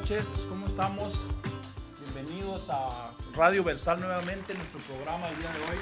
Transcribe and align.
noches, 0.00 0.46
¿cómo 0.48 0.64
estamos? 0.64 1.32
Bienvenidos 2.02 2.70
a 2.70 3.10
Radio 3.34 3.62
Versal 3.62 4.00
nuevamente, 4.00 4.54
nuestro 4.54 4.80
programa 4.80 5.28
el 5.28 5.38
día 5.38 5.52
de 5.52 5.60
hoy. 5.60 5.78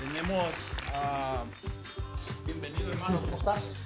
Tenemos 0.00 0.72
a... 0.94 1.44
Bienvenido 2.46 2.90
hermano, 2.90 3.20
¿cómo 3.20 3.36
estás? 3.36 3.76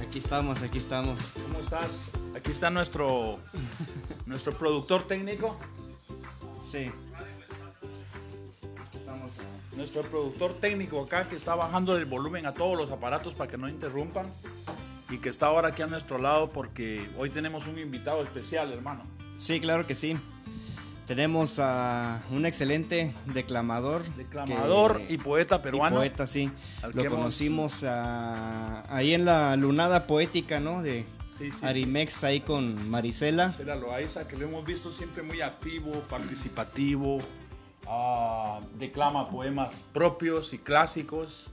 Aquí 0.00 0.20
estamos, 0.20 0.62
aquí 0.62 0.78
estamos. 0.78 1.32
¿Cómo 1.48 1.58
estás? 1.58 2.12
Aquí 2.36 2.52
está 2.52 2.70
nuestro, 2.70 3.40
nuestro 4.24 4.56
productor 4.56 5.02
técnico. 5.08 5.58
Sí. 6.62 6.92
Nuestro 9.72 10.02
productor 10.02 10.60
técnico 10.60 11.02
acá 11.02 11.28
que 11.28 11.34
está 11.34 11.56
bajando 11.56 11.96
el 11.96 12.04
volumen 12.04 12.46
a 12.46 12.54
todos 12.54 12.78
los 12.78 12.92
aparatos 12.92 13.34
para 13.34 13.50
que 13.50 13.58
no 13.58 13.68
interrumpan 13.68 14.32
y 15.10 15.18
que 15.18 15.28
está 15.28 15.46
ahora 15.46 15.68
aquí 15.68 15.82
a 15.82 15.86
nuestro 15.86 16.18
lado 16.18 16.50
porque 16.50 17.08
hoy 17.18 17.30
tenemos 17.30 17.66
un 17.66 17.78
invitado 17.78 18.22
especial, 18.22 18.72
hermano. 18.72 19.04
Sí, 19.36 19.60
claro 19.60 19.86
que 19.86 19.94
sí. 19.94 20.16
Tenemos 21.06 21.58
a 21.58 22.22
un 22.30 22.46
excelente 22.46 23.14
declamador. 23.26 24.02
Declamador 24.16 25.02
y 25.08 25.18
poeta 25.18 25.60
peruano. 25.60 25.96
poeta, 25.96 26.26
sí. 26.26 26.50
Lo 26.94 27.04
conocimos 27.10 27.84
ahí 27.84 29.12
en 29.12 29.26
la 29.26 29.54
lunada 29.56 30.06
poética, 30.06 30.60
¿no? 30.60 30.82
De 30.82 31.04
Arimex, 31.62 32.24
ahí 32.24 32.40
con 32.40 32.90
Marisela. 32.90 33.46
Marisela 33.48 33.76
Loaiza, 33.76 34.26
que 34.26 34.36
lo 34.36 34.46
hemos 34.46 34.64
visto 34.64 34.90
siempre 34.90 35.22
muy 35.22 35.42
activo, 35.42 35.92
participativo, 36.08 37.18
Ah, 37.86 38.60
declama 38.78 39.28
poemas 39.28 39.84
propios 39.92 40.54
y 40.54 40.58
clásicos 40.58 41.50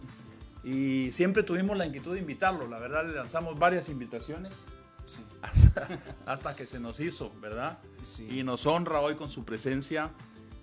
y 0.64 1.12
siempre 1.12 1.44
tuvimos 1.44 1.78
la 1.78 1.86
inquietud 1.86 2.14
de 2.14 2.20
invitarlo. 2.20 2.68
La 2.68 2.80
verdad, 2.80 3.06
le 3.06 3.14
lanzamos 3.14 3.58
varias 3.58 3.90
invitaciones 3.90 4.54
hasta, 6.26 6.56
que 6.56 6.68
se 6.68 6.80
nos 6.80 7.00
hizo, 7.00 7.34
¿verdad? 7.42 7.80
Y 8.30 8.44
nos 8.44 8.66
honra 8.66 9.02
hoy 9.02 9.16
con 9.16 9.30
su 9.30 9.44
presencia. 9.46 10.12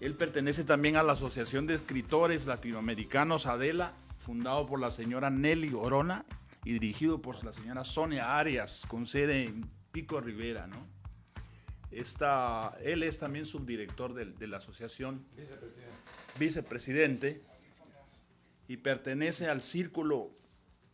Él 0.00 0.14
pertenece 0.14 0.64
también 0.64 0.96
a 0.96 1.02
la 1.02 1.14
Asociación 1.14 1.66
de 1.66 1.74
Escritores 1.74 2.46
Latinoamericanos 2.46 3.46
Adela, 3.46 3.94
fundado 4.16 4.66
por 4.66 4.80
la 4.80 4.90
señora 4.90 5.30
Nelly 5.30 5.72
Orona 5.74 6.24
y 6.64 6.72
dirigido 6.72 7.20
por 7.20 7.42
la 7.44 7.52
señora 7.52 7.84
Sonia 7.84 8.38
Arias, 8.38 8.86
con 8.86 9.06
sede 9.06 9.44
en 9.44 9.68
Pico 9.90 10.20
Rivera, 10.20 10.66
¿no? 10.66 10.86
Está, 11.90 12.76
él 12.82 13.02
es 13.02 13.18
también 13.18 13.46
subdirector 13.46 14.12
de, 14.12 14.46
la 14.46 14.58
asociación. 14.58 15.26
Vicepresidente. 15.36 15.96
Vicepresidente. 16.38 17.42
Y 18.68 18.76
pertenece 18.76 19.48
al 19.48 19.62
Círculo 19.62 20.30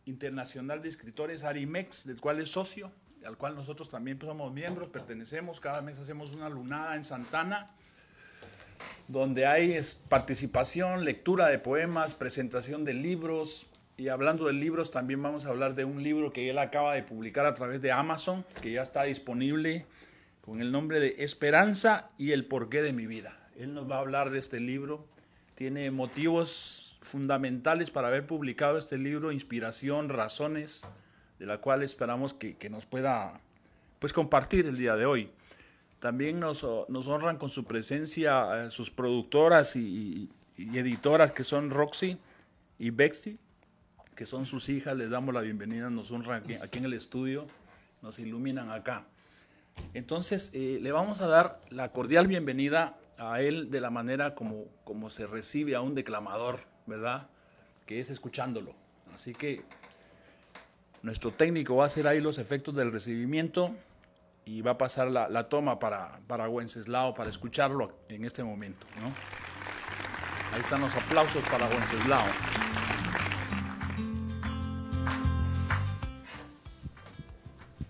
Internacional 0.05 0.81
de 0.81 0.89
Escritores 0.89 1.43
Arimex, 1.43 2.07
del 2.07 2.19
cual 2.19 2.39
es 2.39 2.49
socio, 2.49 2.91
al 3.25 3.37
cual 3.37 3.55
nosotros 3.55 3.89
también 3.89 4.19
somos 4.19 4.53
miembros, 4.53 4.89
pertenecemos. 4.89 5.59
Cada 5.59 5.81
mes 5.81 5.97
hacemos 5.97 6.33
una 6.33 6.47
lunada 6.49 6.95
en 6.95 7.03
Santana, 7.03 7.71
donde 9.07 9.45
hay 9.45 9.79
participación, 10.07 11.03
lectura 11.03 11.47
de 11.47 11.59
poemas, 11.59 12.15
presentación 12.15 12.85
de 12.85 12.93
libros. 12.93 13.67
Y 13.97 14.09
hablando 14.09 14.45
de 14.45 14.53
libros, 14.53 14.91
también 14.91 15.21
vamos 15.21 15.45
a 15.45 15.49
hablar 15.49 15.75
de 15.75 15.85
un 15.85 16.03
libro 16.03 16.31
que 16.31 16.49
él 16.49 16.57
acaba 16.59 16.93
de 16.93 17.03
publicar 17.03 17.45
a 17.45 17.55
través 17.55 17.81
de 17.81 17.91
Amazon, 17.91 18.45
que 18.61 18.71
ya 18.71 18.81
está 18.81 19.03
disponible 19.03 19.85
con 20.41 20.61
el 20.61 20.71
nombre 20.71 20.99
de 20.99 21.15
Esperanza 21.19 22.11
y 22.17 22.31
el 22.31 22.45
porqué 22.45 22.81
de 22.81 22.93
mi 22.93 23.07
vida. 23.07 23.49
Él 23.57 23.73
nos 23.73 23.89
va 23.89 23.95
a 23.95 23.99
hablar 23.99 24.29
de 24.29 24.39
este 24.39 24.59
libro. 24.59 25.07
Tiene 25.55 25.89
motivos 25.89 26.84
fundamentales 27.05 27.91
para 27.91 28.07
haber 28.07 28.27
publicado 28.27 28.77
este 28.77 28.97
libro, 28.97 29.31
inspiración, 29.31 30.09
razones, 30.09 30.87
de 31.39 31.45
la 31.45 31.59
cual 31.59 31.83
esperamos 31.83 32.33
que, 32.33 32.69
nos 32.69 32.85
pueda 32.85 33.39
pues, 33.99 34.13
compartir 34.13 34.65
el 34.65 34.77
día 34.77 34.95
de 34.95 35.05
hoy. 35.05 35.31
También 35.99 36.39
nos, 36.39 36.63
honran 36.63 37.37
con 37.37 37.49
su 37.49 37.65
presencia 37.65 38.65
eh, 38.65 38.71
sus 38.71 38.89
productoras 38.89 39.75
y, 39.75 40.29
editoras 40.57 41.31
que 41.31 41.43
son 41.43 41.69
Roxy 41.69 42.17
y 42.79 42.89
Bexy, 42.89 43.37
que 44.15 44.25
son 44.25 44.45
sus 44.45 44.69
hijas. 44.69 44.95
Les 44.95 45.09
damos 45.09 45.33
la 45.33 45.41
bienvenida, 45.41 45.89
nos 45.89 46.11
honran 46.11 46.43
aquí 46.61 46.77
en 46.77 46.85
el 46.85 46.93
estudio, 46.93 47.47
nos 48.01 48.19
iluminan 48.19 48.71
acá. 48.71 49.05
Entonces, 49.93 50.51
eh, 50.53 50.79
le 50.81 50.91
vamos 50.91 51.21
a 51.21 51.27
dar 51.27 51.61
la 51.69 51.91
cordial 51.91 52.27
bienvenida 52.27 52.97
a 53.17 53.41
él 53.41 53.69
de 53.69 53.81
la 53.81 53.89
manera 53.89 54.35
como, 54.35 54.65
como 54.83 55.09
se 55.09 55.27
recibe 55.27 55.75
a 55.75 55.81
un 55.81 55.95
declamador, 55.95 56.59
¿verdad? 56.85 57.29
Que 57.85 57.99
es 57.99 58.09
escuchándolo. 58.09 58.73
Así 59.13 59.33
que 59.33 59.63
nuestro 61.01 61.31
técnico 61.31 61.75
va 61.77 61.83
a 61.83 61.87
hacer 61.87 62.07
ahí 62.07 62.19
los 62.19 62.37
efectos 62.37 62.75
del 62.75 62.91
recibimiento 62.91 63.75
y 64.45 64.61
va 64.61 64.71
a 64.71 64.77
pasar 64.77 65.09
la, 65.09 65.49
toma 65.49 65.79
para, 65.79 66.19
para 66.27 66.49
Wenceslao 66.49 67.13
para 67.13 67.29
escucharlo 67.29 67.91
en 68.09 68.25
este 68.25 68.43
momento. 68.43 68.85
¿no? 68.99 69.07
Ahí 70.53 70.61
están 70.61 70.81
los 70.81 70.95
aplausos 70.95 71.43
para 71.49 71.67
Wenceslao. 71.67 72.25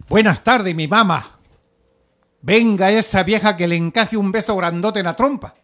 Buenas 0.08 0.44
tardes, 0.44 0.74
mi 0.76 0.88
mamá. 0.88 1.40
Venga 2.42 2.92
esa 2.92 3.24
vieja 3.24 3.58
que 3.58 3.68
le 3.68 3.76
encaje 3.76 4.16
un 4.16 4.32
beso 4.32 4.56
grandote 4.56 5.00
en 5.00 5.06
la 5.06 5.14
trompa. 5.14 5.56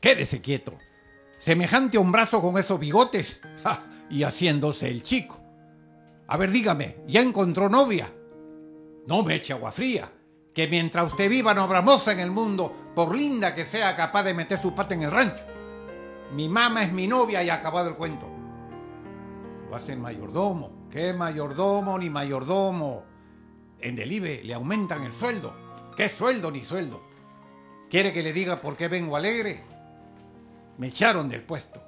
Quédese 0.00 0.40
quieto. 0.40 0.78
Semejante 1.38 1.96
a 1.96 2.00
un 2.00 2.12
brazo 2.12 2.42
con 2.42 2.58
esos 2.58 2.78
bigotes. 2.78 3.40
y 4.10 4.22
haciéndose 4.22 4.88
el 4.88 5.02
chico. 5.02 5.38
A 6.26 6.36
ver, 6.36 6.50
dígame, 6.50 6.98
¿ya 7.06 7.20
encontró 7.20 7.68
novia? 7.68 8.12
No 9.06 9.22
me 9.22 9.36
eche 9.36 9.52
agua 9.52 9.72
fría. 9.72 10.12
Que 10.54 10.68
mientras 10.68 11.12
usted 11.12 11.30
viva 11.30 11.54
no 11.54 11.62
habrá 11.62 11.82
moza 11.82 12.12
en 12.12 12.20
el 12.20 12.30
mundo, 12.30 12.90
por 12.94 13.14
linda 13.14 13.54
que 13.54 13.64
sea 13.64 13.94
capaz 13.94 14.24
de 14.24 14.34
meter 14.34 14.58
su 14.58 14.74
pata 14.74 14.94
en 14.94 15.02
el 15.02 15.10
rancho. 15.10 15.44
Mi 16.34 16.48
mamá 16.48 16.82
es 16.82 16.92
mi 16.92 17.06
novia 17.06 17.42
y 17.42 17.50
acabado 17.50 17.88
el 17.88 17.94
cuento. 17.94 18.28
Lo 19.70 19.76
hace 19.76 19.92
el 19.92 20.00
mayordomo. 20.00 20.88
¿Qué 20.90 21.12
mayordomo 21.12 21.98
ni 21.98 22.10
mayordomo? 22.10 23.04
En 23.80 23.94
Delive 23.94 24.42
le 24.42 24.54
aumentan 24.54 25.04
el 25.04 25.12
sueldo. 25.12 25.54
¿Qué 25.96 26.08
sueldo 26.08 26.50
ni 26.50 26.62
sueldo? 26.62 27.02
¿Quiere 27.88 28.12
que 28.12 28.22
le 28.22 28.32
diga 28.32 28.56
por 28.56 28.76
qué 28.76 28.88
vengo 28.88 29.16
alegre? 29.16 29.64
Me 30.78 30.88
echaron 30.88 31.28
del 31.28 31.42
puesto. 31.42 31.82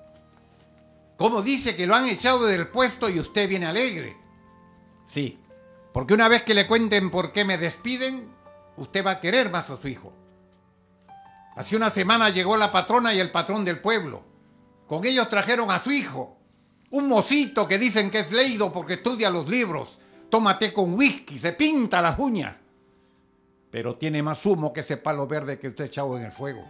¿Cómo 1.17 1.43
dice 1.43 1.77
que 1.77 1.87
lo 1.87 1.95
han 1.95 2.07
echado 2.07 2.47
del 2.47 2.69
puesto 2.69 3.09
y 3.09 3.19
usted 3.19 3.49
viene 3.49 3.67
alegre? 3.67 4.17
Sí, 5.07 5.39
porque 5.93 6.15
una 6.15 6.29
vez 6.29 6.43
que 6.43 6.55
le 6.55 6.67
cuenten 6.67 7.11
por 7.11 7.33
qué 7.33 7.45
me 7.45 7.59
despiden, 7.59 8.29
usted 8.77 9.05
va 9.05 9.13
a 9.13 9.21
querer 9.21 9.51
más 9.51 9.71
a 9.71 9.77
su 9.77 9.89
hijo. 9.89 10.13
Hace 11.57 11.77
una 11.77 11.91
semana 11.91 12.31
llegó 12.31 12.57
la 12.57 12.73
patrona 12.73 13.13
y 13.13 13.21
el 13.21 13.31
patrón 13.31 13.65
del 13.65 13.81
pueblo. 13.81 14.23
Con 14.87 15.05
ellos 15.05 15.29
trajeron 15.29 15.71
a 15.71 15.79
su 15.79 15.91
hijo, 15.91 16.37
un 16.91 17.09
mocito 17.09 17.67
que 17.69 17.79
dicen 17.79 18.11
que 18.11 18.21
es 18.21 18.33
leído 18.33 18.73
porque 18.73 18.95
estudia 18.95 19.31
los 19.31 19.49
libros 19.49 20.01
tómate 20.31 20.73
con 20.73 20.95
whisky, 20.95 21.39
se 21.39 21.53
pinta 21.53 22.01
las 22.01 22.19
uñas. 22.19 22.57
Pero 23.71 23.97
tiene 23.97 24.23
más 24.23 24.47
humo 24.47 24.73
que 24.73 24.81
ese 24.81 24.97
palo 24.97 25.27
verde 25.27 25.59
que 25.59 25.69
usted 25.69 25.85
echado 25.85 26.17
en 26.17 26.25
el 26.25 26.33
fuego. 26.33 26.65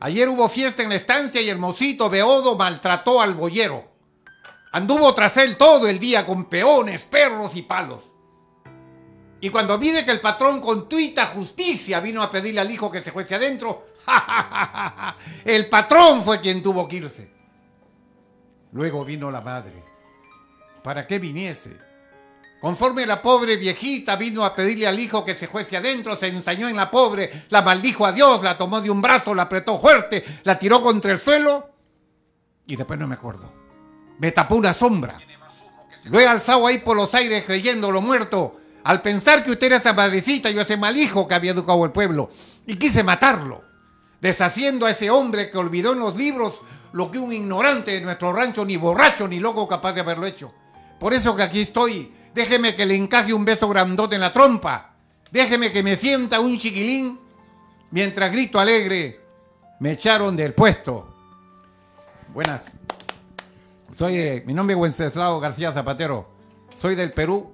Ayer 0.00 0.28
hubo 0.28 0.48
fiesta 0.48 0.82
en 0.82 0.90
la 0.90 0.94
estancia 0.94 1.40
y 1.40 1.48
el 1.48 1.58
mocito 1.58 2.08
Beodo 2.08 2.56
maltrató 2.56 3.20
al 3.20 3.34
boyero. 3.34 3.90
Anduvo 4.72 5.12
tras 5.14 5.36
él 5.38 5.56
todo 5.56 5.88
el 5.88 5.98
día 5.98 6.24
con 6.24 6.44
peones, 6.44 7.04
perros 7.04 7.56
y 7.56 7.62
palos. 7.62 8.12
Y 9.40 9.50
cuando 9.50 9.78
vine 9.78 10.04
que 10.04 10.10
el 10.10 10.20
patrón 10.20 10.60
con 10.60 10.88
tuita 10.88 11.26
justicia 11.26 12.00
vino 12.00 12.22
a 12.22 12.30
pedirle 12.30 12.60
al 12.60 12.70
hijo 12.70 12.90
que 12.90 13.02
se 13.02 13.12
fuese 13.12 13.34
adentro, 13.34 13.86
el 15.44 15.68
patrón 15.68 16.22
fue 16.22 16.40
quien 16.40 16.62
tuvo 16.62 16.86
que 16.86 16.96
irse. 16.96 17.32
Luego 18.72 19.04
vino 19.04 19.30
la 19.30 19.40
madre. 19.40 19.82
¿Para 20.82 21.06
qué 21.06 21.18
viniese? 21.18 21.87
Conforme 22.60 23.06
la 23.06 23.22
pobre 23.22 23.56
viejita 23.56 24.16
vino 24.16 24.44
a 24.44 24.52
pedirle 24.52 24.88
al 24.88 24.98
hijo 24.98 25.24
que 25.24 25.36
se 25.36 25.46
fuese 25.46 25.76
adentro, 25.76 26.16
se 26.16 26.26
ensañó 26.26 26.68
en 26.68 26.76
la 26.76 26.90
pobre, 26.90 27.44
la 27.50 27.62
maldijo 27.62 28.04
a 28.04 28.12
Dios, 28.12 28.42
la 28.42 28.58
tomó 28.58 28.80
de 28.80 28.90
un 28.90 29.00
brazo, 29.00 29.32
la 29.34 29.42
apretó 29.42 29.78
fuerte, 29.78 30.24
la 30.42 30.58
tiró 30.58 30.82
contra 30.82 31.12
el 31.12 31.20
suelo 31.20 31.70
y 32.66 32.74
después 32.74 32.98
no 32.98 33.06
me 33.06 33.14
acuerdo. 33.14 33.52
Me 34.18 34.32
tapó 34.32 34.56
una 34.56 34.74
sombra. 34.74 35.18
Lo 36.04 36.18
he 36.18 36.26
alzado 36.26 36.66
ahí 36.66 36.78
por 36.78 36.96
los 36.96 37.14
aires 37.14 37.44
creyéndolo 37.44 38.00
muerto, 38.00 38.60
al 38.82 39.02
pensar 39.02 39.44
que 39.44 39.52
usted 39.52 39.68
era 39.68 39.76
esa 39.76 39.92
madrecita 39.92 40.50
y 40.50 40.58
ese 40.58 40.76
mal 40.76 40.96
hijo 40.96 41.28
que 41.28 41.34
había 41.34 41.52
educado 41.52 41.84
el 41.84 41.92
pueblo. 41.92 42.28
Y 42.66 42.76
quise 42.76 43.04
matarlo, 43.04 43.62
deshaciendo 44.20 44.86
a 44.86 44.90
ese 44.90 45.10
hombre 45.10 45.50
que 45.50 45.58
olvidó 45.58 45.92
en 45.92 46.00
los 46.00 46.16
libros 46.16 46.62
lo 46.92 47.10
que 47.10 47.18
un 47.18 47.32
ignorante 47.32 47.92
de 47.92 48.00
nuestro 48.00 48.32
rancho, 48.32 48.64
ni 48.64 48.76
borracho 48.76 49.28
ni 49.28 49.38
loco, 49.38 49.68
capaz 49.68 49.92
de 49.92 50.00
haberlo 50.00 50.26
hecho. 50.26 50.52
Por 50.98 51.14
eso 51.14 51.36
que 51.36 51.42
aquí 51.42 51.60
estoy 51.60 52.12
Déjeme 52.34 52.74
que 52.74 52.86
le 52.86 52.96
encaje 52.96 53.32
un 53.32 53.44
beso 53.44 53.68
grandote 53.68 54.14
en 54.14 54.20
la 54.20 54.32
trompa. 54.32 54.94
Déjeme 55.30 55.72
que 55.72 55.82
me 55.82 55.96
sienta 55.96 56.40
un 56.40 56.58
chiquilín. 56.58 57.18
Mientras 57.90 58.30
grito 58.30 58.58
alegre, 58.60 59.20
me 59.80 59.92
echaron 59.92 60.36
del 60.36 60.54
puesto. 60.54 61.14
Buenas. 62.32 62.64
Soy, 63.94 64.16
eh, 64.16 64.42
mi 64.46 64.52
nombre 64.52 64.74
es 64.74 64.80
Wenceslao 64.80 65.40
García 65.40 65.72
Zapatero. 65.72 66.28
Soy 66.76 66.94
del 66.94 67.12
Perú. 67.12 67.52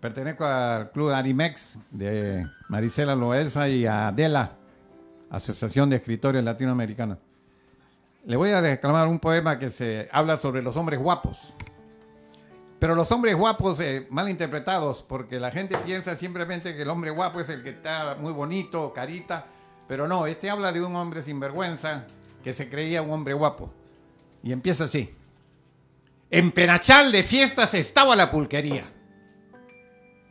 pertenezco 0.00 0.44
al 0.44 0.90
Club 0.90 1.10
Arimex 1.10 1.78
de 1.90 2.46
Marisela 2.68 3.14
Loesa 3.14 3.68
y 3.68 3.86
Adela, 3.86 4.52
Asociación 5.30 5.88
de 5.88 5.96
Escritores 5.96 6.44
Latinoamericanos. 6.44 7.16
Le 8.26 8.36
voy 8.36 8.50
a 8.50 8.60
declamar 8.60 9.08
un 9.08 9.18
poema 9.18 9.58
que 9.58 9.70
se 9.70 10.08
habla 10.12 10.36
sobre 10.36 10.62
los 10.62 10.76
hombres 10.76 11.00
guapos. 11.00 11.54
Pero 12.84 12.94
los 12.94 13.10
hombres 13.12 13.34
guapos 13.34 13.80
eh, 13.80 14.06
mal 14.10 14.28
interpretados, 14.28 15.02
porque 15.08 15.40
la 15.40 15.50
gente 15.50 15.74
piensa 15.78 16.14
simplemente 16.18 16.76
que 16.76 16.82
el 16.82 16.90
hombre 16.90 17.10
guapo 17.10 17.40
es 17.40 17.48
el 17.48 17.62
que 17.62 17.70
está 17.70 18.18
muy 18.20 18.30
bonito, 18.30 18.92
carita, 18.92 19.46
pero 19.88 20.06
no, 20.06 20.26
este 20.26 20.50
habla 20.50 20.70
de 20.70 20.82
un 20.82 20.94
hombre 20.94 21.22
sin 21.22 21.40
vergüenza 21.40 22.04
que 22.42 22.52
se 22.52 22.68
creía 22.68 23.00
un 23.00 23.10
hombre 23.10 23.32
guapo. 23.32 23.72
Y 24.42 24.52
empieza 24.52 24.84
así. 24.84 25.14
En 26.30 26.52
Penachal 26.52 27.10
de 27.10 27.22
fiestas 27.22 27.72
estaba 27.72 28.14
la 28.14 28.30
pulquería. 28.30 28.84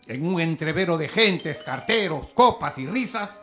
En 0.05 0.23
un 0.23 0.39
entrevero 0.39 0.95
de 0.95 1.09
gentes, 1.09 1.63
carteros, 1.63 2.27
copas 2.35 2.77
y 2.77 2.85
risas, 2.85 3.41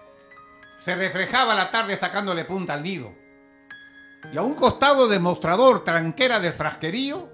se 0.79 0.95
reflejaba 0.95 1.57
la 1.57 1.73
tarde 1.73 1.97
sacándole 1.97 2.45
punta 2.45 2.75
al 2.75 2.85
nido. 2.85 3.13
Y 4.33 4.37
a 4.37 4.43
un 4.43 4.55
costado 4.55 5.09
del 5.09 5.19
mostrador 5.19 5.83
tranquera 5.83 6.39
del 6.39 6.53
frasquerío, 6.53 7.29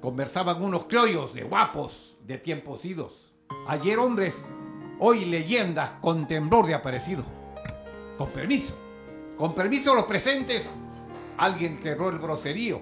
conversaban 0.00 0.62
unos 0.62 0.86
criollos 0.86 1.34
de 1.34 1.42
guapos 1.42 2.18
de 2.24 2.38
tiempos 2.38 2.84
idos. 2.84 3.32
Ayer 3.66 3.98
hombres, 3.98 4.46
hoy 5.00 5.24
leyendas 5.24 5.92
con 6.00 6.26
temblor 6.26 6.66
de 6.66 6.74
aparecido. 6.74 7.24
Con 8.16 8.28
permiso, 8.30 8.76
con 9.36 9.54
permiso 9.54 9.94
los 9.94 10.04
presentes, 10.04 10.84
alguien 11.36 11.78
quebró 11.78 12.08
el 12.10 12.18
brocerío 12.18 12.80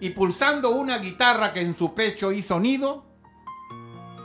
y 0.00 0.10
pulsando 0.10 0.70
una 0.70 0.98
guitarra 0.98 1.52
que 1.52 1.60
en 1.60 1.76
su 1.76 1.94
pecho 1.94 2.32
hizo 2.32 2.58
nido, 2.60 3.04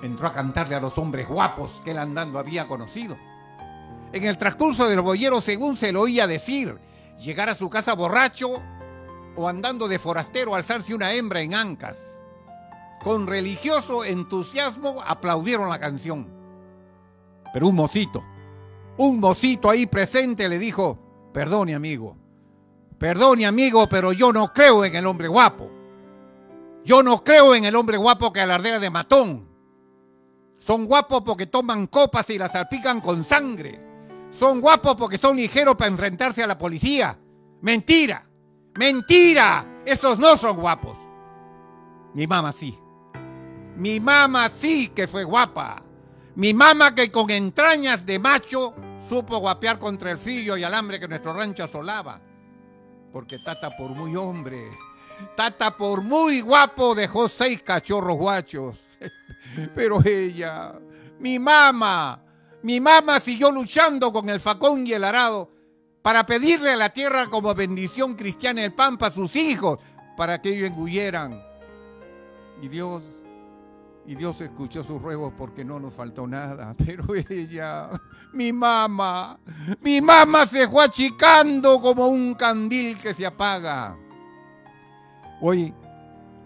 entró 0.01 0.27
a 0.27 0.33
cantarle 0.33 0.75
a 0.75 0.79
los 0.79 0.97
hombres 0.97 1.27
guapos 1.27 1.81
que 1.83 1.91
él 1.91 1.97
andando 1.97 2.39
había 2.39 2.67
conocido. 2.67 3.17
En 4.11 4.23
el 4.23 4.37
transcurso 4.37 4.87
del 4.87 5.01
boyero, 5.01 5.41
según 5.41 5.75
se 5.75 5.91
lo 5.91 6.01
oía 6.01 6.25
decir, 6.25 6.77
llegar 7.19 7.49
a 7.49 7.55
su 7.55 7.69
casa 7.69 7.93
borracho 7.93 8.61
o 9.35 9.47
andando 9.47 9.87
de 9.87 9.99
forastero 9.99 10.55
alzarse 10.55 10.93
una 10.93 11.13
hembra 11.13 11.41
en 11.41 11.53
ancas. 11.53 11.97
Con 13.01 13.27
religioso 13.27 14.03
entusiasmo 14.03 15.01
aplaudieron 15.05 15.69
la 15.69 15.79
canción. 15.79 16.27
Pero 17.53 17.67
un 17.67 17.75
mocito, 17.75 18.23
un 18.97 19.19
mocito 19.19 19.69
ahí 19.69 19.85
presente 19.85 20.49
le 20.49 20.59
dijo, 20.59 20.99
perdone 21.33 21.73
amigo, 21.73 22.17
perdone 22.97 23.45
amigo, 23.45 23.87
pero 23.87 24.11
yo 24.11 24.33
no 24.33 24.53
creo 24.53 24.83
en 24.83 24.95
el 24.95 25.05
hombre 25.05 25.27
guapo. 25.27 25.71
Yo 26.83 27.03
no 27.03 27.23
creo 27.23 27.55
en 27.55 27.65
el 27.65 27.75
hombre 27.75 27.97
guapo 27.97 28.31
que 28.33 28.41
alardea 28.41 28.79
de 28.79 28.89
matón. 28.89 29.47
Son 30.59 30.85
guapos 30.85 31.21
porque 31.23 31.47
toman 31.47 31.87
copas 31.87 32.29
y 32.29 32.37
las 32.37 32.51
salpican 32.51 33.01
con 33.01 33.23
sangre. 33.23 33.79
Son 34.31 34.59
guapos 34.61 34.95
porque 34.95 35.17
son 35.17 35.37
ligeros 35.37 35.75
para 35.75 35.89
enfrentarse 35.89 36.43
a 36.43 36.47
la 36.47 36.57
policía. 36.57 37.17
Mentira, 37.61 38.28
mentira. 38.77 39.81
Esos 39.85 40.19
no 40.19 40.37
son 40.37 40.57
guapos. 40.57 40.97
Mi 42.13 42.27
mamá 42.27 42.51
sí. 42.51 42.77
Mi 43.75 43.99
mamá 43.99 44.49
sí 44.49 44.89
que 44.89 45.07
fue 45.07 45.23
guapa. 45.23 45.83
Mi 46.35 46.53
mamá 46.53 46.93
que 46.93 47.11
con 47.11 47.29
entrañas 47.29 48.05
de 48.05 48.19
macho 48.19 48.73
supo 49.07 49.39
guapear 49.39 49.79
contra 49.79 50.11
el 50.11 50.17
frío 50.17 50.57
y 50.57 50.63
alambre 50.63 50.99
que 50.99 51.07
nuestro 51.07 51.33
rancho 51.33 51.63
asolaba. 51.63 52.21
Porque 53.11 53.39
Tata 53.39 53.71
por 53.75 53.89
muy 53.91 54.15
hombre, 54.15 54.69
Tata 55.35 55.75
por 55.75 56.01
muy 56.01 56.41
guapo 56.41 56.93
dejó 56.93 57.27
seis 57.27 57.63
cachorros 57.63 58.17
guachos. 58.17 58.77
Pero 59.75 59.99
ella, 60.05 60.73
mi 61.19 61.39
mamá, 61.39 62.21
mi 62.63 62.79
mamá 62.79 63.19
siguió 63.19 63.51
luchando 63.51 64.11
con 64.13 64.29
el 64.29 64.39
facón 64.39 64.85
y 64.85 64.93
el 64.93 65.03
arado 65.03 65.49
para 66.01 66.25
pedirle 66.25 66.71
a 66.71 66.75
la 66.75 66.89
tierra 66.89 67.27
como 67.27 67.53
bendición 67.53 68.15
cristiana 68.15 68.63
el 68.63 68.73
pan 68.73 68.97
para 68.97 69.13
sus 69.13 69.35
hijos, 69.35 69.79
para 70.15 70.41
que 70.41 70.49
ellos 70.49 70.69
engulleran. 70.69 71.41
Y 72.61 72.67
Dios, 72.67 73.03
y 74.05 74.15
Dios 74.15 74.41
escuchó 74.41 74.83
sus 74.83 75.01
ruegos 75.01 75.33
porque 75.37 75.63
no 75.63 75.79
nos 75.79 75.93
faltó 75.93 76.27
nada. 76.27 76.75
Pero 76.85 77.05
ella, 77.15 77.89
mi 78.33 78.51
mamá, 78.51 79.39
mi 79.81 80.01
mamá 80.01 80.45
se 80.45 80.67
fue 80.67 80.85
achicando 80.85 81.79
como 81.81 82.07
un 82.07 82.33
candil 82.35 82.97
que 82.97 83.13
se 83.13 83.25
apaga. 83.25 83.97
Hoy 85.41 85.73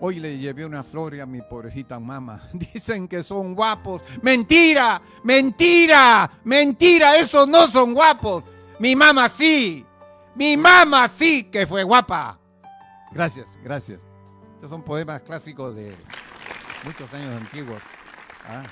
Hoy 0.06 0.20
le 0.20 0.38
llevé 0.38 0.66
una 0.66 0.84
flor 0.84 1.18
a 1.22 1.26
mi 1.26 1.42
pobrecita 1.42 1.98
mamá. 1.98 2.42
Dicen 2.54 3.08
que 3.08 3.24
son 3.24 3.56
guapos. 3.56 4.02
Mentira, 4.22 5.02
mentira, 5.24 6.30
mentira. 6.44 7.16
Esos 7.16 7.48
no 7.48 7.70
son 7.70 7.94
guapos. 7.94 8.44
Mi 8.84 8.98
mamá 8.98 9.30
sí. 9.30 9.86
Mi 10.36 10.58
mamá 10.58 11.08
sí 11.08 11.46
que 11.46 11.66
fue 11.66 11.84
guapa. 11.84 12.38
Gracias, 13.14 13.58
gracias. 13.64 14.06
Estos 14.56 14.70
son 14.70 14.84
poemas 14.84 15.22
clásicos 15.22 15.74
de 15.74 15.96
muchos 16.84 17.14
años 17.14 17.30
antiguos. 17.40 17.82
Ah, 18.46 18.64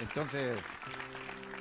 entonces, 0.00 0.56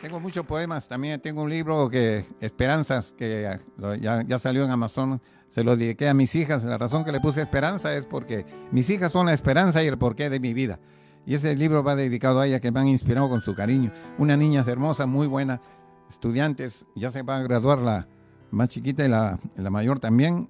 tengo 0.02 0.22
muchos 0.22 0.46
poemas. 0.46 0.88
También 0.88 1.20
tengo 1.20 1.42
un 1.42 1.50
libro 1.50 1.90
que, 1.90 2.24
Esperanzas, 2.40 3.12
que 3.12 3.60
ya, 4.00 4.24
ya 4.26 4.40
salió 4.40 4.64
en 4.64 4.72
Amazon 4.72 5.22
se 5.50 5.66
lo 5.66 5.76
dediqué 5.76 6.08
a 6.08 6.14
mis 6.14 6.34
hijas. 6.36 6.64
La 6.64 6.78
razón 6.78 7.04
que 7.04 7.12
le 7.12 7.20
puse 7.20 7.42
esperanza 7.42 7.94
es 7.94 8.06
porque 8.06 8.46
mis 8.72 8.90
hijas 8.90 9.12
son 9.12 9.26
la 9.26 9.34
esperanza 9.34 9.84
y 9.84 9.88
el 9.88 9.98
porqué 9.98 10.30
de 10.30 10.40
mi 10.40 10.54
vida. 10.54 10.80
Y 11.26 11.36
ese 11.36 11.54
libro 11.58 11.84
va 11.84 11.98
dedicado 11.98 12.40
a 12.40 12.48
ella 12.48 12.62
que 12.62 12.72
me 12.72 12.80
han 12.80 12.88
inspirado 12.88 13.28
con 13.28 13.42
su 13.42 13.54
cariño. 13.54 13.92
Una 14.18 14.38
niña 14.38 14.64
hermosa, 14.66 15.06
muy 15.06 15.28
buena, 15.28 15.60
estudiantes, 16.10 16.86
ya 16.96 17.12
se 17.12 17.22
va 17.24 17.38
a 17.38 17.44
graduar 17.44 17.80
la 17.80 18.08
más 18.52 18.70
chiquita 18.70 19.06
y 19.06 19.10
la, 19.10 19.40
la 19.56 19.70
mayor 19.70 20.00
también. 20.00 20.50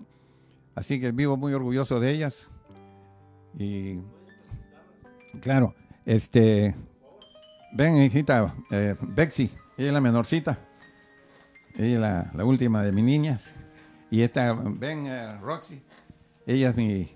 Así 0.76 1.00
que 1.00 1.12
vivo 1.12 1.38
muy 1.38 1.54
orgulloso 1.54 2.00
de 2.00 2.12
ellas. 2.12 2.50
Y 3.58 4.00
claro, 5.42 5.74
este, 6.06 6.76
ven 7.74 7.98
hijita, 7.98 8.54
eh, 8.72 8.96
Bexy, 9.02 9.52
ella 9.78 9.88
es 9.88 9.94
la 9.94 10.02
menorcita. 10.02 10.60
Ella 11.76 11.94
es 11.94 12.00
la, 12.00 12.32
la 12.34 12.46
última 12.46 12.84
de 12.84 12.92
mis 12.92 13.04
niñas. 13.04 13.54
Y 14.10 14.22
esta, 14.22 14.54
ven, 14.54 15.06
eh, 15.08 15.38
Roxy, 15.40 15.84
ella 16.46 16.70
es 16.70 16.76
mi, 16.76 17.12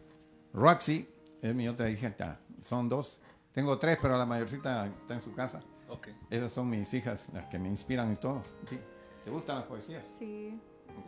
Roxy, 0.53 1.07
es 1.41 1.55
mi 1.55 1.67
otra 1.67 1.89
hija, 1.89 2.39
son 2.59 2.89
dos. 2.89 3.21
Tengo 3.53 3.77
tres, 3.79 3.97
pero 4.01 4.17
la 4.17 4.25
mayorcita 4.25 4.87
está 4.87 5.13
en 5.13 5.21
su 5.21 5.33
casa. 5.33 5.61
Okay. 5.91 6.15
Esas 6.29 6.53
son 6.53 6.69
mis 6.69 6.93
hijas, 6.93 7.25
las 7.33 7.45
que 7.47 7.59
me 7.59 7.67
inspiran 7.67 8.13
y 8.13 8.15
todo. 8.15 8.41
¿Te 9.25 9.29
gustan 9.29 9.57
las 9.57 9.65
poesías? 9.65 10.03
Sí, 10.17 10.57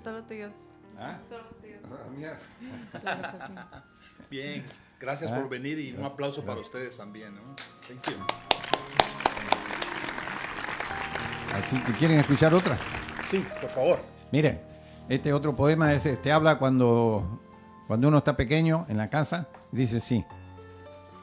todos 0.03 0.27
tuyos. 0.27 0.51
¿Ah? 0.99 1.19
Solo 1.29 1.45
tuyos. 1.61 1.81
Mías. 2.15 2.39
Bien, 4.29 4.65
gracias 4.99 5.31
por 5.31 5.43
ah. 5.43 5.47
venir 5.47 5.79
y 5.79 5.93
un 5.93 6.03
aplauso 6.03 6.43
para 6.43 6.59
ustedes 6.59 6.97
también. 6.97 7.33
¿no? 7.33 7.55
Thank 7.87 8.09
you. 8.09 8.25
Así 11.55 11.81
que 11.83 11.93
quieren 11.93 12.19
escuchar 12.19 12.53
otra. 12.53 12.77
Sí, 13.29 13.45
por 13.61 13.69
favor. 13.69 13.99
Miren. 14.31 14.73
Este 15.07 15.33
otro 15.33 15.55
poema 15.55 15.93
es, 15.93 16.05
este, 16.05 16.31
habla 16.31 16.57
cuando, 16.57 17.41
cuando 17.87 18.07
uno 18.07 18.17
está 18.17 18.35
pequeño 18.35 18.85
en 18.89 18.97
la 18.97 19.09
casa. 19.09 19.47
Dice 19.71 19.99
sí. 19.99 20.25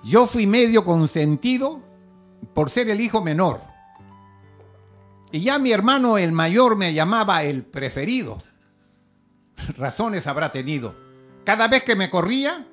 Yo 0.02 0.26
fui 0.26 0.46
medio 0.46 0.84
consentido 0.84 1.89
por 2.54 2.70
ser 2.70 2.90
el 2.90 3.00
hijo 3.00 3.22
menor. 3.22 3.60
Y 5.32 5.40
ya 5.40 5.58
mi 5.58 5.72
hermano 5.72 6.18
el 6.18 6.32
mayor 6.32 6.76
me 6.76 6.92
llamaba 6.92 7.42
el 7.44 7.62
preferido. 7.62 8.38
Razones 9.76 10.26
habrá 10.26 10.50
tenido. 10.50 10.94
Cada 11.44 11.68
vez 11.68 11.84
que 11.84 11.96
me 11.96 12.10
corría, 12.10 12.66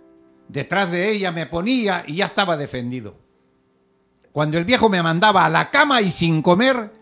detrás 0.47 0.91
de 0.91 1.11
ella 1.11 1.31
me 1.31 1.45
ponía 1.45 2.03
y 2.07 2.15
ya 2.15 2.25
estaba 2.25 2.57
defendido. 2.57 3.15
Cuando 4.31 4.57
el 4.57 4.65
viejo 4.65 4.89
me 4.89 5.01
mandaba 5.01 5.45
a 5.45 5.49
la 5.49 5.71
cama 5.71 6.01
y 6.01 6.09
sin 6.09 6.41
comer, 6.41 6.93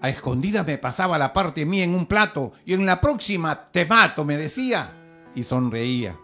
a 0.00 0.08
escondida 0.08 0.64
me 0.64 0.78
pasaba 0.78 1.18
la 1.18 1.32
parte 1.32 1.66
mía 1.66 1.84
en 1.84 1.94
un 1.94 2.06
plato 2.06 2.52
y 2.64 2.74
en 2.74 2.86
la 2.86 3.00
próxima 3.00 3.70
te 3.70 3.86
mato, 3.86 4.24
me 4.24 4.36
decía, 4.36 4.90
y 5.34 5.42
sonreía. 5.42 6.16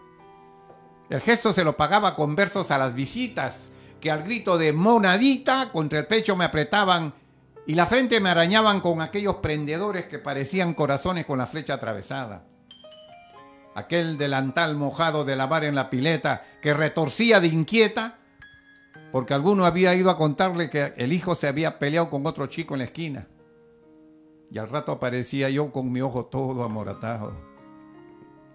El 1.09 1.21
gesto 1.21 1.53
se 1.53 1.63
lo 1.63 1.77
pagaba 1.77 2.15
con 2.15 2.35
versos 2.35 2.71
a 2.71 2.77
las 2.77 2.95
visitas, 2.95 3.71
que 4.05 4.11
al 4.11 4.21
grito 4.21 4.59
de 4.59 4.71
monadita 4.71 5.71
contra 5.71 5.97
el 5.97 6.05
pecho 6.05 6.35
me 6.35 6.45
apretaban 6.45 7.11
y 7.65 7.73
la 7.73 7.87
frente 7.87 8.19
me 8.19 8.29
arañaban 8.29 8.79
con 8.79 9.01
aquellos 9.01 9.37
prendedores 9.37 10.05
que 10.05 10.19
parecían 10.19 10.75
corazones 10.75 11.25
con 11.25 11.39
la 11.39 11.47
flecha 11.47 11.73
atravesada. 11.73 12.45
Aquel 13.73 14.19
delantal 14.19 14.75
mojado 14.75 15.25
de 15.25 15.35
lavar 15.35 15.63
en 15.63 15.73
la 15.73 15.89
pileta 15.89 16.43
que 16.61 16.75
retorcía 16.75 17.39
de 17.39 17.47
inquieta, 17.47 18.19
porque 19.11 19.33
alguno 19.33 19.65
había 19.65 19.95
ido 19.95 20.11
a 20.11 20.17
contarle 20.17 20.69
que 20.69 20.93
el 20.97 21.11
hijo 21.11 21.33
se 21.33 21.47
había 21.47 21.79
peleado 21.79 22.11
con 22.11 22.27
otro 22.27 22.45
chico 22.45 22.75
en 22.75 22.81
la 22.81 22.85
esquina. 22.85 23.27
Y 24.51 24.59
al 24.59 24.69
rato 24.69 24.91
aparecía 24.91 25.49
yo 25.49 25.71
con 25.71 25.91
mi 25.91 26.01
ojo 26.01 26.25
todo 26.27 26.63
amoratado. 26.63 27.33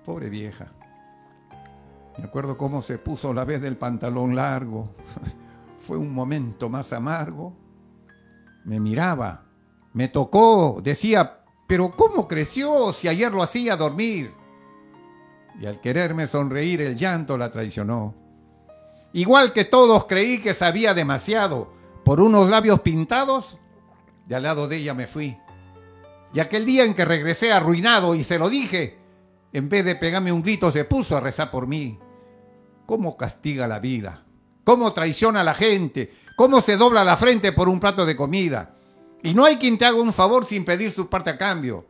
Pobre 0.04 0.30
vieja. 0.30 0.71
Me 2.21 2.27
acuerdo 2.27 2.59
cómo 2.59 2.83
se 2.83 2.99
puso 2.99 3.33
la 3.33 3.47
vez 3.47 3.62
del 3.62 3.79
pantalón 3.79 4.37
largo. 4.37 4.91
fue 5.79 5.97
un 5.97 6.12
momento 6.12 6.69
más 6.69 6.93
amargo. 6.93 7.57
Me 8.67 8.79
miraba, 8.79 9.47
me 9.95 10.09
tocó, 10.09 10.83
decía, 10.85 11.41
pero 11.67 11.91
¿cómo 11.91 12.29
creció 12.29 12.93
si 12.93 13.09
ayer 13.09 13.33
lo 13.33 13.43
hacía 13.43 13.75
dormir? 13.75 14.35
Y 15.59 15.65
al 15.65 15.81
quererme 15.81 16.27
sonreír 16.27 16.83
el 16.83 16.95
llanto 16.95 17.39
la 17.39 17.50
traicionó. 17.50 18.15
Igual 19.15 19.55
que 19.55 19.65
todos 19.65 20.05
creí 20.05 20.43
que 20.43 20.53
sabía 20.53 20.93
demasiado 20.93 21.73
por 22.05 22.21
unos 22.21 22.50
labios 22.50 22.81
pintados, 22.81 23.57
de 24.27 24.35
al 24.35 24.43
lado 24.43 24.69
de 24.69 24.77
ella 24.77 24.93
me 24.93 25.07
fui. 25.07 25.39
Y 26.35 26.41
aquel 26.41 26.67
día 26.67 26.85
en 26.85 26.93
que 26.93 27.07
regresé 27.07 27.50
arruinado 27.50 28.15
y 28.15 28.23
se 28.23 28.39
lo 28.39 28.50
dije, 28.50 28.99
en 29.55 29.71
vez 29.71 29.87
de 29.87 29.97
pegarme 29.97 30.33
un 30.33 30.43
grito 30.43 30.71
se 30.71 30.85
puso 30.85 31.17
a 31.17 31.21
rezar 31.21 31.50
por 31.50 31.67
mí. 31.67 31.99
¿Cómo 32.91 33.17
castiga 33.17 33.69
la 33.69 33.79
vida? 33.79 34.25
¿Cómo 34.65 34.93
traiciona 34.93 35.43
a 35.43 35.45
la 35.45 35.55
gente? 35.55 36.13
¿Cómo 36.35 36.61
se 36.61 36.77
dobla 36.77 37.05
la 37.05 37.17
frente 37.17 37.53
por 37.53 37.69
un 37.69 37.79
plato 37.79 38.05
de 38.05 38.17
comida? 38.17 38.75
Y 39.23 39.33
no 39.33 39.45
hay 39.45 39.59
quien 39.59 39.79
te 39.79 39.85
haga 39.85 39.97
un 40.01 40.13
favor 40.13 40.45
sin 40.45 40.65
pedir 40.65 40.91
su 40.91 41.09
parte 41.09 41.31
a 41.31 41.39
cambio. 41.39 41.87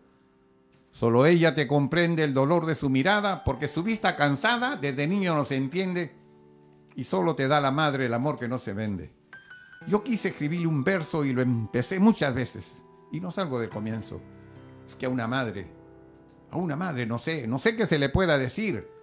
Solo 0.90 1.25
ella 1.25 1.54
te 1.54 1.66
comprende 1.66 2.23
el 2.23 2.35
dolor 2.35 2.66
de 2.66 2.75
su 2.75 2.90
mirada 2.90 3.45
porque 3.45 3.66
su 3.66 3.83
vista 3.83 4.14
cansada 4.14 4.76
desde 4.76 5.07
niño 5.07 5.35
no 5.35 5.47
se 5.47 5.57
entiende 5.57 6.14
y 6.95 7.04
solo 7.04 7.35
te 7.35 7.49
da 7.49 7.62
la 7.62 7.71
madre 7.71 8.04
el 8.04 8.12
amor 8.12 8.38
que 8.38 8.47
no 8.47 8.59
se 8.59 8.75
vende. 8.75 9.11
Yo 9.87 10.04
quise 10.04 10.28
escribirle 10.28 10.66
un 10.66 10.85
verso 10.85 11.25
y 11.25 11.33
lo 11.33 11.40
empecé 11.40 11.99
muchas 11.99 12.35
veces 12.35 12.83
y 13.11 13.21
no 13.21 13.30
salgo 13.30 13.59
del 13.59 13.71
comienzo. 13.71 14.21
Es 14.87 14.97
que 14.97 15.07
a 15.07 15.09
una 15.09 15.26
madre, 15.26 15.66
a 16.50 16.59
una 16.59 16.76
madre 16.76 17.07
no 17.07 17.19
sé, 17.19 17.47
no 17.47 17.59
sé 17.59 17.75
qué 17.75 17.87
se 17.87 17.99
le 17.99 18.11
pueda 18.11 18.37
decir. 18.37 19.00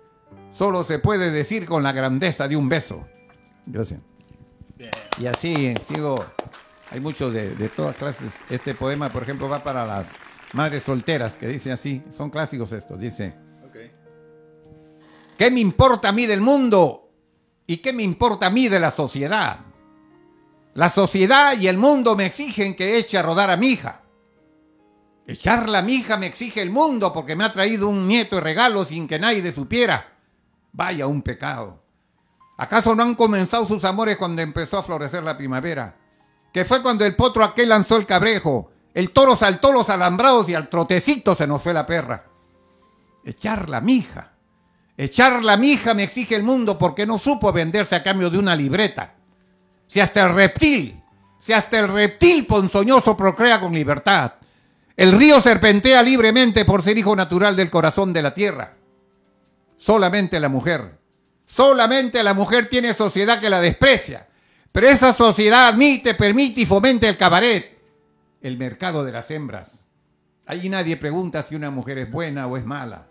Solo 0.52 0.84
se 0.84 1.00
puede 1.00 1.32
decir 1.32 1.66
con 1.66 1.84
la 1.84 1.92
grandeza 1.92 2.48
de 2.48 2.56
un 2.56 2.70
beso. 2.70 3.08
Gracias. 3.66 4.00
Y 5.20 5.26
así 5.26 5.74
sigo, 5.88 6.24
hay 6.92 7.00
muchos 7.00 7.34
de, 7.34 7.56
de 7.56 7.70
todas 7.70 7.96
clases. 7.96 8.34
Este 8.50 8.76
poema, 8.76 9.12
por 9.12 9.24
ejemplo, 9.24 9.50
va 9.50 9.64
para 9.64 9.86
las 9.86 10.08
madres 10.54 10.84
solteras, 10.84 11.36
que 11.38 11.48
dicen 11.48 11.74
así, 11.74 12.04
son 12.10 12.30
clásicos 12.30 12.72
estos, 12.72 13.00
dice. 13.00 13.36
¿Qué 15.38 15.52
me 15.52 15.60
importa 15.60 16.10
a 16.10 16.12
mí 16.12 16.26
del 16.26 16.42
mundo 16.42 17.08
¿Y 17.68 17.78
qué 17.78 17.92
me 17.92 18.02
importa 18.02 18.48
a 18.48 18.50
mí 18.50 18.70
de 18.70 18.80
la 18.80 18.92
sociedad? 18.92 19.60
La 20.74 20.90
sociedad 20.90 21.60
y 21.60 21.68
el 21.68 21.78
mundo 21.78 22.16
me 22.16 22.26
exigen 22.26 22.76
que 22.76 22.98
eche 22.98 23.18
a 23.18 23.22
rodar 23.22 23.52
a 23.52 23.58
mi 23.58 23.68
hija. 23.68 24.04
Echarla 25.28 25.80
a 25.80 25.82
mi 25.82 25.96
hija 25.96 26.16
me 26.16 26.28
exige 26.28 26.62
el 26.62 26.70
mundo 26.70 27.12
porque 27.12 27.36
me 27.36 27.44
ha 27.44 27.52
traído 27.52 27.90
un 27.90 28.08
nieto 28.08 28.38
de 28.38 28.42
regalo 28.42 28.86
sin 28.86 29.06
que 29.06 29.20
nadie 29.20 29.52
supiera. 29.52 30.17
Vaya 30.78 31.08
un 31.08 31.24
pecado. 31.24 31.84
¿Acaso 32.56 32.94
no 32.94 33.02
han 33.02 33.16
comenzado 33.16 33.66
sus 33.66 33.84
amores 33.84 34.16
cuando 34.16 34.44
empezó 34.44 34.78
a 34.78 34.84
florecer 34.84 35.24
la 35.24 35.36
primavera? 35.36 35.96
Que 36.54 36.66
fue 36.66 36.84
cuando 36.84 37.04
el 37.04 37.16
potro 37.16 37.44
aquel 37.44 37.70
lanzó 37.70 37.98
el 37.98 38.06
cabrejo, 38.06 38.70
el 38.94 39.10
toro 39.10 39.36
saltó 39.36 39.74
los 39.74 39.90
alambrados 39.90 40.48
y 40.50 40.54
al 40.54 40.70
trotecito 40.70 41.34
se 41.34 41.48
nos 41.48 41.64
fue 41.64 41.74
la 41.74 41.88
perra. 41.88 42.26
Echarla 43.26 43.78
a 43.78 43.82
mi 43.82 43.96
hija 43.96 44.34
Echar 44.96 45.44
la 45.44 45.58
mija 45.58 45.96
me 45.96 46.04
exige 46.04 46.36
el 46.36 46.44
mundo 46.44 46.78
porque 46.78 47.08
no 47.08 47.18
supo 47.18 47.52
venderse 47.52 47.96
a 47.96 48.04
cambio 48.04 48.30
de 48.30 48.38
una 48.38 48.56
libreta. 48.56 49.16
Si 49.88 50.00
hasta 50.00 50.26
el 50.26 50.36
reptil, 50.36 51.04
si 51.40 51.54
hasta 51.54 51.80
el 51.80 51.88
reptil 51.88 52.46
ponzoñoso 52.46 53.18
procrea 53.18 53.60
con 53.60 53.74
libertad. 53.74 54.34
El 54.96 55.12
río 55.12 55.42
serpentea 55.42 56.04
libremente 56.04 56.66
por 56.66 56.84
ser 56.84 57.00
hijo 57.00 57.16
natural 57.16 57.56
del 57.56 57.72
corazón 57.72 58.14
de 58.14 58.22
la 58.22 58.36
tierra. 58.36 58.78
Solamente 59.78 60.40
la 60.40 60.50
mujer, 60.50 61.00
solamente 61.46 62.24
la 62.24 62.34
mujer 62.34 62.68
tiene 62.68 62.94
sociedad 62.94 63.40
que 63.40 63.50
la 63.50 63.60
desprecia. 63.60 64.28
Pero 64.72 64.88
esa 64.90 65.14
sociedad 65.14 65.70
admite, 65.70 66.14
permite 66.14 66.62
y 66.62 66.66
fomenta 66.66 67.08
el 67.08 67.18
cabaret, 67.18 67.80
el 68.42 68.58
mercado 68.58 69.06
de 69.06 69.12
las 69.12 69.32
hembras. 69.32 69.84
Allí 70.46 70.70
nadie 70.70 70.98
pregunta 70.98 71.44
si 71.44 71.56
una 71.56 71.72
mujer 71.72 71.98
es 71.98 72.12
buena 72.12 72.48
o 72.48 72.58
es 72.58 72.66
mala 72.66 73.08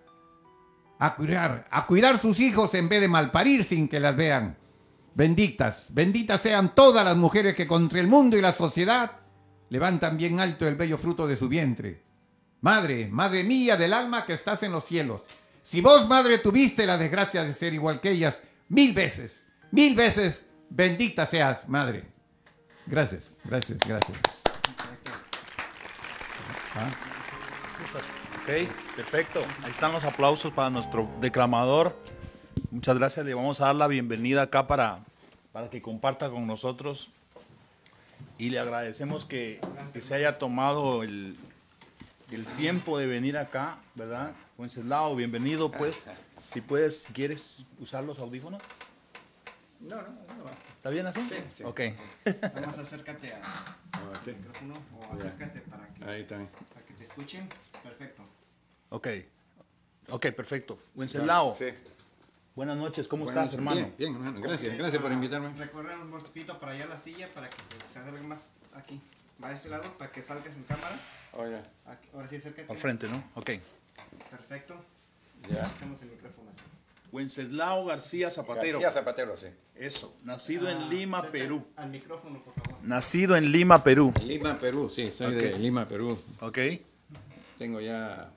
a 0.99 1.15
cuidar, 1.15 1.67
a 1.71 1.87
cuidar 1.87 2.19
sus 2.19 2.41
hijos 2.41 2.75
en 2.75 2.89
vez 2.89 3.01
de 3.01 3.09
malparir 3.09 3.65
sin 3.65 3.89
que 3.89 4.01
las 4.01 4.17
vean. 4.17 4.57
Benditas, 5.15 5.89
benditas 5.91 6.41
sean 6.41 6.75
todas 6.75 7.05
las 7.05 7.17
mujeres 7.17 7.55
que 7.55 7.67
contra 7.67 8.01
el 8.01 8.09
mundo 8.09 8.37
y 8.37 8.41
la 8.43 8.53
sociedad 8.53 9.13
levantan 9.69 10.17
bien 10.17 10.41
alto 10.41 10.67
el 10.69 10.77
bello 10.77 10.99
fruto 10.99 11.27
de 11.27 11.37
su 11.37 11.49
vientre. 11.49 12.03
Madre, 12.61 13.09
madre 13.09 13.45
mía 13.45 13.77
del 13.77 13.93
alma 13.93 14.25
que 14.25 14.35
estás 14.35 14.63
en 14.63 14.73
los 14.73 14.85
cielos, 14.85 15.23
si 15.67 15.81
vos, 15.81 16.07
madre, 16.07 16.39
tuviste 16.39 16.87
la 16.87 16.97
desgracia 16.97 17.43
de 17.43 17.53
ser 17.53 17.75
igual 17.75 18.01
que 18.01 18.13
ellas, 18.13 18.41
mil 18.69 18.95
veces, 18.95 19.49
mil 19.73 19.97
veces, 19.97 20.47
bendita 20.71 21.27
seas, 21.27 21.69
madre. 21.69 22.05
Gracias, 22.87 23.35
gracias, 23.43 23.81
gracias. 23.85 24.17
¿Ah? 26.77 26.89
Ok, 28.43 28.95
perfecto. 28.95 29.45
Ahí 29.65 29.73
están 29.73 29.91
los 29.91 30.05
aplausos 30.05 30.53
para 30.53 30.71
nuestro 30.71 31.11
declamador. 31.21 31.97
Muchas 32.71 32.97
gracias. 32.97 33.27
Le 33.27 33.35
vamos 33.35 33.61
a 33.61 33.67
dar 33.67 33.75
la 33.75 33.89
bienvenida 33.89 34.43
acá 34.43 34.69
para, 34.69 35.01
para 35.51 35.69
que 35.69 35.83
comparta 35.83 36.31
con 36.31 36.47
nosotros. 36.47 37.11
Y 38.39 38.51
le 38.51 38.61
agradecemos 38.61 39.25
que, 39.25 39.61
que 39.93 40.01
se 40.01 40.15
haya 40.15 40.39
tomado 40.39 41.03
el, 41.03 41.37
el, 42.31 42.45
tiempo 42.45 42.99
de 42.99 43.07
venir 43.07 43.39
acá, 43.39 43.79
¿verdad? 43.95 44.33
Wenceslao, 44.59 45.15
bienvenido, 45.15 45.71
pues. 45.71 46.01
Si 46.53 46.61
puedes, 46.61 47.05
si 47.05 47.13
quieres 47.13 47.65
usar 47.81 48.05
los 48.05 48.19
audífonos. 48.19 48.63
No, 49.81 49.97
no, 49.97 50.03
no. 50.03 50.51
¿Está 50.77 50.91
bien 50.91 51.07
así? 51.07 51.23
Sí, 51.23 51.37
sí. 51.55 51.65
Ok. 51.65 51.81
Vamos, 52.55 52.79
acércate 52.79 53.35
al 53.35 54.35
micrófono 54.35 54.75
o 54.99 55.15
acércate 55.15 55.61
para 55.61 55.89
que, 55.89 56.05
Ahí 56.05 56.21
está. 56.23 56.37
para 56.73 56.87
que 56.87 56.95
te 56.95 57.05
escuchen. 57.05 57.49
Perfecto. 57.83 58.23
Ok, 58.91 59.09
ok, 60.11 60.27
perfecto. 60.33 60.79
Wenceslao. 60.95 61.55
Sí. 61.55 61.67
Buenas 62.55 62.79
noches, 62.79 63.07
¿cómo 63.07 63.27
estás, 63.27 63.53
hermano? 63.53 63.77
Bien, 63.77 63.95
bien, 63.99 64.15
hermano. 64.15 64.41
Gracias, 64.41 64.79
gracias 64.79 65.03
por 65.03 65.13
invitarme. 65.13 65.53
Recorrer 65.59 65.99
un 65.99 66.11
poquito 66.11 66.59
para 66.59 66.73
allá 66.73 66.87
la 66.87 66.97
silla 66.97 67.29
para 67.35 67.51
que 67.51 67.57
se 67.93 67.99
acerque 67.99 68.23
más 68.23 68.53
aquí. 68.75 68.99
Va 69.43 69.49
a 69.49 69.53
este 69.53 69.69
lado 69.69 69.85
para 69.99 70.11
que 70.13 70.23
salgas 70.23 70.57
en 70.57 70.63
cámara. 70.65 70.99
Oye. 71.33 71.59
Aquí, 71.87 72.09
ahora 72.15 72.29
sí, 72.29 72.37
acércate. 72.37 72.71
Al 72.73 72.79
frente, 72.79 73.07
¿no? 73.09 73.23
Ok. 73.35 73.51
Perfecto. 74.31 74.75
Ya. 75.51 75.63
Hacemos 75.63 76.01
el 76.03 76.11
micrófono 76.11 76.51
así. 76.51 76.61
Wenceslao 77.13 77.85
García 77.85 78.31
Zapatero. 78.31 78.81
García 78.81 78.91
Zapatero, 78.91 79.37
sí. 79.37 79.47
Eso, 79.75 80.17
nacido 80.25 80.69
en 80.69 80.79
Ah, 80.79 80.89
Lima, 80.89 81.31
Perú. 81.31 81.67
Al 81.77 81.91
micrófono, 81.91 82.43
por 82.43 82.55
favor. 82.55 82.83
Nacido 82.83 83.37
en 83.37 83.53
Lima, 83.53 83.85
Perú. 83.85 84.13
Lima, 84.23 84.59
Perú, 84.59 84.89
sí, 84.89 85.11
soy 85.11 85.35
Ok. 85.35 85.41
de 85.43 85.59
Lima, 85.59 85.87
Perú. 85.87 86.19
Ok. 86.41 86.59
Tengo 87.59 87.81
ya, 87.81 88.31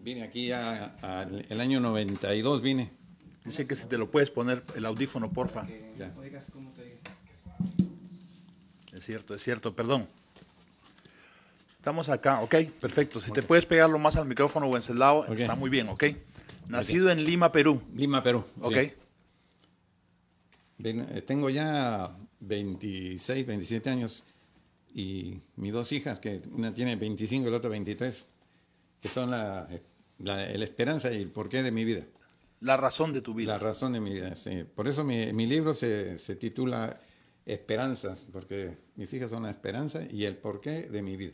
vine 0.00 0.22
aquí 0.22 0.46
ya 0.48 0.96
al- 1.02 1.44
el 1.48 1.60
año 1.60 1.80
92 1.80 2.62
vine. 2.62 2.90
Dice 3.44 3.66
que 3.66 3.76
si 3.76 3.86
te 3.86 3.98
lo 3.98 4.10
puedes 4.10 4.30
poner 4.30 4.62
el 4.74 4.86
audífono, 4.86 5.30
porfa. 5.32 5.66
Que 5.66 5.92
Ya. 5.98 6.12
oigas 6.18 6.50
cómo 6.52 6.70
te 6.72 6.84
digas. 6.84 7.00
Es 8.92 9.04
cierto, 9.04 9.34
es 9.34 9.42
cierto, 9.42 9.74
perdón. 9.74 10.08
Estamos 11.88 12.10
acá, 12.10 12.42
ok, 12.42 12.54
perfecto. 12.82 13.18
Si 13.18 13.30
te 13.32 13.42
puedes 13.42 13.64
pegarlo 13.64 13.98
más 13.98 14.14
al 14.16 14.26
micrófono, 14.26 14.66
Wenceslao, 14.66 15.20
Ok. 15.20 15.30
está 15.30 15.54
muy 15.54 15.70
bien, 15.70 15.88
ok. 15.88 16.04
Nacido 16.68 17.10
en 17.10 17.24
Lima, 17.24 17.50
Perú. 17.50 17.80
Lima, 17.94 18.22
Perú. 18.22 18.44
Ok. 18.60 18.74
sí. 18.74 18.92
Vine- 20.76 21.06
eh, 21.14 21.22
tengo 21.22 21.48
ya 21.48 22.14
26, 22.40 23.46
27 23.46 23.88
años 23.88 24.24
y 24.92 25.40
mis 25.56 25.72
dos 25.72 25.90
hijas, 25.92 26.20
que 26.20 26.42
una 26.52 26.74
tiene 26.74 26.94
25 26.96 27.48
y 27.48 27.50
la 27.50 27.56
otra 27.56 27.70
23, 27.70 28.26
que 29.00 29.08
son 29.08 29.30
la, 29.30 29.66
la, 30.18 30.36
la 30.46 30.64
esperanza 30.64 31.10
y 31.10 31.16
el 31.22 31.30
porqué 31.30 31.62
de 31.62 31.72
mi 31.72 31.86
vida. 31.86 32.04
La 32.60 32.76
razón 32.76 33.14
de 33.14 33.22
tu 33.22 33.32
vida. 33.32 33.52
La 33.54 33.58
razón 33.58 33.94
de 33.94 34.00
mi 34.00 34.12
vida, 34.12 34.34
sí. 34.34 34.62
Por 34.74 34.88
eso 34.88 35.04
mi, 35.04 35.32
mi 35.32 35.46
libro 35.46 35.72
se, 35.72 36.18
se 36.18 36.36
titula 36.36 37.00
Esperanzas, 37.46 38.26
porque 38.30 38.76
mis 38.94 39.10
hijas 39.14 39.30
son 39.30 39.44
la 39.44 39.50
esperanza 39.50 40.02
y 40.10 40.26
el 40.26 40.36
porqué 40.36 40.82
de 40.82 41.00
mi 41.00 41.16
vida. 41.16 41.32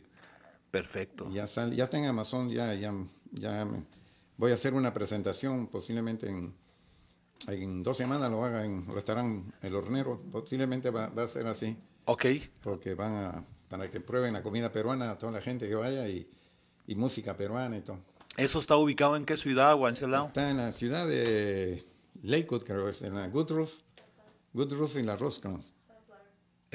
Perfecto. 0.81 1.29
Ya, 1.31 1.47
sal- 1.47 1.73
ya 1.75 1.85
está 1.85 1.97
en 1.97 2.05
Amazon, 2.05 2.49
ya, 2.49 2.73
ya, 2.73 2.93
ya 3.31 3.65
me- 3.65 3.83
voy 4.37 4.51
a 4.51 4.55
hacer 4.55 4.73
una 4.73 4.93
presentación 4.93 5.67
posiblemente 5.67 6.27
en, 6.29 6.53
en 7.47 7.83
dos 7.83 7.97
semanas, 7.97 8.29
lo 8.29 8.43
haga 8.43 8.65
en 8.65 8.85
restaurante 8.87 9.51
El 9.61 9.75
Hornero, 9.75 10.21
posiblemente 10.31 10.89
va, 10.89 11.07
va 11.07 11.23
a 11.23 11.27
ser 11.27 11.47
así, 11.47 11.77
Ok, 12.05 12.25
porque 12.61 12.93
van 12.93 13.13
a, 13.15 13.45
para 13.69 13.89
que 13.89 13.99
prueben 13.99 14.33
la 14.33 14.43
comida 14.43 14.71
peruana 14.71 15.11
a 15.11 15.17
toda 15.17 15.31
la 15.31 15.41
gente 15.41 15.67
que 15.67 15.75
vaya 15.75 16.07
y, 16.07 16.29
y 16.87 16.95
música 16.95 17.35
peruana 17.35 17.77
y 17.77 17.81
todo. 17.81 17.99
¿eso 18.37 18.59
está 18.59 18.75
ubicado 18.75 19.15
en 19.15 19.25
qué 19.25 19.37
ciudad, 19.37 19.75
Wenceslao? 19.79 20.27
Está 20.27 20.49
en 20.49 20.57
la 20.57 20.71
ciudad 20.73 21.07
de 21.07 21.83
Lakewood, 22.21 22.63
creo, 22.63 22.89
es 22.89 23.01
en 23.01 23.15
la 23.15 23.27
Goodroof, 23.29 23.79
Goodroof 24.53 24.97
y 24.97 25.03
la 25.03 25.15
Rosecrans. 25.15 25.73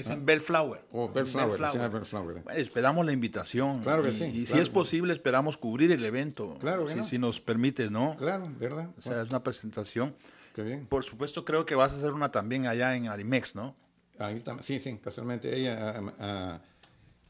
Es 0.01 0.11
en 0.11 0.25
Bellflower. 0.27 0.85
O 0.93 1.07
En 1.07 1.13
Bellflower, 1.15 1.61
de 1.73 1.89
Bellflower. 1.89 2.43
Bueno, 2.43 2.59
esperamos 2.61 3.07
la 3.07 3.13
invitación. 3.13 3.81
Claro 3.83 4.03
que 4.03 4.09
Y- 4.11 4.13
sí, 4.13 4.25
Y, 4.25 4.47
si 4.47 4.59
es 4.59 4.71
posible, 4.71 5.13
esperamos 5.13 5.57
cubrir 5.57 5.93
el 5.93 6.05
evento. 6.05 6.57
Claro 6.61 6.87
que 6.87 6.93
si, 6.93 6.99
no. 6.99 7.05
si 7.05 7.19
nos 7.19 7.41
permite, 7.41 7.91
¿no? 7.91 8.17
Claro, 8.17 8.53
¿verdad? 8.59 8.91
O 8.99 9.03
sea, 9.03 9.23
es 9.23 9.29
una 9.31 9.43
presentación. 9.43 10.15
Qué 10.55 10.63
bien. 10.63 10.87
Por 10.87 11.05
supuesto, 11.05 11.45
creo 11.45 11.65
que 11.65 11.75
vas 11.75 11.93
a 11.93 11.97
hacer 11.97 12.13
una 12.13 12.31
también 12.33 12.67
allá 12.67 12.95
en 12.97 13.09
Arimex, 13.09 13.55
¿no? 13.55 13.77
ahí 14.19 14.43
sí, 14.61 14.79
sí, 14.79 14.99
casualmente 14.99 15.57
ella, 15.57 16.03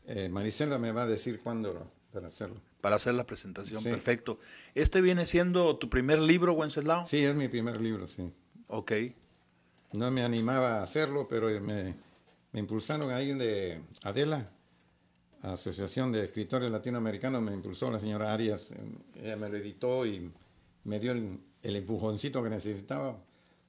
eh, 0.07 0.29
Maricela 0.29 0.79
me 0.79 0.91
va 0.93 1.03
a 1.03 1.07
decir 1.07 1.41
cuándo 1.41 1.89
para 2.13 2.27
hacerlo. 2.27 2.61
Para 2.81 2.97
hacer 2.97 3.15
la 3.15 3.25
presentación, 3.27 3.85
perfecto. 3.85 4.39
¿Este 4.75 5.01
viene 5.01 5.27
siendo 5.27 5.77
tu 5.77 5.89
primer 5.89 6.19
libro, 6.19 6.55
Wenceslao? 6.55 7.07
Sí, 7.07 7.19
es 7.19 7.35
mi 7.35 7.47
primer 7.49 7.81
libro, 7.81 8.07
sí. 8.07 8.33
Ok. 8.69 8.93
No 9.93 10.11
me 10.11 10.23
animaba 10.23 10.79
a 10.79 10.83
hacerlo, 10.83 11.29
pero 11.29 11.49
me, 11.61 11.95
me 12.53 12.61
impulsaron 12.61 13.11
alguien 13.11 13.39
de 13.39 13.81
Adela, 14.03 14.51
Asociación 15.43 16.13
de 16.13 16.25
Escritores 16.25 16.71
Latinoamericanos, 16.71 17.41
me 17.41 17.53
impulsó 17.53 17.91
la 17.91 17.99
señora 17.99 18.33
Arias, 18.33 18.75
ella 19.23 19.37
me 19.37 19.49
lo 19.49 19.57
editó 19.57 20.05
y 20.05 20.31
me 20.85 20.99
dio 20.99 21.13
el, 21.13 21.41
empujoncito 21.63 22.43
que 22.43 22.51
necesitaba, 22.51 23.17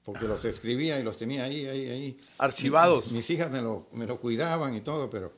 porque 0.04 0.28
los 0.28 0.44
escribía 0.44 1.00
y 1.00 1.04
los 1.04 1.18
tenía 1.18 1.44
ahí, 1.44 1.66
ahí, 1.66 1.86
ahí. 1.88 2.20
Archivados. 2.38 3.12
mis 3.14 3.30
hijas 3.30 3.52
me 3.52 3.62
lo, 3.62 3.88
me 3.94 4.06
lo 4.06 4.20
cuidaban 4.20 4.76
y 4.76 4.82
todo, 4.82 5.10
pero 5.10 5.34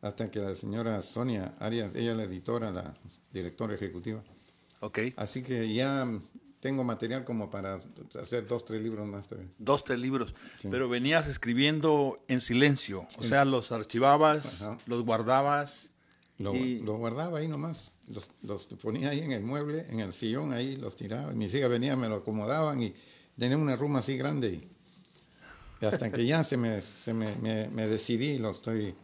hasta 0.00 0.30
que 0.30 0.40
la 0.40 0.54
señora 0.54 1.02
Sonia 1.02 1.54
Arias, 1.58 1.94
ella 1.94 2.12
es 2.12 2.16
la 2.16 2.24
editora, 2.24 2.70
la 2.70 2.94
directora 3.32 3.74
ejecutiva. 3.74 4.22
Ok. 4.80 4.98
Así 5.16 5.42
que 5.42 5.72
ya 5.72 6.08
tengo 6.60 6.84
material 6.84 7.24
como 7.24 7.50
para 7.50 7.78
hacer 8.20 8.46
dos, 8.46 8.64
tres 8.64 8.82
libros 8.82 9.06
más 9.06 9.28
todavía. 9.28 9.50
Dos, 9.58 9.84
tres 9.84 9.98
libros. 9.98 10.34
Pero 10.62 10.88
venías 10.88 11.28
escribiendo 11.28 12.16
en 12.28 12.40
silencio, 12.40 13.06
o 13.18 13.24
sea, 13.24 13.44
los 13.44 13.72
archivabas, 13.72 14.68
los 14.86 15.04
guardabas. 15.04 15.90
Lo, 16.38 16.52
guardaba 16.96 17.40
ahí 17.40 17.48
nomás, 17.48 17.90
los, 18.06 18.30
los, 18.42 18.66
ponía 18.80 19.10
ahí 19.10 19.18
en 19.18 19.32
el 19.32 19.42
mueble, 19.42 19.86
en 19.90 19.98
el 19.98 20.12
sillón, 20.12 20.52
ahí 20.52 20.76
los 20.76 20.94
tiraba. 20.94 21.32
Mis 21.32 21.52
hijas 21.52 21.68
venían, 21.68 21.98
me 21.98 22.08
lo 22.08 22.16
acomodaban 22.16 22.80
y 22.80 22.94
tenía 23.36 23.56
una 23.56 23.74
ruma 23.74 23.98
así 23.98 24.16
grande. 24.16 24.52
Y, 25.80 25.84
hasta 25.84 26.12
que 26.12 26.24
ya 26.24 26.44
se 26.44 26.56
me, 26.56 26.80
se 26.80 27.12
me, 27.12 27.34
me, 27.36 27.88
decidí, 27.88 28.38
los, 28.38 28.58
estoy, 28.58 28.94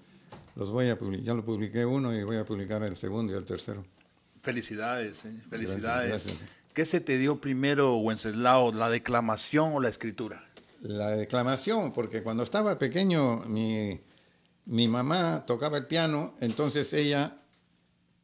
los 0.54 0.70
voy 0.70 0.90
a 0.90 0.96
publicar. 0.96 1.25
Ya 1.25 1.34
lo 1.34 1.44
publiqué 1.44 1.84
uno 1.84 2.16
y 2.16 2.23
voy 2.23 2.37
a 2.37 2.44
publicar 2.44 2.84
el 2.84 2.96
segundo 2.96 3.32
y 3.32 3.36
el 3.36 3.45
tercero. 3.45 3.84
Felicidades, 4.40 5.25
¿eh? 5.25 5.34
felicidades. 5.50 6.45
¿Qué 6.75 6.84
se 6.84 7.00
te 7.00 7.19
dio 7.19 7.41
primero, 7.41 7.97
Wenceslao, 7.99 8.73
la 8.73 8.91
declamación 8.91 9.75
o 9.75 9.80
la 9.80 9.89
escritura? 9.89 10.45
La 10.80 11.10
declamación, 11.10 11.93
porque 11.93 12.25
cuando 12.25 12.43
estaba 12.43 12.76
pequeño 12.78 13.45
mi, 13.47 14.00
mi 14.67 14.89
mamá 14.89 15.45
tocaba 15.47 15.78
el 15.78 15.87
piano, 15.87 16.34
entonces 16.41 16.93
ella, 16.93 17.39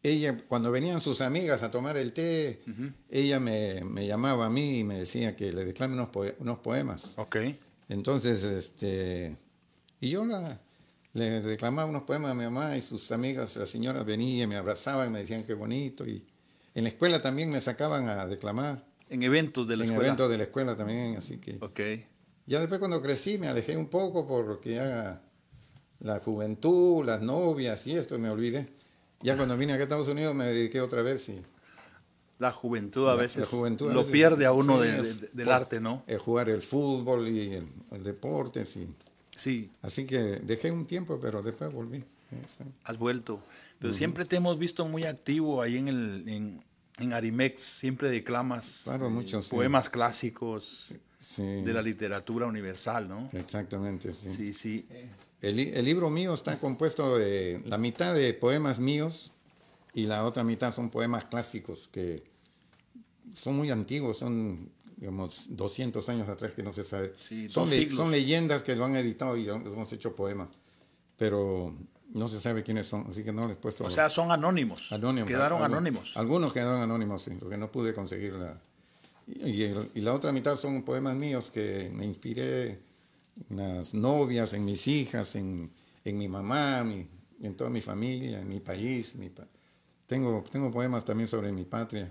ella, 0.03 0.37
cuando 0.49 0.73
venían 0.73 1.01
sus 1.01 1.21
amigas 1.21 1.63
a 1.63 1.71
tomar 1.71 1.97
el 1.97 2.13
té, 2.13 2.61
ella 3.09 3.39
me, 3.39 3.85
me, 3.85 4.09
llamaba 4.09 4.47
a 4.47 4.51
mí 4.51 4.81
y 4.81 4.85
me 4.85 4.99
decía 4.99 5.37
que 5.37 5.53
le 5.53 5.65
declame 5.65 5.95
unos, 5.95 6.09
unos 6.41 6.59
poemas. 6.59 7.15
Ok. 7.19 7.37
Entonces, 7.89 8.43
este, 8.43 9.37
y 10.01 10.11
yo 10.11 10.25
la, 10.25 10.61
le 11.13 11.41
declamaba 11.41 11.89
unos 11.89 12.03
poemas 12.03 12.33
a 12.33 12.35
mi 12.35 12.45
mamá 12.45 12.77
y 12.77 12.83
sus 12.83 13.13
amigas, 13.13 13.57
las 13.57 13.69
señoras 13.69 14.05
venían, 14.05 14.49
me 14.49 14.57
abrazaban 14.57 15.07
y 15.07 15.13
me 15.13 15.21
decían 15.21 15.45
qué 15.45 15.55
bonito. 15.55 16.05
Y, 16.05 16.25
en 16.75 16.85
la 16.85 16.91
escuela 16.91 17.21
también 17.21 17.51
me 17.51 17.61
sacaban 17.61 18.09
a 18.09 18.27
declamar. 18.27 18.85
En 19.09 19.23
eventos 19.23 19.67
de 19.67 19.77
la 19.77 19.85
escuela. 19.85 20.03
En 20.03 20.07
eventos 20.07 20.31
de 20.31 20.39
la 20.39 20.45
escuela 20.45 20.77
también, 20.77 21.17
así 21.17 21.39
que. 21.39 21.57
Ok. 21.61 21.81
Ya 22.47 22.61
después 22.61 22.79
cuando 22.79 23.01
crecí 23.01 23.39
me 23.39 23.49
alejé 23.49 23.77
un 23.77 23.89
poco 23.89 24.27
porque 24.27 24.75
ya 24.75 25.23
la 26.01 26.19
juventud, 26.21 27.05
las 27.05 27.21
novias 27.21 27.87
y 27.87 27.97
esto 27.97 28.19
me 28.19 28.31
olvidé. 28.31 28.69
Ya 29.23 29.37
cuando 29.37 29.57
vine 29.57 29.75
acá 29.75 29.83
a 29.83 29.85
Estados 29.85 30.09
Unidos 30.09 30.35
me 30.35 30.47
dediqué 30.47 30.81
otra 30.81 31.03
vez 31.03 31.29
y... 31.29 31.43
La 32.39 32.53
juventud 32.53 33.07
a 33.11 33.17
veces 33.17 33.53
lo 33.53 34.07
pierde 34.07 34.47
a 34.47 34.53
uno 34.53 34.81
del 34.81 35.53
arte, 35.53 35.79
¿no? 35.79 36.05
El 36.07 36.17
jugar 36.17 36.49
el 36.49 36.63
fútbol 36.63 37.29
y 37.29 37.53
el, 37.53 38.03
deporte, 38.03 38.65
sí. 38.65 38.89
Sí. 39.37 39.71
Así 39.83 40.07
que 40.07 40.19
dejé 40.19 40.71
un 40.71 40.87
tiempo, 40.87 41.21
pero 41.21 41.43
después 41.43 41.71
volví. 41.71 42.03
Has 42.85 42.97
vuelto. 42.97 43.43
Pero 43.81 43.95
siempre 43.95 44.27
te 44.27 44.37
hemos 44.37 44.59
visto 44.59 44.87
muy 44.87 45.05
activo 45.05 45.63
ahí 45.63 45.79
en, 45.79 45.89
el, 45.89 46.63
en, 46.99 47.13
Arimex, 47.13 47.63
siempre 47.63 48.11
declamas 48.11 48.87
eh, 48.87 49.41
poemas 49.51 49.89
clásicos 49.89 50.95
de 51.39 51.73
la 51.73 51.81
literatura 51.81 52.47
universal, 52.47 53.09
¿no? 53.09 53.31
Exactamente, 53.33 54.13
sí. 54.13 54.31
Sí, 54.31 54.53
sí. 54.53 54.87
El, 55.41 55.59
el, 55.59 55.85
libro 55.85 56.11
mío 56.11 56.35
está 56.35 56.59
compuesto 56.59 57.17
de 57.17 57.63
la 57.65 57.79
mitad 57.79 58.15
de 58.15 58.35
poemas 58.35 58.79
míos 58.79 59.33
y 59.95 60.05
la 60.05 60.25
otra 60.25 60.45
mitad 60.45 60.75
son 60.75 60.91
poemas 60.91 61.25
clásicos 61.25 61.89
que 61.91 62.23
son 63.33 63.57
muy 63.57 63.71
antiguos, 63.71 64.19
son 64.19 64.71
digamos 64.99 65.47
200 65.49 66.07
años 66.11 66.29
atrás 66.29 66.53
que 66.53 66.63
no 66.63 66.73
se 66.73 66.85
sabe. 66.85 67.15
son, 67.49 67.67
son 67.89 68.11
leyendas 68.11 68.63
que 68.63 68.77
lo 68.77 68.85
han 68.85 68.97
editado 68.97 69.39
y 69.39 69.49
hemos 69.49 69.91
hecho 69.95 70.15
poemas. 70.15 70.51
Pero 71.17 71.75
no 72.13 72.29
se 72.29 72.41
sabe 72.41 72.63
quiénes 72.63 72.87
son, 72.87 73.07
así 73.09 73.23
que 73.23 73.33
no 73.33 73.47
les 73.47 73.57
he 73.57 73.61
puesto. 73.61 73.85
O 73.85 73.91
sea, 73.91 74.09
son 74.09 74.31
anónimos. 74.31 74.93
Anónimos. 74.93 75.29
Quedaron 75.29 75.63
anónimos. 75.63 76.17
Algunos 76.17 76.53
quedaron 76.53 76.81
anónimos, 76.81 77.23
sí, 77.23 77.33
porque 77.39 77.57
no 77.57 77.71
pude 77.71 77.95
conseguir 77.95 78.35
la. 78.35 78.61
Y, 79.27 80.01
la 80.01 80.13
otra 80.13 80.33
mitad 80.33 80.57
son 80.57 80.83
poemas 80.83 81.15
míos 81.15 81.51
que 81.51 81.91
me 81.95 82.05
inspiré 82.05 82.81
en 83.49 83.57
las 83.57 83.95
novias, 83.95 84.55
en 84.55 84.65
mis 84.65 84.89
hijas, 84.89 85.37
en, 85.37 85.71
en 86.05 86.19
mi 86.19 86.29
mamá, 86.29 86.81
en 86.81 87.55
toda 87.57 87.71
mi 87.71 87.81
familia, 87.81 88.41
en 88.41 88.49
mi 88.49 88.61
país. 88.61 89.15
Mi 89.15 89.31
tengo, 90.07 90.45
tengo 90.51 90.71
poemas 90.71 91.05
también 91.05 91.29
sobre 91.29 91.53
mi 91.53 91.65
patria. 91.65 92.11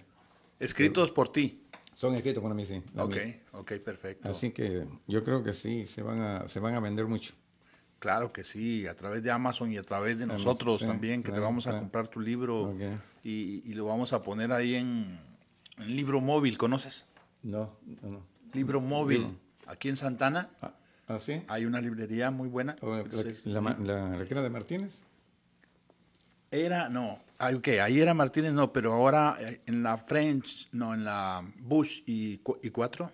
¿Escritos 0.60 1.12
por 1.12 1.30
ti? 1.32 1.66
Son 1.94 2.16
escritos 2.16 2.42
por 2.42 2.54
mí, 2.54 2.66
sí. 2.66 2.82
Ok, 2.96 3.18
ok, 3.52 3.74
perfecto. 3.84 4.30
Así 4.30 4.52
que 4.52 4.88
yo 5.08 5.22
creo 5.22 5.44
que 5.44 5.52
sí, 5.52 5.86
se 5.86 6.02
van 6.02 6.22
a, 6.22 6.48
se 6.48 6.62
van 6.62 6.76
a 6.76 6.80
vender 6.80 7.06
mucho. 7.08 7.34
Claro 8.00 8.32
que 8.32 8.46
sí, 8.46 8.88
a 8.88 8.96
través 8.96 9.24
de 9.24 9.30
Amazon 9.30 9.72
y 9.74 9.78
a 9.78 9.84
través 9.84 10.18
de 10.18 10.26
nosotros 10.26 10.86
también, 10.86 11.22
que 11.22 11.34
te 11.34 11.40
vamos 11.40 11.68
a 11.68 11.78
comprar 11.78 12.08
tu 12.08 12.22
libro 12.22 12.74
y, 13.24 13.74
lo 13.74 13.86
vamos 13.86 14.14
a 14.14 14.22
poner 14.22 14.54
ahí 14.54 14.76
en, 14.76 15.20
libro 15.86 16.22
móvil, 16.22 16.58
¿conoces? 16.58 17.06
No, 17.44 17.78
no. 18.02 18.26
Libro 18.54 18.82
móvil, 18.82 19.28
aquí 19.68 19.90
en 19.90 19.98
Santana. 19.98 20.50
Ah, 20.62 20.74
¿ah 21.08 21.20
sí? 21.20 21.44
Hay 21.48 21.66
una 21.66 21.82
librería 21.82 22.32
muy 22.32 22.48
buena. 22.48 22.76
¿La, 23.46 23.62
la, 23.62 24.24
era 24.24 24.42
de 24.42 24.50
Martínez? 24.50 25.02
Era, 26.52 26.90
no, 26.90 27.20
okay, 27.40 27.78
ahí 27.78 28.00
era 28.00 28.14
Martínez, 28.14 28.54
no, 28.54 28.74
pero 28.74 28.94
ahora 28.94 29.38
eh, 29.40 29.62
en 29.68 29.84
la 29.84 29.98
French, 29.98 30.70
no, 30.72 30.94
en 30.94 31.04
la 31.04 31.46
Bush 31.60 32.02
y, 32.08 32.42
y 32.64 32.70
4, 32.70 33.12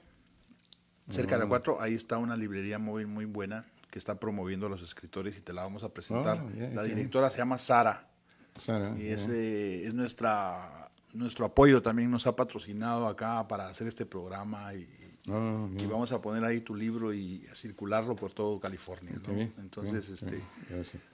cerca 1.09 1.35
de 1.35 1.43
la 1.43 1.49
4, 1.49 1.75
mm. 1.75 1.83
ahí 1.83 1.95
está 1.95 2.17
una 2.17 2.37
librería 2.37 2.79
móvil 2.79 3.07
muy 3.07 3.25
buena 3.25 3.65
que 3.95 3.99
está 3.99 4.19
promoviendo 4.19 4.65
a 4.65 4.69
los 4.69 4.81
escritores 4.81 5.37
y 5.37 5.41
te 5.41 5.53
la 5.53 5.63
vamos 5.63 5.81
a 5.83 5.87
presentar. 5.87 6.43
Oh, 6.45 6.75
la 6.75 6.83
directora 6.83 7.29
se 7.29 7.37
llama 7.37 7.57
Sara. 7.57 8.05
Sara. 8.53 8.93
Y 8.99 9.07
ese 9.07 9.85
es 9.85 9.93
nuestra, 9.93 10.91
nuestro 11.13 11.45
apoyo 11.45 11.81
también 11.81 12.11
nos 12.11 12.27
ha 12.27 12.35
patrocinado 12.35 13.07
acá 13.07 13.47
para 13.47 13.69
hacer 13.69 13.87
este 13.87 14.05
programa 14.05 14.73
y, 14.73 14.85
oh, 15.29 15.69
y 15.77 15.85
vamos 15.85 16.11
a 16.11 16.21
poner 16.21 16.43
ahí 16.43 16.59
tu 16.59 16.75
libro 16.75 17.13
y 17.13 17.47
a 17.49 17.55
circularlo 17.55 18.17
por 18.17 18.33
todo 18.33 18.59
California. 18.59 19.13
Entonces, 19.59 20.09
este, 20.09 20.41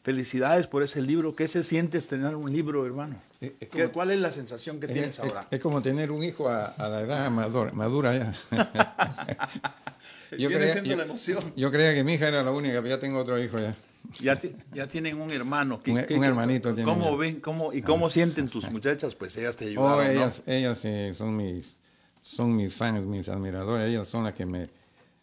felicidades 0.01 0.65
por 0.65 0.81
ese 0.81 1.03
libro. 1.03 1.35
¿Qué 1.35 1.47
se 1.47 1.63
siente 1.63 2.01
tener 2.01 2.35
un 2.35 2.51
libro, 2.51 2.83
hermano? 2.83 3.21
Eh, 3.41 3.69
¿Cuál 3.93 4.09
es 4.09 4.19
la 4.19 4.31
sensación 4.31 4.79
que 4.79 4.87
tienes 4.87 5.19
ahora? 5.19 5.47
Es, 5.51 5.59
como 5.59 5.83
tener 5.83 6.11
un 6.11 6.23
hijo 6.23 6.49
a, 6.49 6.65
a 6.65 6.89
la 6.89 7.01
edad 7.01 7.29
madura, 7.29 7.71
madura 7.73 8.17
ya. 8.17 8.33
yo 10.37 10.49
creía, 10.49 10.83
yo, 10.83 10.97
la 10.97 11.03
emoción. 11.03 11.53
Yo 11.55 11.71
creía 11.71 11.93
que 11.93 12.03
mi 12.03 12.13
hija 12.13 12.27
era 12.27 12.43
la 12.43 12.51
única, 12.51 12.75
pero 12.81 12.95
ya 12.95 12.99
tengo 12.99 13.19
otro 13.19 13.41
hijo 13.41 13.59
ya. 13.59 13.75
Ya, 14.19 14.37
ya 14.73 14.87
tienen 14.87 15.19
un 15.21 15.31
hermano. 15.31 15.79
un, 15.85 16.23
hermanito. 16.23 16.75
¿Cómo 16.83 17.17
ven? 17.17 17.39
Cómo, 17.39 17.71
¿Y 17.71 17.81
cómo 17.81 18.09
sienten 18.09 18.49
tus 18.49 18.69
muchachas? 18.71 19.15
Pues 19.15 19.37
ellas 19.37 19.55
te 19.55 19.65
ayudaron, 19.65 19.99
oh, 19.99 20.01
ellas, 20.01 20.43
ellas 20.47 20.85
son, 21.15 21.37
mis, 21.37 21.77
son 22.21 22.55
mis 22.55 22.73
fans, 22.73 23.05
mis 23.05 23.29
admiradores. 23.29 23.89
Ellas 23.89 24.07
son 24.07 24.23
las 24.23 24.33
que 24.33 24.45
me, 24.45 24.69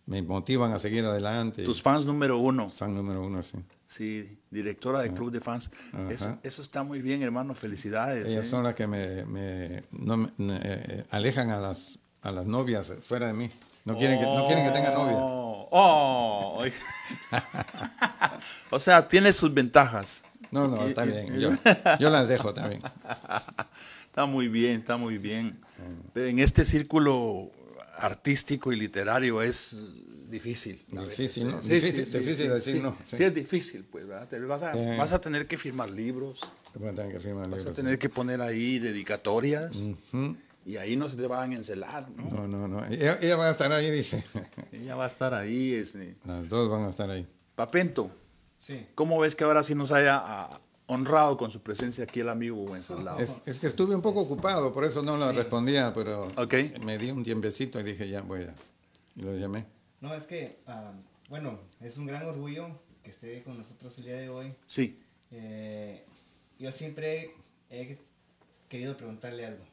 me 0.07 0.23
motivan 0.23 0.73
a 0.73 0.79
seguir 0.79 1.05
adelante. 1.05 1.65
Tus 1.65 1.83
fans 1.83 2.07
número 2.07 2.39
uno. 2.39 2.71
Fan 2.71 2.95
número 2.95 3.25
uno, 3.25 3.43
sí. 3.43 3.59
Sí, 3.89 4.39
directora 4.51 5.01
del 5.01 5.13
club 5.13 5.31
de 5.31 5.41
fans. 5.41 5.71
Eso, 6.11 6.39
eso, 6.43 6.63
está 6.63 6.83
muy 6.83 7.01
bien, 7.01 7.23
hermano. 7.23 7.55
Felicidades. 7.55 8.27
Ellas 8.27 8.45
¿eh? 8.45 8.49
son 8.49 8.63
las 8.63 8.75
que 8.75 8.87
me, 8.87 9.25
me, 9.25 9.85
no, 9.93 10.17
me 10.17 10.31
eh, 10.63 11.05
alejan 11.11 11.51
a 11.51 11.59
las, 11.59 11.99
a 12.21 12.31
las 12.31 12.47
novias 12.47 12.93
fuera 13.03 13.29
de 13.29 13.33
mí. 13.33 13.51
No 13.89 13.97
quieren 13.97 14.19
que, 14.19 14.25
no 14.27 14.47
quieren 14.47 14.67
que 14.67 14.71
tenga 14.71 14.91
novia. 14.91 15.17
Oh, 15.17 15.69
oh. 15.71 16.65
o 18.71 18.79
sea, 18.79 19.09
tiene 19.09 19.33
sus 19.33 19.55
ventajas. 19.55 20.25
No, 20.51 20.69
no, 20.69 20.87
está 20.87 21.05
bien. 21.05 21.41
Yo, 21.41 21.51
yo, 21.99 22.11
las 22.11 22.29
dejo 22.29 22.53
también. 22.53 22.83
Está 24.05 24.27
muy 24.27 24.49
bien, 24.49 24.81
está 24.81 24.99
muy 24.99 25.17
bien. 25.17 25.59
Pero 26.13 26.27
en 26.27 26.39
este 26.39 26.67
círculo 26.67 27.51
artístico 27.97 28.75
y 28.75 28.77
literario 28.77 29.41
es 29.41 29.79
difícil. 30.29 30.85
Difícil, 30.89 31.51
¿no? 31.51 31.59
difícil, 31.63 32.13
difícil 32.13 32.49
decir 32.51 32.83
no. 32.83 32.95
Sí. 33.07 33.25
es 33.25 33.33
difícil, 33.33 33.85
pues, 33.85 34.07
¿verdad? 34.07 34.29
Vas 34.47 34.63
a, 34.65 34.75
vas 34.99 35.13
a 35.15 35.19
tener 35.19 35.47
que 35.47 35.57
firmar 35.57 35.89
libros. 35.89 36.41
Vas 36.75 36.93
a 36.93 36.95
tener 36.95 37.13
que 37.13 37.21
firmar 37.21 37.47
libros. 37.47 37.65
Vas 37.65 37.73
a 37.73 37.75
tener 37.75 37.99
que 37.99 38.11
poner 38.11 38.43
ahí 38.43 38.79
dedicatorias. 38.79 39.79
Y 40.69 40.77
ahí 40.77 40.97
no 40.97 41.09
se 41.09 41.17
te 41.17 41.27
van 41.27 41.51
a 41.51 41.55
encelar, 41.55 42.11
¿no? 42.11 42.29
No, 42.29 42.47
no, 42.47 42.69
no. 42.69 42.85
Ella, 42.85 43.37
va 43.37 43.47
a 43.47 43.51
estar 43.53 43.73
ahí, 43.73 43.91
dice. 43.91 44.23
Ella 44.73 44.97
va 44.97 45.05
a 45.05 45.07
estar 45.07 45.33
ahí. 45.33 45.73
Este. 45.73 46.17
Las 46.27 46.47
dos 46.51 46.71
van 46.71 46.83
a 46.83 46.91
estar 46.91 47.09
ahí. 47.09 47.27
Papento, 47.55 48.11
sí. 48.59 48.87
¿cómo 48.95 49.19
ves 49.19 49.35
que 49.35 49.45
ahora 49.45 49.63
sí 49.63 49.75
nos 49.75 49.93
haya 49.93 50.19
ah, 50.23 50.61
honrado 50.87 51.39
con 51.39 51.51
su 51.51 51.63
presencia 51.63 52.05
aquí 52.05 52.21
el 52.21 52.29
amigo 52.29 52.65
Wenceslao? 52.65 53.19
Es, 53.19 53.41
es 53.47 53.61
que 53.61 53.67
estuve 53.67 53.95
un 53.95 54.03
poco 54.03 54.21
ocupado, 54.21 54.71
por 54.71 54.85
eso 54.85 55.03
no 55.03 55.17
lo 55.17 55.33
respondía, 55.33 55.95
pero 55.95 56.31
me 56.85 56.99
di 56.99 57.13
un 57.13 57.25
tiempecito 57.25 57.81
y 57.81 57.83
dije, 57.83 58.07
ya 58.07 58.21
voy 58.21 58.43
a... 58.43 58.55
Y 59.17 59.23
lo 59.23 59.35
llamé. 59.35 59.65
No, 60.03 60.15
es 60.15 60.25
que, 60.25 60.59
ah, 60.67 60.93
bueno, 61.31 61.61
es 61.81 61.97
un 61.97 62.05
gran 62.05 62.27
orgullo 62.27 62.79
que 63.03 63.09
esté 63.09 63.43
con 63.43 63.57
nosotros 63.57 63.97
el 63.97 64.05
día 64.05 64.17
de 64.17 64.29
hoy. 64.29 64.55
Sí. 64.67 65.03
Eh, 65.31 66.05
yo 66.59 66.71
siempre 66.73 67.35
he 67.71 67.97
querido 68.69 68.99
preguntarle 68.99 69.47
algo. 69.47 69.65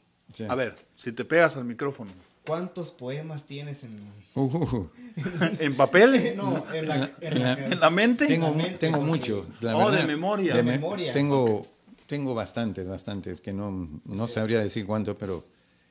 A 0.49 0.55
ver, 0.55 0.75
si 0.95 1.11
te 1.11 1.25
pegas 1.25 1.55
al 1.55 1.65
micrófono. 1.65 2.11
¿Cuántos 2.45 2.91
poemas 2.91 3.45
tienes 3.45 3.83
en... 3.83 3.99
Uh. 4.35 4.87
¿En 5.59 5.75
papel? 5.75 6.33
no, 6.37 6.65
en 6.73 6.87
la, 6.87 7.11
en 7.21 7.79
la, 7.79 7.89
mente. 7.91 8.27
Tengo, 8.27 8.55
tengo 8.79 9.01
mucho. 9.01 9.47
oh, 9.73 9.91
de 9.91 10.05
memoria. 10.05 10.55
De, 10.55 10.63
memoria. 10.63 11.11
Tengo, 11.11 11.65
tengo 12.05 12.35
bastantes, 12.35 12.87
bastantes, 12.87 13.41
que 13.41 13.53
no, 13.53 13.89
no 14.05 14.27
sabría 14.27 14.59
decir 14.59 14.85
cuántos, 14.85 15.15
pero 15.15 15.43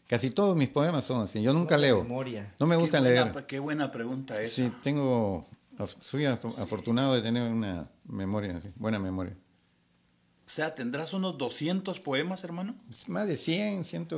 casi 0.06 0.30
todos 0.30 0.56
mis 0.56 0.68
poemas 0.68 1.04
son 1.04 1.22
así. 1.22 1.42
Yo 1.42 1.52
nunca 1.52 1.76
leo. 1.76 2.02
Memoria. 2.02 2.54
No 2.60 2.66
me 2.66 2.76
gusta 2.76 3.00
leer. 3.00 3.32
qué 3.46 3.58
buena 3.58 3.90
pregunta 3.90 4.40
esa. 4.40 4.54
Sí, 4.54 4.72
tengo... 4.82 5.46
Soy 5.98 6.24
afortunado 6.24 7.16
de 7.16 7.22
tener 7.22 7.50
una 7.50 7.90
memoria 8.04 8.56
así, 8.58 8.68
buena 8.76 9.00
memoria. 9.00 9.36
O 10.46 10.50
sea, 10.50 10.74
¿tendrás 10.74 11.14
unos 11.14 11.38
200 11.38 12.00
poemas, 12.00 12.44
hermano? 12.44 12.74
Más 13.08 13.28
de 13.28 13.36
100, 13.36 13.84
100 13.84 14.08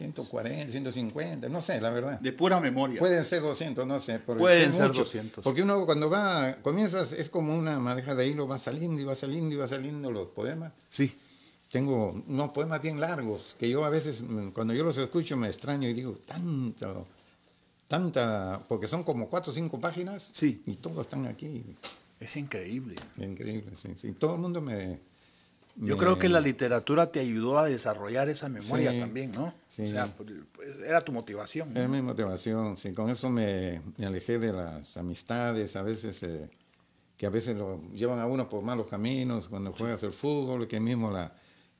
140, 0.00 0.70
150, 0.70 1.48
no 1.50 1.60
sé, 1.60 1.78
la 1.78 1.90
verdad. 1.90 2.18
De 2.20 2.32
pura 2.32 2.58
memoria. 2.58 2.98
Pueden 2.98 3.22
ser 3.22 3.42
200, 3.42 3.86
no 3.86 4.00
sé. 4.00 4.18
Pueden 4.18 4.72
ser 4.72 4.92
200. 4.92 5.44
Porque 5.44 5.62
uno 5.62 5.84
cuando 5.84 6.08
va, 6.08 6.54
comienzas, 6.62 7.12
es 7.12 7.28
como 7.28 7.54
una 7.54 7.78
madeja 7.78 8.14
de 8.14 8.26
hilo, 8.26 8.48
va 8.48 8.56
saliendo 8.56 9.00
y 9.00 9.04
va 9.04 9.14
saliendo 9.14 9.54
y 9.54 9.58
va 9.58 9.68
saliendo 9.68 10.10
los 10.10 10.28
poemas. 10.28 10.72
Sí. 10.88 11.14
Tengo 11.70 12.12
unos 12.26 12.50
poemas 12.50 12.80
bien 12.80 12.98
largos, 12.98 13.54
que 13.58 13.68
yo 13.68 13.84
a 13.84 13.90
veces, 13.90 14.24
cuando 14.54 14.72
yo 14.72 14.84
los 14.84 14.96
escucho, 14.96 15.36
me 15.36 15.48
extraño 15.48 15.86
y 15.86 15.92
digo, 15.92 16.18
tanto, 16.26 17.06
tanta, 17.86 18.64
porque 18.66 18.86
son 18.86 19.04
como 19.04 19.28
cuatro 19.28 19.52
o 19.52 19.54
cinco 19.54 19.78
páginas. 19.78 20.30
Sí. 20.34 20.62
Y 20.66 20.76
todos 20.76 21.00
están 21.00 21.26
aquí. 21.26 21.76
Es 22.18 22.36
increíble. 22.36 22.96
Increíble, 23.18 23.76
sí, 23.76 23.90
sí. 23.96 24.12
Todo 24.12 24.34
el 24.34 24.40
mundo 24.40 24.62
me, 24.62 24.98
yo 25.80 25.96
creo 25.96 26.18
que 26.18 26.28
la 26.28 26.40
literatura 26.40 27.10
te 27.10 27.20
ayudó 27.20 27.58
a 27.58 27.66
desarrollar 27.66 28.28
esa 28.28 28.48
memoria 28.48 28.98
también, 28.98 29.32
¿no? 29.32 29.54
Sí. 29.68 29.82
O 29.82 29.86
sea, 29.86 30.14
pues, 30.14 30.28
era 30.84 31.00
tu 31.00 31.12
motivación. 31.12 31.76
Era 31.76 31.88
mi 31.88 32.02
motivación, 32.02 32.76
sí. 32.76 32.92
Con 32.92 33.10
eso 33.10 33.30
me, 33.30 33.80
alejé 34.04 34.38
de 34.38 34.52
las 34.52 34.96
amistades, 34.96 35.76
a 35.76 35.82
veces, 35.82 36.22
eh, 36.22 36.50
que 37.16 37.26
a 37.26 37.30
veces 37.30 37.56
lo 37.56 37.82
llevan 37.94 38.18
a 38.18 38.26
uno 38.26 38.48
por 38.48 38.62
malos 38.62 38.88
caminos, 38.88 39.48
cuando 39.48 39.72
juegas 39.72 40.02
el 40.02 40.12
fútbol, 40.12 40.68
que 40.68 40.80
mismo 40.80 41.10
la, 41.10 41.32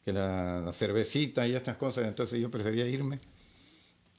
que 0.05 0.13
la, 0.13 0.61
la 0.61 0.73
cervecita 0.73 1.47
y 1.47 1.55
estas 1.55 1.77
cosas, 1.77 2.07
entonces 2.07 2.41
yo 2.41 2.51
prefería 2.51 2.87
irme 2.87 3.19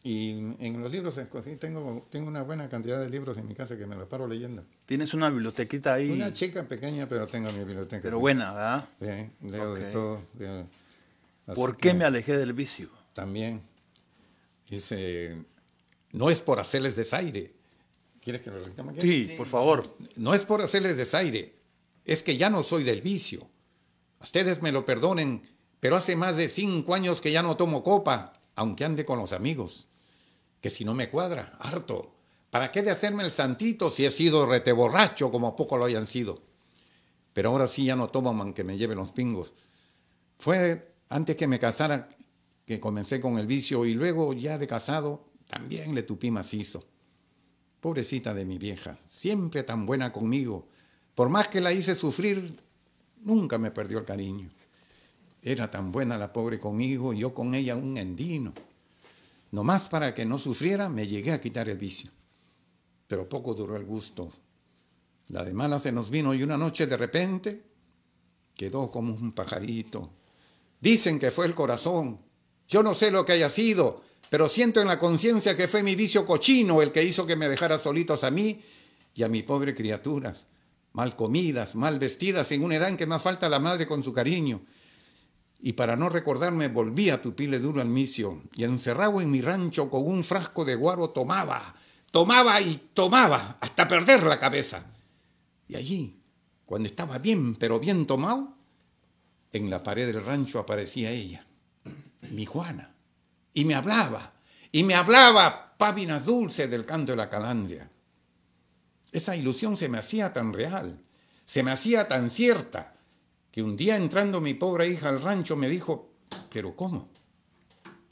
y 0.04 0.32
en 0.32 0.82
los 0.82 0.92
libros 0.92 1.20
tengo, 1.60 2.08
tengo 2.10 2.28
una 2.28 2.42
buena 2.42 2.68
cantidad 2.68 3.00
de 3.00 3.08
libros 3.08 3.38
en 3.38 3.48
mi 3.48 3.54
casa 3.54 3.78
que 3.78 3.86
me 3.86 3.96
los 3.96 4.08
paro 4.08 4.28
leyendo. 4.28 4.66
¿Tienes 4.88 5.14
una 5.14 5.30
bibliotequita 5.30 5.94
ahí? 5.94 6.10
Una 6.10 6.34
chica 6.34 6.68
pequeña, 6.68 7.08
pero 7.08 7.28
tengo 7.28 7.52
mi 7.52 7.60
biblioteca. 7.60 8.02
Pero 8.02 8.20
buena, 8.20 8.52
¿verdad? 8.52 8.90
Sí, 9.00 9.48
leo 9.48 9.74
de 9.76 9.92
todo. 9.92 10.22
¿Por 11.54 11.78
qué 11.78 11.94
me 11.94 12.04
alejé 12.04 12.36
del 12.36 12.54
vicio? 12.54 12.90
También. 13.14 13.62
Dice, 14.68 15.38
no 16.14 16.32
es 16.32 16.42
por 16.42 16.60
hacerles 16.60 16.96
desaire. 16.96 17.54
¿Quieres 18.22 18.42
que 18.42 18.50
lo 18.50 18.64
reclame 18.64 18.94
aquí? 18.94 19.02
Sí, 19.02 19.34
por 19.38 19.48
favor. 19.48 19.96
No 20.16 20.34
es 20.34 20.46
por 20.46 20.62
hacerles 20.62 20.98
desaire, 20.98 21.54
es 22.06 22.24
que 22.24 22.38
ya 22.38 22.50
no 22.50 22.64
soy 22.64 22.84
del 22.84 23.02
vicio. 23.02 23.48
Ustedes 24.20 24.64
me 24.64 24.72
lo 24.72 24.84
perdonen, 24.84 25.44
pero 25.80 25.96
hace 25.96 26.16
más 26.16 26.38
de 26.38 26.50
cinco 26.50 26.96
años 26.96 27.22
que 27.22 27.32
ya 27.32 27.44
no 27.44 27.56
tomo 27.56 27.84
copa, 27.84 28.34
aunque 28.56 28.86
ande 28.86 29.06
con 29.06 29.20
los 29.20 29.34
amigos 29.34 29.90
que 30.62 30.70
si 30.70 30.86
no 30.86 30.94
me 30.94 31.10
cuadra, 31.10 31.58
harto. 31.60 32.14
¿Para 32.52 32.72
qué 32.72 32.84
de 32.84 32.92
hacerme 32.92 33.24
el 33.24 33.32
santito 33.32 33.90
si 33.90 34.06
he 34.06 34.12
sido 34.12 34.46
rete 34.46 34.72
borracho 34.72 35.32
como 35.32 35.56
poco 35.56 35.78
lo 35.78 35.86
hayan 35.86 36.08
sido? 36.08 36.42
Pero 37.34 37.50
ahora 37.50 37.68
sí 37.68 37.86
ya 37.86 37.96
no 37.96 38.10
tomo 38.10 38.34
man 38.34 38.54
que 38.54 38.64
me 38.64 38.78
lleven 38.78 38.98
los 38.98 39.12
pingos. 39.12 39.54
Fue 40.38 40.94
antes 41.10 41.36
que 41.36 41.48
me 41.48 41.60
casara 41.60 42.10
que 42.66 42.80
comencé 42.80 43.20
con 43.20 43.38
el 43.38 43.48
vicio 43.48 43.86
y 43.86 43.94
luego 43.94 44.34
ya 44.34 44.58
de 44.58 44.68
casado 44.68 45.26
también 45.50 45.96
le 45.96 46.04
tupí 46.04 46.30
macizo. 46.30 46.86
Pobrecita 47.80 48.34
de 48.34 48.46
mi 48.46 48.58
vieja, 48.58 48.98
siempre 49.08 49.64
tan 49.64 49.86
buena 49.86 50.14
conmigo. 50.14 50.68
Por 51.16 51.30
más 51.30 51.48
que 51.48 51.62
la 51.62 51.74
hice 51.74 51.96
sufrir, 51.96 52.60
nunca 53.24 53.58
me 53.58 53.72
perdió 53.72 54.00
el 54.00 54.06
cariño. 54.06 54.50
Era 55.42 55.72
tan 55.72 55.92
buena 55.92 56.18
la 56.18 56.32
pobre 56.32 56.60
conmigo 56.60 57.14
y 57.14 57.20
yo 57.20 57.34
con 57.34 57.56
ella 57.56 57.76
un 57.76 57.98
endino. 57.98 58.54
Nomás 59.52 59.90
para 59.90 60.14
que 60.14 60.26
no 60.26 60.38
sufriera, 60.38 60.90
me 60.90 61.08
llegué 61.08 61.32
a 61.32 61.42
quitar 61.42 61.68
el 61.68 61.78
vicio. 61.78 62.10
Pero 63.08 63.28
poco 63.28 63.54
duró 63.54 63.76
el 63.76 63.86
gusto. 63.86 64.30
La 65.28 65.44
de 65.44 65.54
mala 65.54 65.80
se 65.80 65.92
nos 65.92 66.10
vino 66.10 66.34
y 66.34 66.44
una 66.44 66.58
noche 66.58 66.88
de 66.88 66.98
repente 66.98 67.62
quedó 68.56 68.90
como 68.90 69.14
un 69.14 69.34
pajarito. 69.34 70.10
Dicen 70.80 71.20
que 71.20 71.32
fue 71.32 71.46
el 71.46 71.54
corazón. 71.54 72.20
Yo 72.68 72.82
no 72.82 72.94
sé 72.94 73.12
lo 73.12 73.26
que 73.26 73.34
haya 73.34 73.50
sido, 73.50 74.02
pero 74.30 74.48
siento 74.48 74.80
en 74.80 74.88
la 74.88 74.98
conciencia 74.98 75.58
que 75.58 75.68
fue 75.68 75.84
mi 75.84 75.96
vicio 75.96 76.26
cochino 76.26 76.82
el 76.82 76.94
que 76.94 77.04
hizo 77.04 77.26
que 77.26 77.36
me 77.36 77.50
dejara 77.50 77.78
solitos 77.78 78.24
a 78.24 78.32
mí 78.32 78.62
y 79.14 79.24
a 79.24 79.28
mi 79.28 79.44
pobre 79.44 79.76
criaturas, 79.76 80.48
mal 80.94 81.18
comidas, 81.18 81.76
mal 81.76 82.00
vestidas, 82.00 82.50
en 82.54 82.64
una 82.64 82.78
edad 82.78 82.88
en 82.88 82.96
que 82.96 83.06
más 83.06 83.22
falta 83.22 83.50
la 83.50 83.60
madre 83.60 83.86
con 83.86 84.02
su 84.04 84.14
cariño 84.14 84.62
y 85.62 85.74
para 85.74 85.96
no 85.96 86.10
recordarme 86.10 86.68
volví 86.68 87.10
a 87.10 87.22
tupirle 87.22 87.60
duro 87.60 87.82
al 87.82 87.88
misio 87.88 88.42
y 88.56 88.64
encerrado 88.64 89.22
en 89.22 89.30
mi 89.30 89.42
rancho 89.42 89.90
con 89.90 90.08
un 90.08 90.24
frasco 90.24 90.66
de 90.66 90.76
guaro 90.76 91.12
tomaba, 91.12 91.76
tomaba 92.12 92.60
y 92.60 92.90
tomaba 92.94 93.58
hasta 93.62 93.88
perder 93.88 94.24
la 94.24 94.40
cabeza. 94.40 94.86
Y 95.68 95.76
allí, 95.76 96.20
cuando 96.66 96.88
estaba 96.88 97.20
bien, 97.20 97.56
pero 97.56 97.80
bien 97.80 98.08
tomado, 98.08 98.56
en 99.54 99.70
la 99.70 99.84
pared 99.84 100.08
del 100.08 100.26
rancho 100.26 100.60
aparecía 100.60 101.12
ella, 101.12 101.46
mi 102.32 102.46
Juana, 102.46 102.96
y 103.54 103.66
me 103.66 103.76
hablaba, 103.76 104.34
y 104.72 104.84
me 104.84 104.96
hablaba 104.96 105.76
páginas 105.78 106.26
dulces 106.26 106.72
del 106.72 106.86
canto 106.86 107.12
de 107.12 107.18
la 107.18 107.30
calandria. 107.30 107.90
Esa 109.12 109.36
ilusión 109.36 109.78
se 109.78 109.90
me 109.90 110.00
hacía 110.00 110.34
tan 110.34 110.54
real, 110.54 111.00
se 111.46 111.62
me 111.62 111.72
hacía 111.72 112.08
tan 112.08 112.30
cierta, 112.30 112.96
que 113.52 113.62
un 113.62 113.76
día 113.76 113.98
entrando 113.98 114.40
mi 114.40 114.54
pobre 114.54 114.88
hija 114.88 115.10
al 115.10 115.22
rancho 115.22 115.56
me 115.56 115.68
dijo, 115.68 116.10
pero 116.50 116.76
¿cómo? 116.76 117.10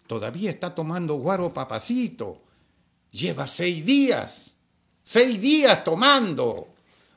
Todavía 0.05 0.49
está 0.49 0.75
tomando 0.75 1.15
guaro 1.15 1.53
papacito. 1.53 2.41
Lleva 3.11 3.47
seis 3.47 3.85
días, 3.85 4.57
seis 5.03 5.39
días 5.39 5.83
tomando. 5.83 6.67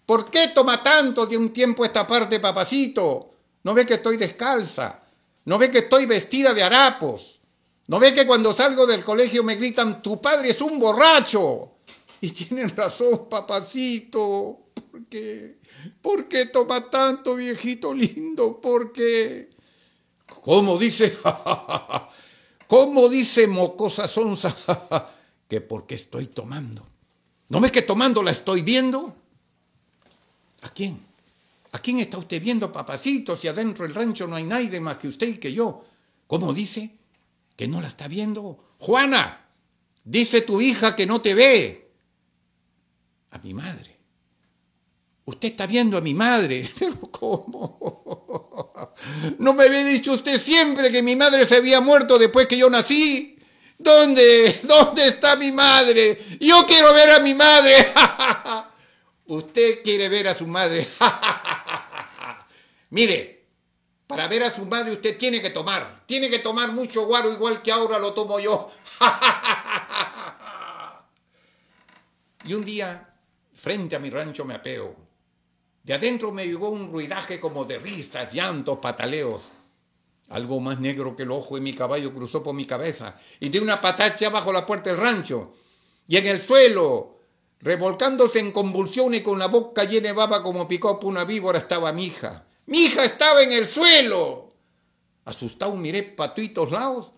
¿Por 0.07 0.31
qué 0.31 0.49
toma 0.55 0.83
tanto 0.83 1.27
de 1.27 1.37
un 1.37 1.53
tiempo 1.53 1.85
esta 1.85 2.07
parte, 2.07 2.39
papacito? 2.39 3.31
¿No 3.65 3.75
ve 3.75 3.87
que 3.87 3.95
estoy 3.95 4.17
descalza? 4.17 5.03
¿No 5.45 5.59
ve 5.59 5.71
que 5.71 5.79
estoy 5.79 6.07
vestida 6.07 6.55
de 6.55 6.63
harapos? 6.63 7.41
¿No 7.89 7.99
ve 7.99 8.15
que 8.15 8.27
cuando 8.27 8.55
salgo 8.55 8.87
del 8.87 9.05
colegio 9.05 9.43
me 9.43 9.57
gritan, 9.57 10.03
tu 10.03 10.21
padre 10.21 10.51
es 10.51 10.61
un 10.61 10.79
borracho? 10.79 11.73
Y 12.21 12.31
tienen 12.31 12.69
razón, 12.77 13.29
papacito. 13.29 14.61
¿Por 14.91 15.07
qué? 15.07 15.59
¿Por 16.01 16.29
qué 16.29 16.47
toma 16.47 16.89
tanto, 16.91 17.37
viejito 17.37 17.93
lindo? 17.95 18.61
¿Por 18.61 18.93
qué? 18.93 19.51
¿Cómo 20.43 20.79
dice? 20.79 21.17
¿Cómo 22.67 23.09
dice 23.09 23.47
mocosa 23.47 24.09
sonza? 24.09 24.55
que 25.49 25.61
porque 25.61 25.95
estoy 25.95 26.27
tomando. 26.29 26.87
¿No 27.49 27.61
ves 27.61 27.73
que 27.73 27.83
tomando 27.83 28.23
la 28.23 28.31
estoy 28.31 28.63
viendo? 28.63 29.15
¿A 30.63 30.71
quién? 30.71 30.99
¿A 31.73 31.79
quién 31.79 31.99
está 31.99 32.19
usted 32.19 32.41
viendo, 32.41 32.73
papacito, 32.73 33.37
si 33.37 33.49
adentro 33.49 33.85
del 33.85 33.95
rancho 33.95 34.27
no 34.27 34.37
hay 34.37 34.45
nadie 34.45 34.81
más 34.81 34.99
que 34.99 35.09
usted 35.09 35.27
y 35.27 35.39
que 35.39 35.53
yo? 35.53 35.85
¿Cómo 36.27 36.53
dice? 36.53 36.97
¿Que 37.57 37.69
no 37.69 37.81
la 37.81 37.89
está 37.89 38.09
viendo? 38.09 38.75
Juana, 38.79 39.47
dice 40.05 40.43
tu 40.43 40.61
hija 40.61 40.97
que 40.97 41.07
no 41.07 41.21
te 41.21 41.35
ve. 41.35 41.91
A 43.31 43.39
mi 43.39 43.55
madre. 43.55 43.92
Usted 45.25 45.51
está 45.51 45.67
viendo 45.67 45.97
a 45.97 46.01
mi 46.01 46.15
madre. 46.15 46.69
Pero 46.79 46.97
¿cómo? 47.11 48.95
¿No 49.39 49.55
me 49.55 49.65
había 49.65 49.85
dicho 49.85 50.13
usted 50.13 50.39
siempre 50.39 50.91
que 50.91 51.03
mi 51.03 51.17
madre 51.17 51.47
se 51.47 51.57
había 51.57 51.81
muerto 51.81 52.19
después 52.19 52.47
que 52.47 52.59
yo 52.59 52.69
nací? 52.69 53.37
¿Dónde? 53.79 54.61
¿Dónde 54.65 55.09
está 55.09 55.37
mi 55.37 55.53
madre? 55.53 56.19
Yo 56.41 56.67
quiero 56.67 56.93
ver 56.93 57.11
a 57.11 57.21
mi 57.21 57.35
madre. 57.35 57.87
Usted 59.27 59.83
quiere 59.83 60.09
ver 60.09 60.29
a 60.29 60.35
su 60.35 60.47
madre. 60.47 60.87
Mire, 62.91 63.47
para 64.07 64.29
ver 64.29 64.45
a 64.45 64.51
su 64.51 64.67
madre 64.67 64.93
usted 64.93 65.17
tiene 65.17 65.41
que 65.41 65.51
tomar. 65.51 66.05
Tiene 66.07 66.29
que 66.29 66.41
tomar 66.41 66.73
mucho 66.73 67.07
guaro 67.07 67.33
igual 67.33 67.63
que 67.63 67.73
ahora 67.73 67.99
lo 67.99 68.13
tomo 68.13 68.39
yo. 68.39 68.71
y 72.45 72.53
un 72.53 72.65
día, 72.65 73.09
frente 73.55 73.97
a 73.97 73.99
mi 73.99 74.11
rancho 74.11 74.45
me 74.45 74.55
apeo 74.55 75.12
De 75.83 75.95
adentro 75.95 76.31
me 76.31 76.47
llegó 76.47 76.71
un 76.71 76.93
ruidaje 76.93 77.41
como 77.41 77.65
de 77.65 77.79
risas, 77.79 78.33
llantos, 78.33 78.79
pataleos. 78.79 79.51
Algo 80.29 80.61
más 80.61 80.79
negro 80.79 81.17
que 81.17 81.25
el 81.25 81.31
ojo 81.33 81.57
de 81.57 81.61
mi 81.61 81.73
caballo 81.73 82.15
cruzó 82.15 82.43
por 82.43 82.55
mi 82.55 82.65
cabeza 82.65 83.17
y 83.41 83.49
di 83.49 83.59
una 83.59 83.81
patacha 83.81 84.31
bajo 84.31 84.53
la 84.53 84.65
puerta 84.65 84.91
del 84.91 85.01
rancho. 85.01 85.53
Y 86.07 86.17
en 86.17 86.27
el 86.27 86.41
suelo, 86.41 87.19
revolcándose 87.61 88.39
en 88.39 88.53
convulsiones 88.53 89.23
con 89.23 89.39
la 89.39 89.49
boca 89.49 89.85
llena 89.85 90.09
de 90.09 90.15
baba 90.15 90.43
como 90.43 90.69
picó 90.69 90.99
por 91.01 91.11
una 91.11 91.25
víbora, 91.25 91.59
estaba 91.59 91.93
mi 91.93 92.07
hija. 92.07 92.47
¡Mi 92.67 92.85
hija 92.85 93.05
estaba 93.05 93.43
en 93.43 93.53
el 93.53 93.67
suelo! 93.67 94.53
Asustado 95.25 95.75
miré 95.75 96.03
para 96.05 96.35
todos 96.35 96.71
lados 96.71 97.13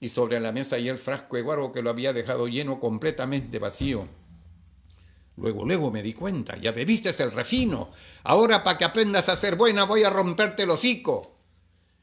y 0.00 0.08
sobre 0.08 0.40
la 0.40 0.50
mesa 0.50 0.78
y 0.78 0.88
el 0.88 0.98
frasco 0.98 1.36
de 1.36 1.42
guaro 1.42 1.72
que 1.72 1.82
lo 1.82 1.90
había 1.90 2.12
dejado 2.12 2.48
lleno 2.48 2.80
completamente 2.80 3.60
vacío. 3.60 4.08
Luego, 5.36 5.64
luego 5.64 5.90
me 5.90 6.02
di 6.02 6.12
cuenta, 6.12 6.56
ya 6.56 6.72
bebiste 6.72 7.14
el 7.18 7.32
refino. 7.32 7.90
Ahora, 8.24 8.62
para 8.62 8.76
que 8.76 8.84
aprendas 8.84 9.28
a 9.28 9.36
ser 9.36 9.56
buena, 9.56 9.84
voy 9.84 10.04
a 10.04 10.10
romperte 10.10 10.64
el 10.64 10.70
hocico. 10.70 11.36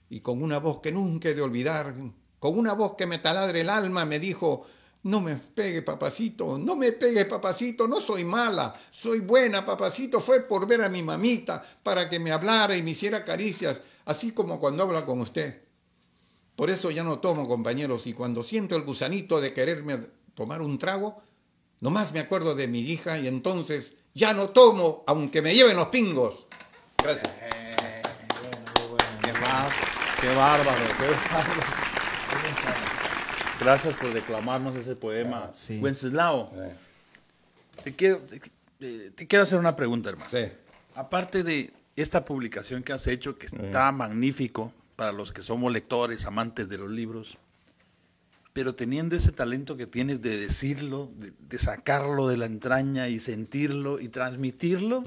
Y 0.10 0.22
con 0.22 0.42
una 0.42 0.60
voz 0.60 0.80
que 0.80 0.92
nunca 0.92 1.30
he 1.30 1.36
de 1.36 1.42
olvidar, 1.42 1.94
con 2.39 2.58
una 2.58 2.74
voz 2.74 2.96
que 2.96 3.06
me 3.06 3.20
taladre 3.20 3.62
el 3.62 3.70
alma, 3.70 4.06
me 4.06 4.18
dijo, 4.18 4.65
no 5.04 5.22
me 5.22 5.36
pegue, 5.36 5.84
papacito, 5.84 6.58
no 6.58 6.76
me 6.76 6.92
pegue, 6.92 7.26
papacito, 7.26 7.88
no 7.88 8.02
soy 8.02 8.26
mala, 8.26 8.74
soy 8.89 9.20
buena, 9.20 9.63
papacito, 9.63 10.20
fue 10.20 10.42
por 10.42 10.68
ver 10.68 10.82
a 10.82 10.89
mi 10.89 11.04
mamita, 11.04 11.63
para 11.84 12.10
que 12.10 12.20
me 12.20 12.32
hablara 12.32 12.76
y 12.76 12.82
me 12.82 12.92
hiciera 12.92 13.24
caricias, 13.24 13.84
así 14.06 14.32
como 14.32 14.60
cuando 14.60 14.84
habla 14.84 15.06
con 15.06 15.22
usted. 15.22 15.62
Por 16.56 16.70
eso 16.70 16.92
ya 16.92 17.04
no 17.04 17.20
tomo, 17.20 17.48
compañeros, 17.48 18.08
y 18.08 18.13
cuando 18.13 18.42
siento 18.42 18.76
el 18.76 18.82
gusanito 18.82 19.39
de 19.39 19.54
quererme 19.54 19.98
tomar 20.34 20.62
un 20.62 20.78
trago, 20.78 21.22
nomás 21.82 22.12
me 22.12 22.20
acuerdo 22.20 22.56
de 22.56 22.68
mi 22.68 22.82
hija 22.82 23.20
y 23.20 23.28
entonces 23.28 23.96
ya 24.13 24.34
no 24.34 24.50
tomo, 24.50 25.04
aunque 25.08 25.42
me 25.42 25.54
lleven 25.54 25.78
los 25.78 25.88
pingos. 25.88 26.48
Gracias. 27.02 27.32
qué, 29.22 29.32
bárbaro, 29.32 29.76
qué 30.22 30.28
bárbaro, 30.36 30.86
qué 30.98 31.34
bárbaro. 31.34 31.62
Gracias 33.60 33.96
por 33.96 34.13
declamarnos 34.13 34.76
ese 34.76 34.96
poema. 34.96 35.46
Ah, 35.48 35.54
sí. 35.54 35.80
Wenceslao, 35.80 36.52
eh. 36.56 36.74
te, 37.84 37.96
quiero, 37.96 38.22
eh, 38.80 39.12
te, 39.15 39.28
quiero 39.28 39.44
hacer 39.44 39.60
una 39.60 39.76
pregunta, 39.76 40.10
hermano. 40.10 40.30
Sí. 40.30 40.46
Aparte 40.96 41.44
de 41.44 41.72
esta 41.96 42.24
publicación 42.24 42.84
que 42.84 42.94
has 42.94 43.06
hecho, 43.08 43.38
que 43.38 43.48
está 43.48 43.92
magnífico 43.92 44.72
para 44.96 45.12
los 45.12 45.34
que 45.34 45.42
somos 45.42 45.72
lectores, 45.72 46.26
amantes 46.26 46.70
de 46.70 46.78
los 46.78 46.89
libros, 46.89 47.38
pero 48.60 48.76
teniendo 48.76 49.15
ese 49.15 49.32
talento 49.32 49.78
que 49.78 49.88
tienes 49.88 50.22
de 50.22 50.38
decirlo, 50.38 51.10
de, 51.15 51.58
sacarlo 51.58 52.28
de 52.28 52.36
la 52.36 52.45
entraña 52.45 53.08
y 53.08 53.22
sentirlo 53.22 54.02
y 54.02 54.10
transmitirlo, 54.10 55.06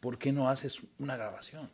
¿por 0.00 0.18
qué 0.18 0.30
no 0.30 0.50
haces 0.50 0.82
una 0.98 1.16
grabación? 1.16 1.70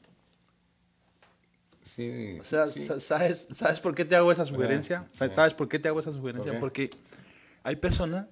Sí, 1.82 2.38
o 2.40 2.44
sea, 2.44 2.68
¿sabes, 2.68 3.48
¿sabes 3.50 3.80
por 3.80 3.96
qué 3.96 4.04
te 4.04 4.14
hago 4.14 4.30
esa 4.30 4.44
sugerencia? 4.44 5.08
¿Sabes 5.10 5.54
por 5.54 5.68
qué 5.68 5.80
te 5.80 5.88
hago 5.88 5.98
esa 5.98 6.12
sugerencia? 6.12 6.60
Porque 6.60 6.90
hay 7.64 7.74
personas 7.74 8.26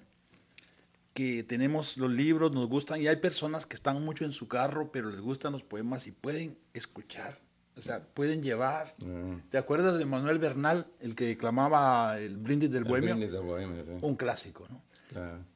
que 1.14 1.42
tenemos 1.42 1.96
los 1.96 2.12
libros, 2.12 2.52
nos 2.52 2.68
gustan, 2.68 3.02
y 3.02 3.08
hay 3.08 3.16
personas 3.16 3.66
que 3.66 3.74
están 3.74 4.00
mucho 4.04 4.24
en 4.24 4.30
su 4.30 4.46
carro, 4.46 4.92
pero 4.92 5.10
les 5.10 5.20
gustan 5.20 5.54
los 5.54 5.64
poemas 5.64 6.06
y 6.06 6.12
pueden 6.12 6.56
escuchar, 6.72 7.40
o 7.78 7.82
sea, 7.82 8.02
pueden 8.02 8.42
llevar. 8.42 8.94
Mm. 9.04 9.48
¿Te 9.50 9.58
acuerdas 9.58 9.98
de 9.98 10.04
Manuel 10.04 10.38
Bernal, 10.38 10.86
el 11.00 11.14
que 11.14 11.36
clamaba 11.38 12.18
el 12.18 12.36
brindis 12.36 12.70
del 12.70 12.84
bohemio? 12.84 13.10
El 13.10 13.16
brindis 13.16 13.32
del 13.32 13.42
bohemio, 13.42 13.84
sí. 13.84 13.92
Un 14.00 14.16
clásico, 14.16 14.66
¿no? 14.68 14.82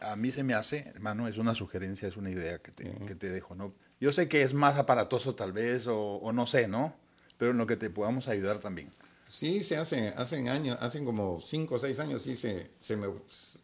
A 0.00 0.16
mí 0.16 0.30
se 0.30 0.42
me 0.42 0.54
hace, 0.54 0.88
hermano, 0.94 1.28
es 1.28 1.36
una 1.36 1.54
sugerencia, 1.54 2.08
es 2.08 2.16
una 2.16 2.30
idea 2.30 2.58
que 2.60 2.72
te, 2.72 2.90
que 3.06 3.14
te 3.14 3.28
dejo, 3.28 3.54
¿no? 3.54 3.74
Yo 4.00 4.10
sé 4.10 4.26
que 4.26 4.40
es 4.40 4.54
más 4.54 4.76
aparatoso 4.76 5.34
tal 5.34 5.52
vez, 5.52 5.86
o, 5.86 5.98
o 5.98 6.32
no 6.32 6.46
sé, 6.46 6.68
¿no? 6.68 6.94
pero 7.42 7.50
en 7.50 7.58
lo 7.58 7.66
que 7.66 7.76
te 7.76 7.90
podamos 7.90 8.28
ayudar 8.28 8.60
también. 8.60 8.88
Sí, 9.28 9.64
se 9.64 9.76
hace, 9.76 10.10
hacen 10.10 10.48
años, 10.48 10.78
hacen 10.80 11.04
como 11.04 11.40
cinco 11.40 11.74
o 11.74 11.78
seis 11.80 11.98
años, 11.98 12.22
sí, 12.22 12.36
se, 12.36 12.70
se 12.78 12.96
me, 12.96 13.08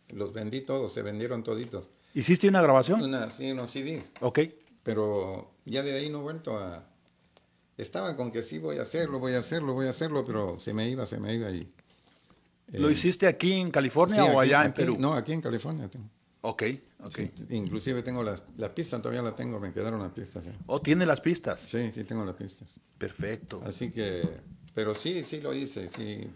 los 0.08 0.32
vendí 0.32 0.62
todos, 0.62 0.92
se 0.92 1.02
vendieron 1.02 1.44
toditos. 1.44 1.88
¿Hiciste 2.12 2.48
una 2.48 2.60
grabación? 2.60 3.00
Una, 3.00 3.30
sí, 3.30 3.52
unos 3.52 3.70
CDs. 3.70 4.10
Ok. 4.20 4.40
Pero 4.82 5.52
ya 5.64 5.84
de 5.84 5.92
ahí 5.92 6.10
no 6.10 6.18
he 6.18 6.22
vuelto 6.22 6.58
a... 6.58 6.90
Estaba 7.78 8.16
con 8.16 8.32
que 8.32 8.42
sí 8.42 8.58
voy 8.58 8.78
a 8.78 8.82
hacerlo, 8.82 9.20
voy 9.20 9.34
a 9.34 9.38
hacerlo, 9.38 9.72
voy 9.72 9.86
a 9.86 9.90
hacerlo, 9.90 10.26
pero 10.26 10.58
se 10.58 10.74
me 10.74 10.88
iba, 10.88 11.06
se 11.06 11.18
me 11.20 11.32
iba 11.32 11.50
y... 11.50 11.72
¿Lo 12.72 12.88
eh, 12.88 12.92
hiciste 12.92 13.28
aquí 13.28 13.52
en 13.52 13.70
California 13.70 14.24
o 14.24 14.40
allá 14.40 14.64
en 14.64 14.74
Perú? 14.74 14.96
No, 14.98 15.14
aquí 15.14 15.32
en 15.32 15.40
California. 15.40 15.88
Ok, 16.40 16.62
ok. 17.04 17.18
inclusive 17.50 18.02
tengo 18.02 18.22
las, 18.22 18.42
las 18.56 18.70
pistas, 18.70 19.00
todavía 19.00 19.22
las 19.22 19.36
tengo, 19.36 19.60
me 19.60 19.72
quedaron 19.72 20.00
las 20.00 20.10
pistas. 20.10 20.44
¿O 20.66 20.82
tiene 20.82 21.06
las 21.06 21.20
pistas? 21.20 21.60
Sí, 21.60 21.92
sí, 21.92 22.02
tengo 22.02 22.24
las 22.24 22.34
pistas. 22.34 22.80
Perfecto. 22.98 23.62
Así 23.64 23.90
que, 23.90 24.28
pero 24.74 24.92
sí, 24.92 25.22
sí 25.22 25.40
lo 25.40 25.54
hice, 25.54 25.86
sí. 25.86 26.28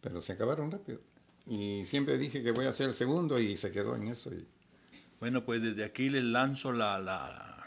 Pero 0.00 0.20
se 0.20 0.32
acabaron 0.32 0.70
rápido. 0.70 1.00
Y 1.46 1.84
siempre 1.84 2.18
dije 2.18 2.42
que 2.42 2.50
voy 2.50 2.66
a 2.66 2.70
hacer 2.70 2.88
el 2.88 2.94
segundo 2.94 3.38
y 3.38 3.56
se 3.56 3.70
quedó 3.70 3.94
en 3.94 4.08
eso. 4.08 4.34
Y... 4.34 4.46
Bueno, 5.20 5.44
pues 5.44 5.62
desde 5.62 5.84
aquí 5.84 6.10
les 6.10 6.24
lanzo 6.24 6.72
la, 6.72 6.98
la, 6.98 7.59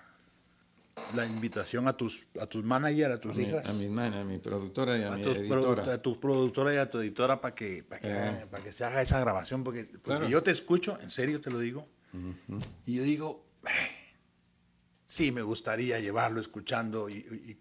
la 1.16 1.26
invitación 1.26 1.88
a 1.88 1.94
tus, 1.94 2.28
a 2.40 2.46
tus 2.46 2.64
managers, 2.64 3.16
a 3.16 3.20
tus 3.20 3.38
hijas. 3.38 3.70
a 3.70 3.74
mi 3.74 3.90
man, 3.90 4.14
a 4.14 4.24
mi 4.24 4.38
productora 4.38 4.98
y 4.98 5.04
a, 5.04 5.12
mi 5.12 5.22
editora. 5.22 5.94
a 5.94 6.02
tu 6.02 6.20
productora 6.20 6.74
y 6.74 6.78
a 6.78 6.90
tu 6.90 7.00
editora 7.00 7.42
para 7.42 7.56
que, 7.56 7.84
para 7.84 8.02
que, 8.02 8.10
eh. 8.10 8.46
para 8.50 8.64
que 8.64 8.72
se 8.72 8.84
haga 8.84 9.02
esa 9.02 9.20
grabación, 9.20 9.64
porque, 9.64 9.86
porque 10.04 10.30
yo 10.30 10.44
te 10.44 10.52
escucho, 10.52 11.00
en 11.02 11.10
serio 11.10 11.42
te 11.42 11.50
lo 11.50 11.60
digo, 11.60 11.88
y 12.86 12.96
yo 12.96 13.04
digo, 13.04 13.46
sí, 15.06 15.32
me 15.32 15.42
gustaría 15.42 16.00
llevarlo 16.00 16.40
escuchando 16.40 17.10
y, 17.10 17.60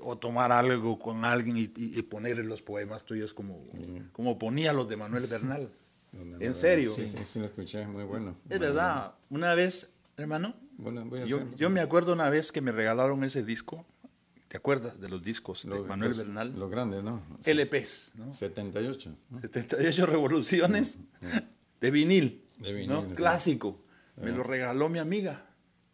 o 0.00 0.16
tomar 0.16 0.50
algo 0.50 0.98
con 0.98 1.24
alguien 1.24 1.56
y, 1.56 2.02
poner 2.02 2.44
los 2.44 2.62
poemas 2.62 3.04
tuyos 3.04 3.32
como, 3.32 3.64
como 4.12 4.38
ponía 4.38 4.72
los 4.72 4.88
de 4.88 4.96
Manuel 4.96 5.26
Bernal. 5.26 5.68
en 6.12 6.54
serio. 6.54 6.90
Sí, 6.90 7.08
sí, 7.08 7.18
sí, 7.24 7.38
lo 7.38 7.46
escuché, 7.46 7.86
muy 7.86 8.04
bueno. 8.04 8.36
Es 8.48 8.58
verdad, 8.58 9.14
una 9.30 9.54
vez, 9.54 9.92
hermano, 10.16 10.54
yo, 11.56 11.70
me 11.70 11.80
acuerdo 11.80 12.12
una 12.12 12.28
vez 12.28 12.52
que 12.52 12.60
me 12.60 12.72
regalaron 12.72 13.24
ese 13.24 13.42
disco. 13.42 13.86
¿Te 14.48 14.58
acuerdas 14.58 15.00
de 15.00 15.08
los 15.08 15.22
discos 15.22 15.66
de 15.66 15.80
Manuel 15.80 16.12
Bernal? 16.12 16.58
Los 16.58 16.70
grandes, 16.70 17.02
¿no? 17.02 17.22
LPs, 17.44 18.12
¿no? 18.16 18.32
78. 18.32 19.16
78 19.40 20.06
revoluciones 20.06 20.98
de 21.80 21.90
vinil. 21.90 22.44
De 22.58 22.72
vinil. 22.74 23.14
Clásico. 23.14 23.82
Me 24.16 24.30
lo 24.30 24.42
regaló 24.42 24.90
mi 24.90 24.98
amiga 24.98 25.46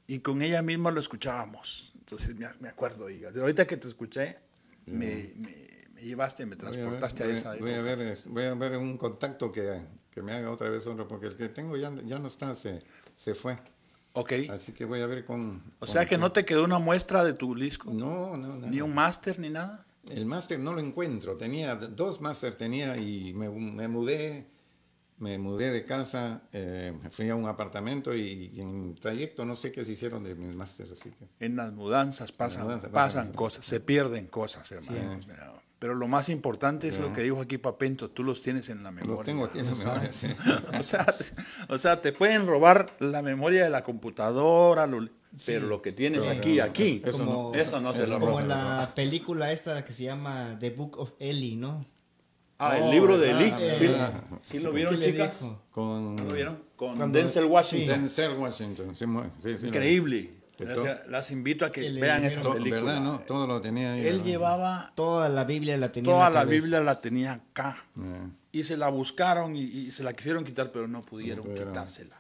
y 0.08 0.18
con 0.18 0.42
ella 0.42 0.60
misma 0.62 0.90
lo 0.90 0.98
escuchábamos. 0.98 1.92
Entonces 1.98 2.34
me, 2.34 2.68
acuerdo. 2.68 3.08
Y 3.10 3.24
ahorita 3.24 3.66
que 3.66 3.76
te 3.76 3.86
escuché, 3.86 4.38
me, 4.86 5.34
llevaste, 6.02 6.46
me 6.46 6.56
transportaste 6.56 7.24
a, 7.24 7.26
esa 7.26 7.54
voy 7.56 7.72
a, 7.72 7.82
ver, 7.82 8.18
voy 8.26 8.44
a 8.44 8.54
ver 8.54 8.76
un 8.76 8.96
contacto 8.96 9.52
que, 9.52 9.82
que 10.10 10.22
me 10.22 10.32
haga 10.32 10.50
otra 10.50 10.70
vez 10.70 10.86
otro, 10.86 11.06
porque 11.06 11.26
el 11.26 11.36
que 11.36 11.48
tengo 11.48 11.76
ya, 11.76 11.92
ya 12.04 12.18
no 12.18 12.26
está, 12.26 12.54
se, 12.54 12.82
se 13.14 13.34
fue. 13.34 13.56
Ok. 14.18 14.32
Así 14.50 14.72
que 14.72 14.84
voy 14.84 15.00
a 15.00 15.06
ver 15.06 15.24
con... 15.24 15.62
O 15.78 15.86
sea 15.86 16.06
que 16.06 16.18
no 16.18 16.32
te 16.32 16.44
quedó 16.44 16.64
una 16.64 16.80
muestra 16.80 17.22
de 17.22 17.34
tu 17.34 17.54
disco. 17.54 17.92
No, 17.92 18.36
no, 18.36 18.56
no. 18.56 18.66
Ni 18.66 18.80
un 18.80 18.92
máster 18.92 19.38
ni 19.38 19.48
nada. 19.48 19.86
El 20.10 20.26
máster 20.26 20.58
no 20.58 20.72
lo 20.72 20.80
encuentro. 20.80 21.36
Tenía 21.36 21.76
dos 21.76 22.20
máster 22.20 22.56
tenía 22.56 22.96
y 22.96 23.32
me, 23.34 23.48
mudé, 23.48 24.48
me 25.18 25.38
mudé 25.38 25.70
de 25.70 25.84
casa, 25.84 26.42
eh, 26.52 26.98
fui 27.10 27.28
a 27.28 27.36
un 27.36 27.46
apartamento 27.46 28.12
y, 28.12 28.52
en 28.56 28.96
trayecto 28.96 29.44
no 29.44 29.54
sé 29.54 29.70
qué 29.70 29.84
se 29.84 29.92
hicieron 29.92 30.24
de 30.24 30.34
mis 30.34 30.56
máster, 30.56 30.88
así 30.90 31.10
que. 31.10 31.28
En 31.38 31.54
las 31.54 31.72
mudanzas 31.72 32.32
pasan, 32.32 32.80
pasan, 32.90 33.32
cosas, 33.32 33.64
se 33.64 33.78
pierden 33.78 34.26
cosas, 34.26 34.72
hermano. 34.72 35.20
Pero 35.78 35.94
lo 35.94 36.08
más 36.08 36.28
importante 36.28 36.88
es 36.88 36.98
lo 36.98 37.12
que 37.12 37.22
dijo 37.22 37.40
aquí 37.40 37.56
Papento, 37.56 38.10
tú 38.10 38.24
los 38.24 38.42
tienes 38.42 38.68
en 38.68 38.82
la 38.82 38.90
memoria. 38.90 39.16
Los 39.16 39.24
tengo 39.24 39.44
aquí 39.44 39.60
en 39.60 39.66
la 39.66 39.74
memoria, 39.74 40.12
sí. 40.12 40.26
o, 41.68 41.78
sea, 41.78 42.02
te 42.02 42.12
pueden 42.12 42.46
robar 42.48 42.90
la 42.98 43.22
memoria 43.22 43.62
de 43.62 43.70
la 43.70 43.84
computadora, 43.84 44.88
pero 45.46 45.66
lo 45.66 45.80
que 45.80 45.92
tienes 45.92 46.26
aquí, 46.26 46.58
aquí, 46.58 47.00
eso, 47.04 47.24
no, 47.80 47.94
se 47.94 48.06
lo 48.08 48.18
Como 48.18 48.40
la 48.40 48.92
película 48.96 49.52
esta 49.52 49.84
que 49.84 49.92
se 49.92 50.04
llama 50.04 50.56
The 50.58 50.70
Book 50.70 50.98
of 50.98 51.12
Eli, 51.20 51.54
¿no? 51.54 51.86
Ah, 52.58 52.76
el 52.76 52.90
libro 52.90 53.16
de 53.16 53.30
Eli. 53.30 53.52
¿Sí, 54.42 54.58
lo 54.58 54.72
vieron, 54.72 55.00
chicas? 55.00 55.48
Con, 55.70 56.16
¿Lo 56.16 56.34
vieron? 56.34 56.60
Con 56.74 57.12
Denzel 57.12 57.44
Washington. 57.44 58.00
Denzel 58.00 58.36
Washington, 58.36 58.96
sí, 58.96 59.06
Las, 61.08 61.30
invito 61.30 61.64
a 61.64 61.72
que 61.72 61.90
vean 61.92 62.24
esa 62.24 62.40
película. 62.40 62.82
¿Verdad, 62.82 63.00
no? 63.00 63.20
Todo 63.20 63.46
lo 63.46 63.60
tenía 63.60 63.92
ahí. 63.92 64.06
Él 64.06 64.22
llevaba... 64.22 64.92
Toda 64.94 65.28
la 65.28 65.44
Biblia 65.44 65.76
la 65.76 65.92
tenía 65.92 66.12
Toda 66.12 66.30
la, 66.30 66.44
Biblia 66.44 66.80
la 66.80 67.00
tenía 67.00 67.34
acá. 67.34 67.76
Eh. 67.96 68.28
Y 68.52 68.64
se 68.64 68.76
la 68.76 68.88
buscaron 68.88 69.54
y, 69.54 69.92
se 69.92 70.02
la 70.02 70.12
quisieron 70.14 70.44
quitar, 70.44 70.72
pero 70.72 70.88
no 70.88 71.02
pudieron, 71.02 71.44
quitársela. 71.54 72.16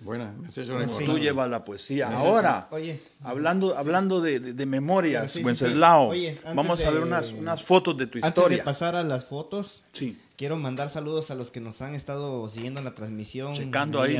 Buena, 0.00 0.34
Tú 1.04 1.18
llevas 1.18 1.50
la 1.50 1.62
poesía. 1.62 2.08
Ahora, 2.08 2.70
hablando, 3.22 3.76
hablando 3.76 4.22
de, 4.22 4.40
de, 4.40 4.66
memorias, 4.66 5.36
Wenceslao, 5.36 6.12
vamos 6.54 6.82
a 6.82 6.90
ver 6.90 7.02
unas, 7.02 7.32
unas 7.32 7.62
fotos 7.62 7.98
de 7.98 8.06
tu 8.06 8.16
historia. 8.16 8.44
Antes 8.44 8.58
de 8.58 8.64
pasar 8.64 8.96
a 8.96 9.02
las 9.02 9.26
fotos, 9.26 9.84
sí. 9.92 10.18
quiero 10.36 10.56
mandar 10.56 10.88
saludos 10.88 11.30
a 11.30 11.34
los 11.34 11.50
que 11.50 11.60
nos 11.60 11.82
han 11.82 11.94
estado 11.94 12.48
siguiendo 12.48 12.80
en 12.80 12.86
la 12.86 12.94
transmisión. 12.94 13.52
Checando 13.52 14.00
ahí. 14.00 14.16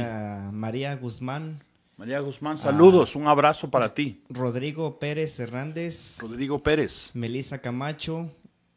María 0.52 0.94
Guzmán, 0.96 1.62
María 2.00 2.18
Guzmán, 2.20 2.56
saludos, 2.56 3.14
un 3.14 3.26
abrazo 3.26 3.70
para 3.70 3.92
ti. 3.92 4.22
Rodrigo 4.30 4.98
Pérez 4.98 5.38
Hernández. 5.38 6.16
Rodrigo 6.22 6.62
Pérez. 6.62 7.10
Melissa 7.12 7.58
Camacho, 7.58 8.30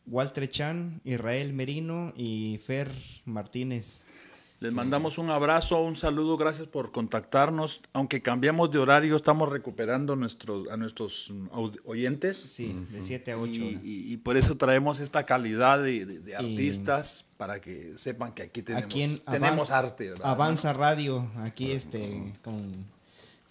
Walter 0.06 0.50
Chan, 0.50 1.00
Israel 1.06 1.54
Merino 1.54 2.12
y 2.18 2.60
Fer 2.66 2.92
Martínez. 3.24 4.04
Les 4.60 4.74
mandamos 4.74 5.18
un 5.18 5.30
abrazo, 5.30 5.82
un 5.84 5.96
saludo, 5.96 6.36
gracias 6.36 6.68
por 6.68 6.92
contactarnos. 6.92 7.84
Aunque 7.94 8.22
cambiamos 8.22 8.72
de 8.72 8.80
horario, 8.80 9.16
estamos 9.16 9.48
recuperando 9.48 10.18
nuestros, 10.18 10.68
a 10.68 10.76
nuestros 10.76 11.34
oyentes. 11.86 12.36
Sí, 12.36 12.74
de 12.92 13.02
7 13.02 13.32
a 13.32 13.38
8. 13.38 13.52
Y, 13.84 14.18
por 14.18 14.36
eso 14.36 14.58
traemos 14.58 15.00
esta 15.00 15.26
calidad 15.26 15.82
de, 15.82 16.36
artistas 16.38 17.26
para 17.38 17.62
que 17.62 17.94
sepan 17.96 18.34
que 18.34 18.44
aquí 18.44 18.62
tenemos, 18.64 19.24
tenemos 19.32 19.72
arte. 19.72 20.14
Avanza 20.24 20.74
Radio, 20.74 21.32
aquí 21.38 21.72
este, 21.72 22.34
con, 22.42 22.86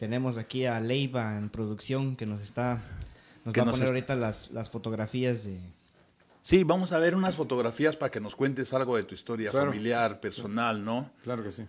tenemos 0.02 0.36
aquí 0.36 0.66
a 0.66 0.80
Leiva 0.80 1.38
en 1.38 1.48
producción 1.48 2.16
que 2.16 2.26
nos 2.26 2.42
está, 2.42 2.82
nos 3.44 3.54
va 3.54 3.62
a 3.62 3.70
poner 3.70 3.86
ahorita 3.86 4.16
las, 4.16 4.50
las 4.50 4.68
fotografías 4.68 5.44
de 5.44 5.60
Sí, 6.42 6.64
vamos 6.64 6.90
a 6.90 6.98
ver 6.98 7.14
unas 7.14 7.36
fotografías 7.36 7.96
para 7.96 8.10
que 8.10 8.18
nos 8.18 8.34
cuentes 8.34 8.72
algo 8.72 8.96
de 8.96 9.04
tu 9.04 9.14
historia 9.14 9.52
familiar, 9.52 10.18
personal, 10.18 10.84
¿no? 10.84 11.12
Claro 11.22 11.44
que 11.44 11.52
sí. 11.52 11.68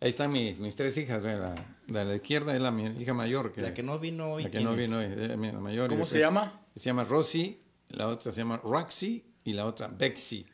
Ahí 0.00 0.10
están 0.10 0.32
mis, 0.32 0.58
mis 0.58 0.74
tres 0.74 0.98
hijas, 0.98 1.22
la, 1.22 1.54
de 1.86 2.04
la 2.04 2.16
izquierda 2.16 2.52
es 2.52 2.60
la 2.60 2.72
mi 2.72 2.84
hija 3.00 3.14
mayor. 3.14 3.52
Que, 3.52 3.62
la 3.62 3.72
que 3.72 3.84
no 3.84 3.96
vino 4.00 4.32
hoy. 4.32 4.42
La 4.42 4.50
que 4.50 4.58
no 4.58 4.74
vino 4.74 4.98
hoy, 4.98 5.14
la 5.14 5.36
mayor. 5.36 5.88
¿Cómo 5.88 6.04
se 6.04 6.18
llama? 6.18 6.60
Se 6.74 6.86
llama 6.86 7.04
Rosy, 7.04 7.60
la 7.90 8.08
otra 8.08 8.32
se 8.32 8.40
llama 8.40 8.56
Roxy 8.56 9.24
y 9.44 9.52
la 9.52 9.66
otra 9.66 9.86
Bexy. 9.86 10.44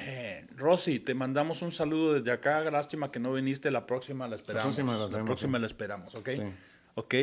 Eh, 0.00 0.46
Rosy, 0.56 1.00
te 1.00 1.14
mandamos 1.14 1.62
un 1.62 1.72
saludo 1.72 2.14
desde 2.14 2.32
acá. 2.32 2.68
Lástima 2.70 3.10
que 3.10 3.20
no 3.20 3.32
viniste. 3.32 3.70
La 3.70 3.86
próxima 3.86 4.26
la 4.28 4.36
esperamos. 4.36 4.64
La 4.78 4.84
próxima 4.84 4.96
la, 4.96 5.18
la, 5.18 5.24
próxima 5.24 5.58
la 5.58 5.66
esperamos, 5.66 6.14
¿ok? 6.14 6.28
Sí. 6.30 6.42
Ok. 6.94 7.14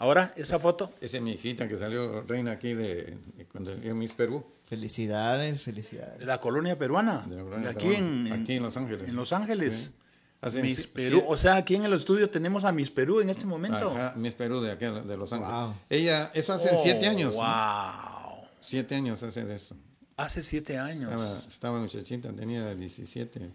Ahora, 0.00 0.32
esa 0.36 0.58
foto. 0.58 0.94
Esa 1.00 1.16
es 1.16 1.22
mi 1.22 1.32
hijita 1.32 1.66
que 1.66 1.76
salió 1.76 2.22
reina 2.22 2.52
aquí 2.52 2.72
de, 2.72 3.18
cuando 3.50 3.76
Miss 3.94 4.12
Perú. 4.12 4.44
Felicidades, 4.66 5.64
felicidades. 5.64 6.20
De 6.20 6.26
la 6.26 6.40
colonia 6.40 6.76
peruana. 6.76 7.26
De, 7.26 7.68
aquí, 7.68 7.94
En, 7.94 8.32
aquí 8.32 8.56
en 8.56 8.62
Los 8.62 8.76
Ángeles. 8.76 9.08
En 9.08 9.16
Los 9.16 9.32
Ángeles. 9.32 9.92
Miss 10.62 10.86
Perú. 10.86 11.24
O 11.26 11.36
sea, 11.36 11.56
aquí 11.56 11.74
en 11.74 11.84
el 11.84 11.92
estudio 11.94 12.30
tenemos 12.30 12.64
a 12.64 12.70
Miss 12.70 12.90
Perú 12.90 13.20
en 13.20 13.30
este 13.30 13.44
momento. 13.44 13.90
Ajá, 13.90 14.14
Miss 14.16 14.34
Perú 14.34 14.60
de 14.60 14.70
aquí 14.70 14.84
de 14.84 15.16
Los 15.16 15.32
Ángeles. 15.32 15.76
Ella, 15.88 16.30
eso 16.32 16.52
hace 16.52 16.70
oh, 16.72 16.80
siete 16.80 17.08
años. 17.08 17.34
Wow. 17.34 18.46
Siete 18.60 18.94
años 18.94 19.20
hace 19.22 19.44
de 19.44 19.56
eso. 19.56 19.74
Hace 20.18 20.42
siete 20.42 20.76
años. 20.76 21.10
Estaba, 21.10 21.38
estaba 21.48 21.80
muchachita, 21.80 22.30
tenía 22.32 22.74
17. 22.74 23.50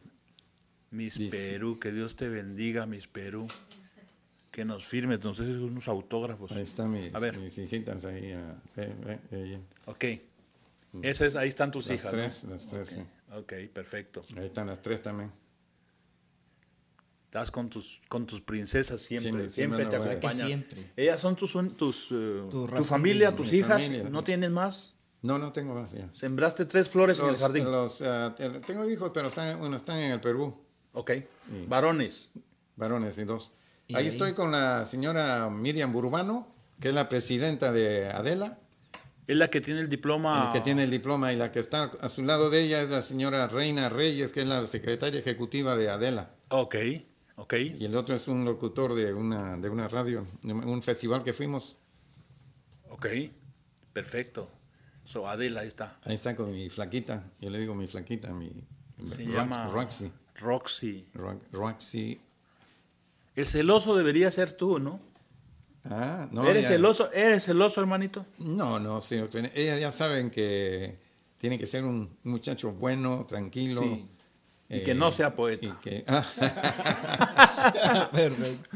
Miss 0.90 1.20
Perú, 1.30 1.80
que 1.80 1.92
Dios 1.92 2.16
te 2.16 2.30
bendiga, 2.30 2.88
Miss 2.88 3.08
Perú 3.08 3.48
que 4.54 4.64
nos 4.64 4.86
firmes, 4.86 5.16
entonces 5.16 5.48
unos 5.58 5.88
autógrafos. 5.88 6.52
Ahí 6.52 6.62
están 6.62 6.92
mis, 6.92 7.14
a 7.14 7.18
ver. 7.18 7.40
mis 7.40 7.58
hijitas 7.58 8.06
ahí. 8.06 8.36
Uh, 8.36 9.90
ok. 9.90 10.06
Ese 11.02 11.26
es, 11.26 11.36
ahí 11.36 11.50
están 11.50 11.72
tus 11.72 11.90
hijas. 11.90 12.12
Tres, 12.12 12.44
Las 12.44 12.70
tres, 12.70 12.88
sí. 12.90 13.00
Ok, 13.36 13.54
perfecto. 13.74 14.24
Ahí 14.38 14.46
están 14.46 14.68
las 14.68 14.80
tres 14.80 15.02
también. 15.02 15.32
Estás 17.26 17.50
con 17.50 17.68
tus, 17.68 18.00
con 18.08 18.28
tus 18.28 18.42
princesas 18.42 19.02
siempre, 19.02 19.50
siempre, 19.50 19.88
te 19.88 19.96
acompañan. 19.96 20.48
Siempre. 20.48 20.92
Ellas 20.96 21.20
son 21.20 21.36
tus, 21.36 21.54
tus, 21.76 22.12
uh, 22.12 22.48
tu, 22.52 22.84
familia, 22.84 23.36
tus 23.36 23.54
hijas, 23.54 23.90
¿no 24.12 24.24
tienes 24.24 24.52
más? 24.52 24.94
No, 25.24 25.40
no 25.40 25.54
tengo 25.54 25.74
más. 25.74 25.94
Ya. 25.94 26.10
Sembraste 26.14 26.66
tres 26.66 26.90
flores 26.90 27.18
en 27.20 27.30
el 27.30 27.38
jardín. 27.38 27.72
Los, 27.72 28.02
uh, 28.02 28.34
tengo 28.68 28.88
hijos, 28.90 29.12
pero 29.14 29.30
están, 29.30 29.58
bueno, 29.58 29.78
están 29.78 29.98
en 30.00 30.12
el 30.12 30.20
Perú. 30.20 30.54
Ok. 30.92 31.12
Varones. 31.68 32.30
Varones 32.76 33.18
y 33.18 33.24
dos. 33.24 33.54
Ahí, 33.94 34.08
estoy 34.08 34.34
con 34.34 34.52
la 34.52 34.84
señora 34.86 35.50
Miriam 35.50 35.94
Burbano, 35.94 36.48
que 36.80 36.90
es 36.90 36.94
la 36.94 37.08
presidenta 37.08 37.72
de 37.72 38.10
Adela. 38.10 38.60
Es 39.26 39.38
la 39.38 39.50
que 39.50 39.62
tiene 39.62 39.80
el 39.80 39.90
diploma. 39.90 40.48
El 40.48 40.54
que 40.54 40.60
tiene 40.60 40.84
el 40.84 40.92
diploma 40.92 41.32
y 41.32 41.38
la 41.38 41.54
que 41.54 41.60
está 41.60 41.86
a 42.02 42.10
su 42.10 42.24
lado 42.24 42.50
de 42.50 42.62
ella 42.62 42.82
es 42.82 42.90
la 42.90 43.02
señora 43.02 43.48
Reina 43.48 43.88
Reyes, 43.88 44.34
que 44.34 44.42
es 44.42 44.48
la 44.48 44.68
secretaria 44.68 45.20
ejecutiva 45.20 45.78
de 45.78 45.90
Adela. 45.90 46.32
Ok, 46.50 46.76
ok. 47.38 47.54
Y 47.80 47.86
el 47.86 47.96
otro 47.96 48.14
es 48.14 48.28
un 48.28 48.44
locutor 48.44 48.94
de 48.94 49.14
una, 49.14 49.56
de 49.56 49.70
una 49.70 49.88
radio, 49.88 50.28
un 50.44 50.84
festival 50.84 51.24
que 51.24 51.32
fuimos. 51.32 51.78
Ok, 52.90 53.08
perfecto. 53.94 54.50
So, 55.04 55.28
Adela, 55.28 55.62
ahí 55.62 55.68
está. 55.68 56.00
Ahí 56.04 56.16
está 56.16 56.36
con 56.36 56.52
mi 56.52 56.70
flaquita, 56.70 57.32
yo 57.40 57.50
le 57.50 57.60
digo 57.60 57.76
mi 57.76 57.88
flaquita, 57.88 58.32
mi... 58.34 58.52
Se 59.06 59.26
llama 59.26 59.68
Roxy. 59.68 60.12
Roxy. 60.36 61.06
Roxy 61.52 62.22
el 63.36 63.48
celoso 63.48 63.96
debería 63.96 64.30
ser 64.32 64.54
tú, 64.54 64.80
¿no? 64.80 65.00
Ah, 65.86 66.30
no. 66.32 66.48
¿Eres 66.48 66.68
celoso? 66.68 67.12
¿Eres 67.12 67.46
celoso, 67.46 67.82
hermanito? 67.82 68.26
No, 68.38 68.80
no, 68.80 69.02
sí. 69.02 69.22
Ellas 69.56 69.80
ya 69.80 69.92
saben 69.92 70.30
que 70.30 70.98
tiene 71.38 71.58
que 71.58 71.66
ser 71.66 71.84
un 71.84 72.18
muchacho 72.24 72.72
bueno, 72.72 73.26
tranquilo. 73.26 73.82
Sí. 73.82 74.08
Y 74.74 74.84
que 74.84 74.96
no 74.96 75.12
sea 75.12 75.36
poeta. 75.36 75.66
Y 75.66 75.72
que, 75.82 76.04
ah. 76.08 76.24
Perfecto. 78.12 78.70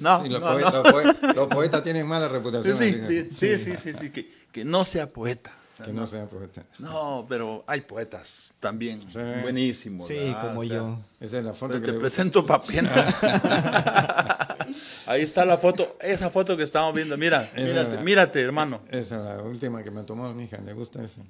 no, 0.00 0.22
sí, 0.22 0.28
los, 0.28 1.34
los, 1.34 1.48
poetas 1.48 1.82
tienen 1.82 2.06
mala 2.06 2.28
reputación. 2.28 2.76
Sí, 2.76 3.00
sí, 3.04 3.28
sí, 3.30 3.58
sí, 3.58 3.76
sí, 3.76 3.94
sí, 3.94 4.10
que, 4.10 4.30
que 4.52 4.64
no 4.64 4.84
sea 4.84 5.10
poeta. 5.10 5.52
Que 5.84 5.92
no, 5.92 6.06
sea 6.06 6.26
poeta. 6.26 6.64
No, 6.78 7.26
pero 7.28 7.62
hay 7.66 7.82
poetas 7.82 8.54
también 8.60 9.00
buenísimos. 9.42 10.06
Sí, 10.06 10.34
como 10.40 10.64
yo. 10.64 10.98
Esa 11.20 11.38
es 11.38 11.44
la 11.44 11.52
foto 11.52 11.80
que 11.80 11.92
te 11.92 11.98
presento 11.98 12.46
papienta. 12.46 14.56
Ahí 15.06 15.22
está 15.22 15.44
la 15.44 15.58
foto, 15.58 15.96
esa 16.00 16.30
foto 16.30 16.56
que 16.56 16.62
estamos 16.62 16.94
viendo. 16.94 17.18
Mira, 17.18 17.50
mírate, 17.54 18.02
mírate, 18.02 18.40
hermano. 18.40 18.80
Esa 18.88 19.16
es 19.16 19.36
la 19.36 19.42
última 19.42 19.82
que 19.82 19.90
me 19.90 20.02
tomó 20.02 20.32
mi 20.32 20.44
hija, 20.44 20.58
le 20.58 20.72
gusta 20.72 21.02
esa. 21.02 21.22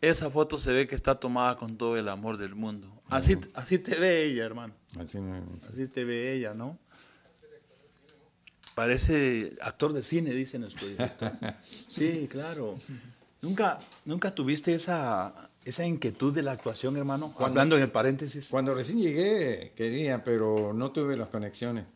Esa 0.00 0.30
foto 0.30 0.58
se 0.58 0.72
ve 0.72 0.86
que 0.86 0.94
está 0.94 1.14
tomada 1.14 1.56
con 1.56 1.76
todo 1.76 1.96
el 1.96 2.08
amor 2.08 2.36
del 2.36 2.54
mundo. 2.54 3.02
Así, 3.08 3.38
así 3.54 3.78
te 3.78 3.94
ve 3.96 4.24
ella, 4.24 4.44
hermano. 4.44 4.74
Así, 4.98 5.20
me, 5.20 5.42
así 5.68 5.86
te 5.88 6.04
ve 6.04 6.34
ella, 6.34 6.54
¿no? 6.54 6.78
Parece 8.74 9.56
actor 9.62 9.94
de 9.94 10.02
cine, 10.02 10.32
dicen 10.32 10.60
nuestro 10.60 10.86
Sí, 11.88 12.28
claro. 12.30 12.76
¿Nunca, 13.40 13.78
nunca 14.04 14.34
tuviste 14.34 14.74
esa, 14.74 15.50
esa 15.64 15.86
inquietud 15.86 16.34
de 16.34 16.42
la 16.42 16.52
actuación, 16.52 16.96
hermano? 16.96 17.34
Hablando 17.38 17.76
en 17.76 17.82
el 17.82 17.90
paréntesis. 17.90 18.48
Cuando 18.50 18.74
recién 18.74 19.00
llegué, 19.00 19.72
quería, 19.74 20.22
pero 20.22 20.74
no 20.74 20.92
tuve 20.92 21.16
las 21.16 21.28
conexiones. 21.28 21.86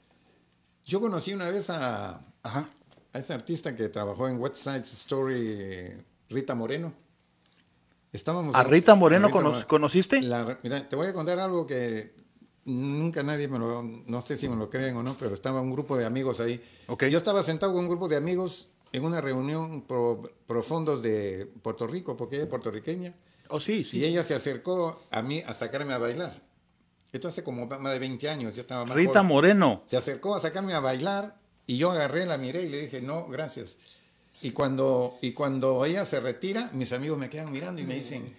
Yo 0.87 1.01
conocí 1.01 1.35
una 1.35 1.51
vez 1.51 1.69
a, 1.69 2.25
a 2.43 2.67
esa 3.13 3.35
artista 3.35 3.75
que 3.75 3.89
trabajó 3.91 4.29
en 4.29 4.39
West 4.39 4.57
Side 4.57 4.79
Story, 4.81 6.03
Rita 6.31 6.55
Moreno. 6.55 6.95
Estábamos 8.13 8.55
¿A 8.55 8.65
Rita 8.65 8.95
Moreno, 8.95 9.31
conociste? 9.67 10.21
mira, 10.21 10.89
te 10.89 10.97
voy 10.97 11.07
a 11.07 11.13
contar 11.13 11.39
algo 11.39 11.67
que 11.67 12.13
nunca 12.65 13.23
nadie 13.23 13.49
me 13.49 13.59
lo, 13.59 13.83
no 13.83 14.21
sé 14.21 14.37
si 14.37 14.49
me 14.49 14.57
lo 14.57 14.69
creen 14.69 14.97
o 14.97 15.03
no, 15.03 15.15
pero 15.19 15.35
estaba 15.35 15.61
un 15.61 15.73
grupo 15.73 15.97
de 15.97 16.07
amigos 16.07 16.41
ahí. 16.41 16.61
Okay. 16.89 17.11
Yo 17.11 17.19
estaba 17.19 17.43
sentado 17.43 17.73
con 17.73 17.83
un 17.83 17.89
grupo 17.89 18.09
de 18.09 18.17
amigos 18.17 18.69
en 18.93 19.05
una 19.05 19.21
reunión 19.21 19.83
pro, 19.83 20.33
fondos 20.63 21.03
de 21.03 21.49
Puerto 21.63 21.87
Rico, 21.87 22.17
porque 22.17 22.37
ella 22.37 22.45
es 22.45 22.51
puertorriqueña. 22.51 23.15
Oh, 23.49 23.61
sí, 23.61 23.85
sí. 23.85 23.99
Y 23.99 24.05
ella 24.05 24.23
se 24.23 24.35
acercó 24.35 25.03
a 25.11 25.23
mí 25.23 25.43
a 25.47 25.53
sacarme 25.53 25.93
a 25.93 25.99
bailar. 25.99 26.43
Esto 27.13 27.29
hace 27.29 27.43
como 27.43 27.67
más 27.67 27.93
de 27.93 27.99
20 27.99 28.29
años, 28.29 28.55
yo 28.55 28.63
estaba 28.63 28.85
más 28.85 28.97
Rita 28.97 29.23
Moreno. 29.23 29.83
Se 29.87 29.97
acercó 29.97 30.35
a 30.35 30.41
sacarme 30.41 30.75
a 30.75 30.81
bailar 30.81 31.37
y 31.67 31.77
yo 31.77 31.91
agarré, 31.91 32.27
la 32.27 32.39
miré 32.39 32.63
y 32.63 32.69
le 32.69 32.83
dije, 32.83 33.01
no, 33.01 33.27
gracias. 33.27 33.79
Y 34.43 34.53
cuando, 34.53 35.19
y 35.21 35.33
cuando 35.33 35.85
ella 35.85 36.05
se 36.05 36.21
retira, 36.21 36.71
mis 36.73 36.93
amigos 36.93 37.19
me 37.19 37.29
quedan 37.29 37.53
mirando 37.53 37.81
y 37.81 37.85
me 37.85 37.95
dicen, 37.95 38.35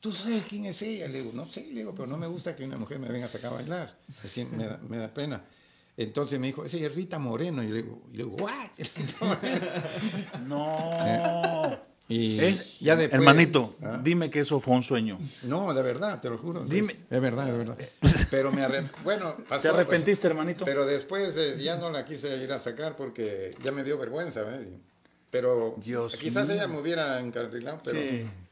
¿tú 0.00 0.12
sabes 0.12 0.44
quién 0.48 0.66
es 0.66 0.82
ella? 0.82 1.08
Le 1.08 1.22
digo, 1.22 1.32
no 1.34 1.46
sé, 1.46 1.66
le 1.66 1.80
digo, 1.80 1.94
pero 1.94 2.06
no 2.06 2.16
me 2.16 2.26
gusta 2.26 2.56
que 2.56 2.64
una 2.64 2.78
mujer 2.78 2.98
me 2.98 3.08
venga 3.08 3.26
a 3.26 3.28
sacar 3.28 3.52
a 3.52 3.56
bailar. 3.56 3.98
Así 4.24 4.44
me 4.44 4.68
me 4.88 4.98
da 4.98 5.12
pena. 5.12 5.44
Entonces 5.96 6.38
me 6.38 6.48
dijo, 6.48 6.64
ese 6.64 6.84
es 6.84 6.94
Rita 6.94 7.18
Moreno. 7.18 7.62
Y 7.62 7.68
le 7.68 7.82
digo, 7.82 8.02
y 8.12 8.16
le 8.16 8.24
digo 8.24 8.36
¿what? 8.36 8.70
no. 10.46 11.86
Y 12.08 12.38
es, 12.38 12.78
ya 12.78 12.94
después, 12.94 13.18
hermanito, 13.18 13.74
¿ah? 13.82 14.00
dime 14.00 14.30
que 14.30 14.40
eso 14.40 14.60
fue 14.60 14.74
un 14.74 14.84
sueño. 14.84 15.18
No, 15.42 15.74
de 15.74 15.82
verdad, 15.82 16.20
te 16.20 16.30
lo 16.30 16.38
juro. 16.38 16.64
Dime. 16.64 16.94
Es, 17.10 17.20
verdad, 17.20 17.48
es 17.48 17.56
verdad. 17.56 17.76
Pero 18.30 18.52
me 18.52 18.64
bueno, 19.02 19.34
pasó, 19.48 19.62
¿Te 19.62 19.68
pues, 19.68 19.80
arrepentiste, 19.80 20.26
hermanito? 20.28 20.64
Pero 20.64 20.86
después 20.86 21.36
eh, 21.36 21.56
ya 21.60 21.76
no 21.76 21.90
la 21.90 22.04
quise 22.04 22.36
ir 22.36 22.52
a 22.52 22.60
sacar 22.60 22.94
porque 22.94 23.56
ya 23.64 23.72
me 23.72 23.82
dio 23.82 23.98
vergüenza. 23.98 24.42
¿eh? 24.42 24.78
Pero 25.30 25.76
quizás 26.18 26.48
ella 26.50 26.68
me 26.68 26.80
hubiera 26.80 27.20
encarrilado, 27.20 27.80
pero 27.84 27.98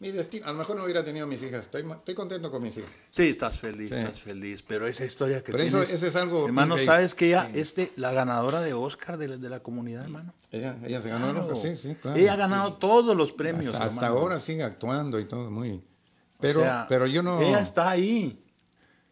mi 0.00 0.10
destino, 0.10 0.46
a 0.46 0.52
lo 0.52 0.58
mejor 0.58 0.76
no 0.76 0.84
hubiera 0.84 1.04
tenido 1.04 1.26
mis 1.26 1.42
hijas. 1.42 1.62
Estoy, 1.62 1.84
estoy 1.88 2.14
contento 2.14 2.50
con 2.50 2.62
mis 2.62 2.76
hijas. 2.76 2.90
Sí, 3.10 3.28
estás 3.28 3.60
feliz, 3.60 3.92
estás 3.92 4.20
feliz. 4.20 4.62
Pero 4.62 4.88
esa 4.88 5.04
historia 5.04 5.42
que 5.42 5.52
pero 5.52 5.64
tienes, 5.64 5.90
eso, 5.90 6.06
es 6.06 6.16
algo. 6.16 6.46
Hermano, 6.46 6.76
¿sabes 6.76 7.14
que 7.14 7.28
ella 7.28 7.48
es 7.54 7.74
la 7.96 8.12
ganadora 8.12 8.60
de 8.60 8.74
Oscar 8.74 9.16
de, 9.18 9.38
de 9.38 9.48
la 9.48 9.60
comunidad, 9.60 10.02
hermano? 10.02 10.34
Ella, 10.50 10.76
ella 10.84 11.00
se 11.00 11.08
ganó 11.08 11.32
claro. 11.32 11.56
sí, 11.56 11.76
sí, 11.76 11.94
claro. 11.94 12.18
Ella 12.18 12.32
ha 12.32 12.36
ganado 12.36 12.74
todos 12.74 13.16
los 13.16 13.32
premios. 13.32 13.74
Hasta, 13.74 14.08
ahora 14.08 14.40
sigue 14.40 14.64
actuando 14.64 15.20
y 15.20 15.26
todo, 15.26 15.50
muy. 15.50 15.80
Pero, 16.40 16.64
pero 16.88 17.06
yo 17.06 17.22
no. 17.22 17.40
Ella 17.40 17.60
está 17.60 17.88
ahí. 17.88 18.44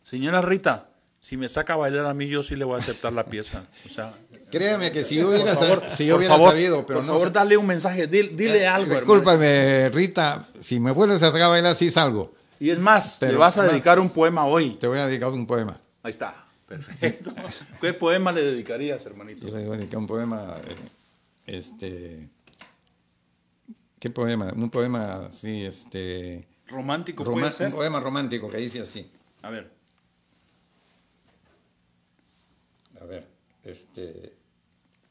Señora 0.03 0.43
Rita, 0.43 0.91
si 1.21 1.37
me 1.37 1.49
saca 1.49 1.75
a 1.75 1.77
bailar 1.77 2.07
a 2.07 2.15
mí, 2.15 2.29
yo 2.29 2.43
sí 2.43 2.57
le 2.57 2.65
voy 2.65 2.75
a 2.75 2.79
aceptar 2.79 3.13
la 3.13 3.25
pieza. 3.25 3.65
O 3.87 3.89
sea, 3.89 4.13
Créame 4.53 4.93
que 4.93 5.03
si 5.03 5.17
yo 5.17 5.29
hubiera, 5.31 5.55
por 5.55 5.65
favor, 5.65 5.83
sa- 5.89 5.97
si 5.97 6.07
yo 6.07 6.15
por 6.15 6.19
hubiera 6.21 6.35
favor, 6.37 6.51
sabido, 6.51 6.87
pero 6.87 6.99
por 7.01 7.07
no. 7.07 7.13
favor, 7.15 7.29
sa- 7.29 7.33
dale 7.35 7.57
un 7.57 7.67
mensaje, 7.67 8.07
dile, 8.07 8.29
dile 8.29 8.59
Eh, 8.61 8.67
algo. 8.67 8.93
hermano. 8.95 9.01
Discúlpame, 9.01 9.89
Rita, 9.89 10.45
si 10.61 10.79
me 10.79 10.91
vuelves 10.93 11.23
a 11.23 11.27
sacar 11.27 11.43
a 11.43 11.49
bailar, 11.49 11.75
sí 11.75 11.91
salgo. 11.91 12.33
Y 12.61 12.71
es 12.71 12.79
más, 12.79 13.17
Pero, 13.19 13.33
le 13.33 13.39
vas 13.39 13.57
a 13.59 13.65
dedicar 13.65 13.99
un 13.99 14.11
poema 14.11 14.47
hoy. 14.47 14.75
Te 14.77 14.87
voy 14.87 14.99
a 14.99 15.07
dedicar 15.07 15.31
un 15.31 15.47
poema. 15.47 15.81
Ahí 16.03 16.11
está. 16.13 16.47
Perfecto. 16.69 17.33
¿Qué 17.81 17.93
poema 17.93 18.31
le 18.31 18.43
dedicarías, 18.45 19.05
hermanito? 19.07 19.47
Yo 19.49 19.57
le 19.57 19.65
voy 19.67 19.75
a 19.75 19.79
dedicar 19.79 19.99
un 19.99 20.07
poema. 20.07 20.57
eh, 20.69 20.75
Este. 21.47 22.29
¿Qué 23.99 24.11
poema? 24.11 24.53
Un 24.55 24.71
poema 24.71 25.27
así, 25.27 25.65
este. 25.65 26.47
Romántico 26.69 27.25
puede 27.25 27.51
ser. 27.53 27.69
un 27.69 27.73
poema 27.75 28.01
romántico 28.01 28.49
que 28.49 28.59
dice 28.59 28.81
así. 28.81 29.11
A 29.43 29.51
ver. 29.51 29.71
A 33.01 33.05
ver, 33.05 33.27
este. 33.65 34.33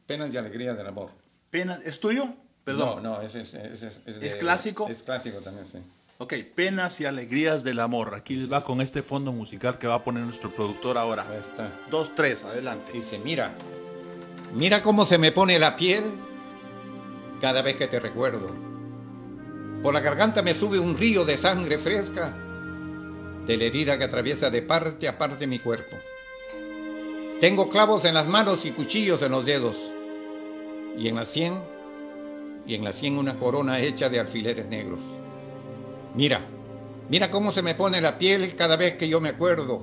Penas 0.06 0.34
y 0.34 0.38
alegrías 0.38 0.78
del 0.78 0.88
amor. 0.88 1.12
Pena, 1.50 1.80
¿Es 1.84 2.00
tuyo? 2.00 2.30
Perdón. 2.64 3.02
No, 3.02 3.16
no, 3.18 3.22
ese 3.22 3.42
es. 3.42 3.54
ese 3.54 3.88
es, 3.88 4.02
es 4.06 4.18
¿Es 4.18 4.36
clásico? 4.36 4.88
Es 4.88 5.04
clásico 5.04 5.40
también, 5.40 5.66
sí. 5.66 5.80
Ok, 6.20 6.36
penas 6.56 7.02
y 7.02 7.06
alegrías 7.06 7.64
del 7.64 7.80
amor. 7.80 8.14
Aquí 8.14 8.36
les 8.36 8.52
va 8.52 8.64
con 8.64 8.80
este 8.80 9.02
fondo 9.02 9.32
musical 9.32 9.80
que 9.80 9.88
va 9.88 9.96
a 9.96 10.04
poner 10.04 10.24
nuestro 10.24 10.54
productor 10.54 10.96
ahora. 10.98 11.26
Ahí 11.28 11.40
está. 11.40 11.72
Dos, 11.90 12.14
tres, 12.14 12.44
adelante. 12.44 12.92
Dice, 12.92 13.18
mira, 13.18 13.56
mira 14.54 14.84
cómo 14.84 15.04
se 15.04 15.18
me 15.18 15.32
pone 15.32 15.58
la 15.58 15.76
piel 15.76 16.20
cada 17.42 17.64
vez 17.64 17.76
que 17.76 17.88
te 17.88 18.00
recuerdo. 18.00 18.56
Por 19.82 19.96
la 19.96 20.00
garganta 20.00 20.44
me 20.44 20.54
sube 20.54 20.78
un 20.78 20.96
río 20.96 21.26
de 21.26 21.38
sangre 21.38 21.80
fresca 21.80 22.38
de 23.48 23.58
la 23.58 23.64
herida 23.64 23.98
que 23.98 24.04
atraviesa 24.04 24.52
de 24.52 24.62
parte 24.62 25.08
a 25.08 25.18
parte 25.18 25.48
mi 25.48 25.58
cuerpo. 25.58 25.98
Tengo 27.40 27.68
clavos 27.68 28.06
en 28.06 28.14
las 28.14 28.28
manos 28.28 28.66
y 28.68 28.72
cuchillos 28.72 29.24
en 29.24 29.32
los 29.32 29.48
dedos. 29.48 29.91
Y 30.98 31.08
en 31.08 31.16
la 31.16 31.26
sien, 31.26 31.62
y 32.66 32.76
en 32.76 32.84
la 32.84 32.92
sien 32.94 33.18
una 33.18 33.40
corona 33.40 33.80
hecha 33.80 34.10
de 34.10 34.20
alfileres 34.20 34.68
negros. 34.68 35.00
Mira, 36.16 36.42
mira 37.10 37.32
cómo 37.32 37.52
se 37.52 37.62
me 37.62 37.76
pone 37.76 38.02
la 38.02 38.18
piel 38.18 38.56
cada 38.56 38.76
vez 38.76 38.96
que 38.98 39.10
yo 39.10 39.22
me 39.22 39.30
acuerdo 39.30 39.82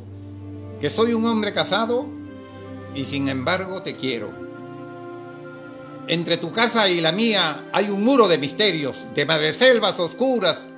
que 0.81 0.91
soy 0.91 1.13
un 1.13 1.25
hombre 1.27 1.53
casado 1.53 2.07
y 2.95 3.05
sin 3.05 3.29
embargo 3.29 3.83
te 3.83 3.97
quiero. 3.97 4.31
Entre 6.07 6.37
tu 6.37 6.53
casa 6.53 6.89
y 6.89 7.01
la 7.01 7.13
mía 7.13 7.69
hay 7.73 7.91
un 7.91 8.03
muro 8.03 8.29
de 8.29 8.39
misterios, 8.39 9.09
de 9.15 9.27
madreselvas 9.27 9.99
oscuras 9.99 10.69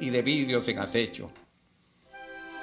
y 0.00 0.10
de 0.10 0.22
vidrios 0.22 0.66
en 0.68 0.78
acecho. 0.78 1.30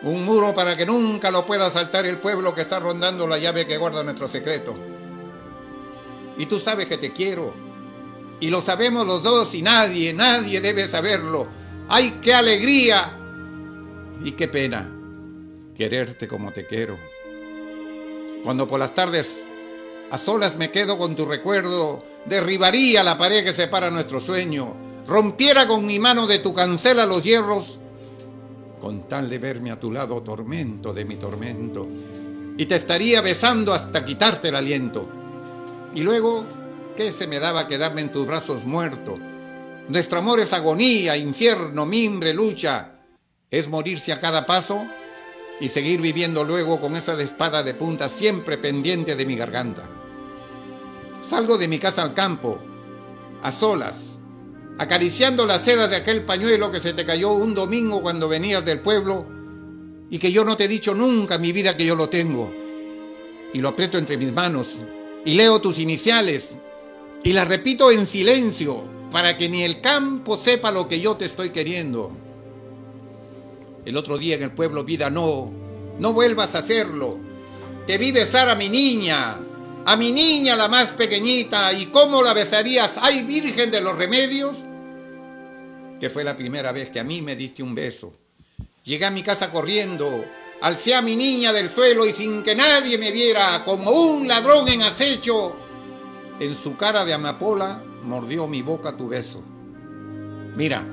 Un 0.03 0.25
muro 0.25 0.53
para 0.53 0.75
que 0.75 0.86
nunca 0.86 1.32
lo 1.32 1.45
pueda 1.45 1.71
saltar 1.71 2.05
el 2.05 2.17
pueblo 2.17 2.53
que 2.53 2.61
está 2.61 2.80
rondando 2.80 3.28
la 3.28 3.38
llave 3.38 3.65
que 3.65 3.78
guarda 3.78 4.03
nuestro 4.03 4.28
secreto. 4.28 4.75
Y 6.38 6.45
tú 6.45 6.59
sabes 6.59 6.85
que 6.85 6.97
te 6.97 7.11
quiero. 7.11 7.53
Y 8.39 8.49
lo 8.49 8.61
sabemos 8.61 9.05
los 9.07 9.23
dos 9.23 9.53
y 9.55 9.61
nadie, 9.61 10.13
nadie 10.13 10.61
debe 10.61 10.88
saberlo. 10.88 11.47
¡Ay, 11.89 12.19
qué 12.21 12.33
alegría! 12.33 13.17
Y 14.23 14.31
qué 14.31 14.47
pena 14.47 14.93
quererte 15.75 16.27
como 16.27 16.51
te 16.51 16.65
quiero. 16.65 16.97
Cuando 18.43 18.67
por 18.67 18.79
las 18.79 18.95
tardes 18.95 19.45
a 20.09 20.17
solas 20.17 20.57
me 20.57 20.71
quedo 20.71 20.97
con 20.97 21.15
tu 21.15 21.25
recuerdo, 21.25 22.03
derribaría 22.25 23.03
la 23.03 23.17
pared 23.17 23.43
que 23.43 23.53
separa 23.53 23.91
nuestro 23.91 24.19
sueño, 24.19 24.75
rompiera 25.05 25.67
con 25.67 25.85
mi 25.85 25.99
mano 25.99 26.25
de 26.25 26.39
tu 26.39 26.53
cancela 26.53 27.05
los 27.05 27.23
hierros, 27.23 27.79
con 28.79 29.07
tal 29.07 29.29
de 29.29 29.38
verme 29.38 29.71
a 29.71 29.79
tu 29.79 29.91
lado 29.91 30.21
tormento 30.23 30.93
de 30.93 31.05
mi 31.05 31.17
tormento, 31.17 31.88
y 32.57 32.65
te 32.65 32.75
estaría 32.75 33.21
besando 33.21 33.73
hasta 33.73 34.03
quitarte 34.03 34.49
el 34.49 34.55
aliento. 34.55 35.16
Y 35.93 36.01
luego, 36.01 36.45
¿qué 36.95 37.11
se 37.11 37.27
me 37.27 37.39
daba 37.39 37.67
quedarme 37.67 38.01
en 38.01 38.11
tus 38.11 38.27
brazos 38.27 38.65
muerto? 38.65 39.17
Nuestro 39.88 40.19
amor 40.19 40.39
es 40.39 40.53
agonía, 40.53 41.15
infierno, 41.15 41.85
mimbre, 41.85 42.33
lucha. 42.33 42.99
Es 43.49 43.69
morirse 43.69 44.11
a 44.11 44.19
cada 44.19 44.45
paso 44.45 44.85
y 45.59 45.69
seguir 45.69 46.01
viviendo 46.01 46.43
luego 46.43 46.79
con 46.81 46.95
esa 46.95 47.19
espada 47.21 47.63
de 47.63 47.73
punta 47.73 48.09
siempre 48.09 48.57
pendiente 48.57 49.15
de 49.15 49.25
mi 49.25 49.35
garganta. 49.35 49.89
Salgo 51.21 51.57
de 51.57 51.67
mi 51.67 51.79
casa 51.79 52.03
al 52.03 52.13
campo, 52.13 52.59
a 53.41 53.51
solas, 53.51 54.19
acariciando 54.77 55.45
las 55.45 55.63
sedas 55.63 55.89
de 55.89 55.95
aquel 55.95 56.25
pañuelo 56.25 56.69
que 56.69 56.81
se 56.81 56.93
te 56.93 57.05
cayó 57.05 57.31
un 57.31 57.55
domingo 57.55 58.01
cuando 58.01 58.27
venías 58.27 58.65
del 58.65 58.81
pueblo 58.81 59.25
y 60.09 60.19
que 60.19 60.31
yo 60.31 60.43
no 60.43 60.57
te 60.57 60.65
he 60.65 60.67
dicho 60.67 60.93
nunca 60.93 61.35
en 61.35 61.41
mi 61.41 61.53
vida 61.53 61.75
que 61.75 61.85
yo 61.85 61.95
lo 61.95 62.09
tengo. 62.09 62.53
Y 63.53 63.61
lo 63.61 63.69
aprieto 63.69 63.97
entre 63.97 64.17
mis 64.17 64.33
manos 64.33 64.81
y 65.28 65.34
leo 65.34 65.59
tus 65.59 65.78
iniciales 65.78 66.57
y 67.21 67.34
las 67.34 67.49
repito 67.49 67.91
en 67.91 68.05
silencio 68.05 68.86
para 69.11 69.38
que 69.38 69.49
ni 69.49 69.61
el 69.63 69.82
campo 69.82 70.38
sepa 70.38 70.71
lo 70.71 70.88
que 70.88 71.01
yo 71.01 71.17
te 71.17 71.25
estoy 71.25 71.49
queriendo. 71.49 72.13
El 73.84 73.97
otro 73.97 74.17
día 74.17 74.38
en 74.38 74.43
el 74.43 74.53
pueblo 74.53 74.86
vida 74.86 75.09
no, 75.09 75.51
no 75.99 76.13
vuelvas 76.13 76.55
a 76.55 76.59
hacerlo. 76.59 77.19
Te 77.86 77.97
vi 77.97 78.13
besar 78.13 78.47
a 78.47 78.55
mi 78.55 78.69
niña, 78.69 79.38
a 79.86 79.97
mi 79.97 80.13
niña 80.13 80.55
la 80.55 80.69
más 80.69 80.93
pequeñita, 80.93 81.73
y 81.73 81.88
cómo 81.88 82.21
la 82.21 82.34
besarías, 82.34 82.97
ay 83.01 83.23
Virgen 83.23 83.69
de 83.69 83.82
los 83.82 83.97
Remedios, 83.97 84.63
que 85.99 86.09
fue 86.09 86.23
la 86.23 86.38
primera 86.38 86.71
vez 86.71 86.89
que 86.89 87.01
a 87.01 87.03
mí 87.03 87.21
me 87.21 87.36
diste 87.36 87.61
un 87.61 87.75
beso. 87.75 88.13
Llegué 88.86 89.03
a 89.03 89.11
mi 89.11 89.23
casa 89.23 89.51
corriendo, 89.51 90.23
alcé 90.61 90.95
a 90.95 91.01
mi 91.01 91.15
niña 91.15 91.53
del 91.53 91.69
suelo 91.69 92.05
y 92.05 92.13
sin 92.13 92.43
que 92.43 92.55
nadie 92.55 92.97
me 92.97 93.11
viera, 93.11 93.63
como 93.63 93.91
un 93.91 94.27
ladrón 94.27 94.67
en 94.67 94.81
acecho, 94.81 95.55
en 96.39 96.55
su 96.55 96.75
cara 96.75 97.05
de 97.05 97.13
amapola 97.13 97.83
mordió 98.03 98.47
mi 98.47 98.61
boca 98.61 98.95
tu 98.95 99.07
beso. 99.07 99.43
Mira, 100.55 100.85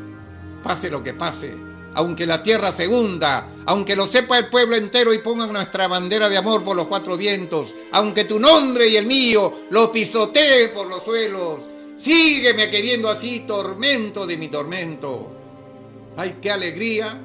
pase 0.62 0.90
lo 0.90 1.02
que 1.02 1.14
pase, 1.14 1.54
aunque 1.94 2.26
la 2.26 2.42
tierra 2.42 2.72
se 2.72 2.88
hunda, 2.88 3.48
aunque 3.66 3.96
lo 3.96 4.06
sepa 4.06 4.38
el 4.38 4.48
pueblo 4.48 4.76
entero 4.76 5.14
y 5.14 5.18
pongan 5.18 5.52
nuestra 5.52 5.88
bandera 5.88 6.28
de 6.28 6.36
amor 6.36 6.62
por 6.62 6.76
los 6.76 6.86
cuatro 6.86 7.16
vientos, 7.16 7.74
aunque 7.92 8.24
tu 8.24 8.38
nombre 8.38 8.88
y 8.88 8.96
el 8.96 9.06
mío 9.06 9.60
lo 9.70 9.90
pisotee 9.90 10.68
por 10.68 10.88
los 10.88 11.02
suelos, 11.02 11.60
sígueme 11.96 12.70
queriendo 12.70 13.08
así, 13.08 13.40
tormento 13.40 14.26
de 14.26 14.36
mi 14.36 14.48
tormento. 14.48 15.30
Ay, 16.16 16.38
qué 16.40 16.50
alegría 16.50 17.20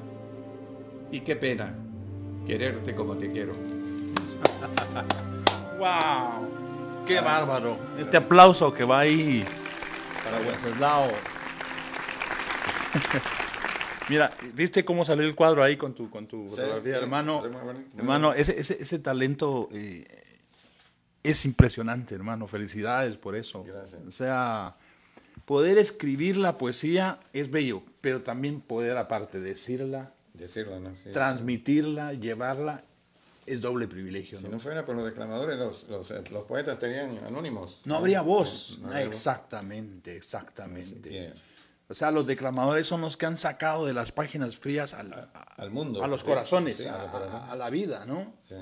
y 1.12 1.20
qué 1.20 1.36
pena 1.36 1.79
quererte 2.46 2.96
como 2.96 3.18
te 3.18 3.32
quiero. 3.32 3.54
¡Wow! 5.78 7.06
¡Qué 7.06 7.22
bárbaro! 7.22 7.78
Este 7.98 8.18
aplauso 8.18 8.74
que 8.74 8.84
va 8.84 9.00
ahí 9.00 9.46
para 10.24 10.40
Wenceslao. 10.40 11.08
Mira, 14.10 14.32
¿viste 14.54 14.84
cómo 14.84 15.06
salió 15.06 15.26
el 15.26 15.36
cuadro 15.36 15.64
ahí 15.64 15.78
con 15.78 15.94
tu, 15.94 16.10
con 16.10 16.28
tu 16.28 16.48
fotografía, 16.48 16.96
sí, 16.96 17.04
hermano? 17.04 17.42
muy 17.42 17.50
bonito, 17.50 17.90
muy 17.94 18.00
hermano, 18.00 18.34
ese, 18.34 18.60
ese, 18.60 18.82
ese 18.82 18.98
talento 18.98 19.70
eh, 19.72 20.06
es 21.24 21.46
impresionante, 21.46 22.16
hermano. 22.16 22.48
Felicidades 22.48 23.18
por 23.18 23.36
eso. 23.36 23.64
Gracias. 23.64 24.02
O 24.08 24.12
sea, 24.12 24.76
poder 25.46 25.78
escribir 25.78 26.38
la 26.38 26.58
poesía 26.58 27.20
es 27.34 27.52
bello, 27.52 27.84
pero 28.02 28.22
también 28.22 28.62
poder, 28.62 28.98
aparte, 28.98 29.40
decirla, 29.40 30.14
Sí, 30.48 30.62
transmitirla, 31.12 32.14
llevarla, 32.14 32.84
es 33.46 33.62
doble 33.62 33.88
privilegio. 33.88 34.38
Si 34.38 34.46
¿no? 34.46 34.52
no 34.52 34.60
fuera 34.60 34.86
por 34.86 34.96
los 34.96 35.06
declamadores, 35.06 35.58
los, 35.58 35.88
los, 35.90 36.10
los 36.32 36.44
poetas 36.46 36.78
tenían 36.80 37.18
anónimos. 37.26 37.82
No 37.86 37.96
habría 37.96 38.22
voz. 38.22 38.80
No 38.82 38.88
habría 38.90 39.06
voz. 39.06 39.16
Exactamente, 39.16 40.16
exactamente. 40.16 41.34
O 41.88 41.94
sea, 41.96 42.12
los 42.12 42.28
declamadores 42.28 42.86
son 42.86 43.02
los 43.02 43.18
que 43.18 43.26
han 43.26 43.38
sacado 43.38 43.88
de 43.88 43.94
las 43.94 44.12
páginas 44.12 44.58
frías 44.58 44.94
al, 44.94 45.12
a, 45.12 45.24
Al 45.58 45.72
mundo. 45.72 46.04
a 46.04 46.08
los 46.08 46.22
Sí, 46.22 46.28
corazones, 46.28 46.78
sí, 46.78 46.86
a, 46.88 47.56
la 47.58 47.70
vida, 47.72 48.06
¿no? 48.06 48.36
Sí. 48.48 48.56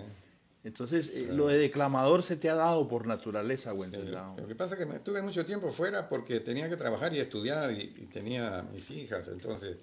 Entonces, 0.63 1.11
eh, 1.13 1.27
lo 1.31 1.47
de 1.47 1.57
declamador 1.57 2.23
se 2.23 2.35
te 2.35 2.49
ha 2.49 2.55
dado 2.55 2.87
por 2.87 3.05
naturaleza, 3.05 3.71
Sí, 3.71 3.77
Wenceslao. 3.77 4.35
Lo 4.37 4.47
que 4.47 4.55
pasa 4.55 4.75
es 4.75 4.79
que 4.79 4.85
me- 4.85 4.95
estuve 4.95 5.21
mucho 5.21 5.45
tiempo 5.45 5.69
fuera 5.71 6.07
porque 6.09 6.39
tenía 6.39 6.67
que 6.69 6.75
trabajar 6.77 7.13
y 7.13 7.19
estudiar 7.19 7.71
y, 7.71 7.81
y 7.97 8.05
tenía 8.07 8.63
mis 8.73 8.89
hijas, 8.91 9.27
entonces, 9.27 9.77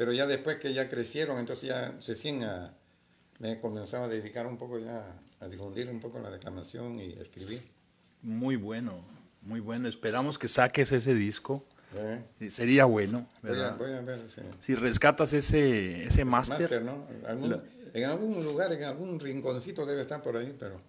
pero 0.00 0.14
ya 0.14 0.26
después 0.26 0.56
que 0.56 0.72
ya 0.72 0.88
crecieron, 0.88 1.38
entonces 1.38 1.68
ya 1.68 1.94
recién 2.06 2.42
a- 2.42 2.72
me 3.38 3.60
comenzaba 3.60 4.06
a 4.06 4.08
dedicar 4.08 4.46
un 4.46 4.56
poco 4.56 4.78
ya 4.78 5.04
a 5.40 5.46
difundir 5.46 5.90
un 5.90 6.00
poco 6.00 6.18
la 6.20 6.30
declamación 6.30 6.98
y 6.98 7.12
escribir. 7.20 7.68
Muy 8.22 8.56
bueno, 8.56 9.04
muy 9.42 9.60
bueno. 9.60 9.88
Esperamos 9.88 10.38
que 10.38 10.48
saques 10.48 10.90
ese 10.92 11.12
disco. 11.14 11.66
¿eh? 11.94 12.22
Eh, 12.40 12.50
Sería 12.50 12.86
bueno, 12.86 13.28
Voy 13.42 13.50
a, 13.50 13.52
¿verdad? 13.54 13.76
voy 13.76 13.92
a 13.92 14.00
ver, 14.00 14.26
sí. 14.30 14.40
Si 14.58 14.74
rescatas 14.74 15.34
ese, 15.34 16.06
ese 16.06 16.24
máster, 16.24 16.80
¿no? 16.82 17.04
En 17.92 18.04
algún 18.06 18.42
lugar, 18.42 18.72
en 18.72 18.84
algún 18.84 19.20
rinconcito 19.20 19.84
debe 19.84 20.00
estar 20.00 20.22
por 20.22 20.34
ahí, 20.38 20.56
pero 20.58 20.80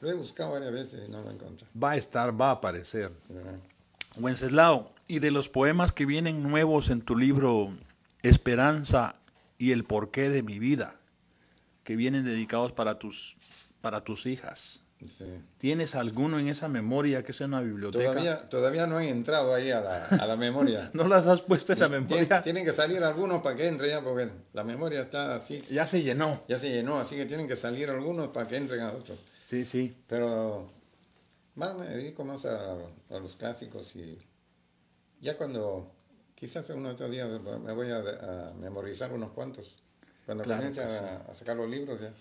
lo 0.00 0.10
he 0.10 0.14
buscado 0.14 0.50
varias 0.50 0.72
veces 0.72 1.02
y 1.06 1.08
no 1.08 1.22
lo 1.22 1.30
encontré. 1.30 1.68
va 1.80 1.92
a 1.92 1.96
estar, 1.96 2.28
va 2.40 2.48
a 2.48 2.52
aparecer. 2.54 3.12
¿verdad? 3.28 3.60
Wenceslao, 4.16 4.92
y 5.06 5.20
de 5.20 5.30
los 5.30 5.48
poemas 5.48 5.92
que 5.92 6.04
vienen 6.04 6.42
nuevos 6.42 6.90
en 6.90 7.00
tu 7.02 7.14
libro 7.16 7.72
Esperanza 8.22 9.14
y 9.58 9.72
el 9.72 9.84
porqué 9.84 10.30
de 10.30 10.42
mi 10.42 10.58
vida, 10.58 10.96
que 11.84 11.96
vienen 11.96 12.24
dedicados 12.24 12.72
para 12.72 12.98
tus 12.98 13.36
para 13.80 14.04
tus 14.04 14.26
hijas. 14.26 14.82
Sí. 15.00 15.24
¿Tienes 15.56 15.94
alguno 15.94 16.38
en 16.38 16.48
esa 16.48 16.68
memoria 16.68 17.22
que 17.24 17.32
sea 17.32 17.46
una 17.46 17.62
biblioteca? 17.62 18.04
Todavía, 18.10 18.48
todavía 18.50 18.86
no 18.86 18.98
han 18.98 19.04
entrado 19.06 19.54
ahí 19.54 19.70
a 19.70 19.80
la, 19.80 20.04
a 20.06 20.26
la 20.26 20.36
memoria. 20.36 20.90
¿No 20.92 21.08
las 21.08 21.26
has 21.26 21.40
puesto 21.40 21.72
en 21.72 21.78
la 21.80 21.86
Tien- 21.88 21.90
memoria? 22.06 22.42
Tienen 22.42 22.66
que 22.66 22.72
salir 22.74 23.02
algunos 23.02 23.40
para 23.42 23.56
que 23.56 23.66
entre 23.66 23.88
ya, 23.88 24.02
porque 24.02 24.28
la 24.52 24.62
memoria 24.62 25.00
está 25.00 25.34
así. 25.36 25.64
Ya 25.70 25.86
se 25.86 26.02
llenó. 26.02 26.42
Ya 26.48 26.58
se 26.58 26.68
llenó, 26.70 26.98
así 26.98 27.16
que 27.16 27.24
tienen 27.24 27.48
que 27.48 27.56
salir 27.56 27.88
algunos 27.88 28.28
para 28.28 28.46
que 28.46 28.56
entren 28.58 28.80
a 28.82 28.92
otros. 28.92 29.18
Sí, 29.46 29.64
sí. 29.64 29.96
Pero 30.06 30.70
más 31.54 31.74
me 31.74 31.86
dedico 31.86 32.22
más 32.26 32.44
a, 32.44 32.74
a 32.74 33.18
los 33.18 33.36
clásicos 33.36 33.96
y 33.96 34.18
ya 35.22 35.38
cuando, 35.38 35.90
quizás 36.40 36.68
en 36.70 36.78
unos 36.78 36.94
otros 36.94 37.10
días 37.10 37.28
me 37.28 37.72
voy 37.74 37.90
a, 37.90 37.98
a 37.98 38.54
memorizar 38.54 39.12
unos 39.12 39.30
cuantos. 39.32 39.76
Cuando 40.24 40.42
Claro 40.42 40.62
comience 40.62 40.80
que 40.80 40.88
a, 40.88 41.16
a 41.30 41.34
sacar 41.34 41.56
los 41.56 41.68
libros 41.68 42.00
ya. 42.00 42.14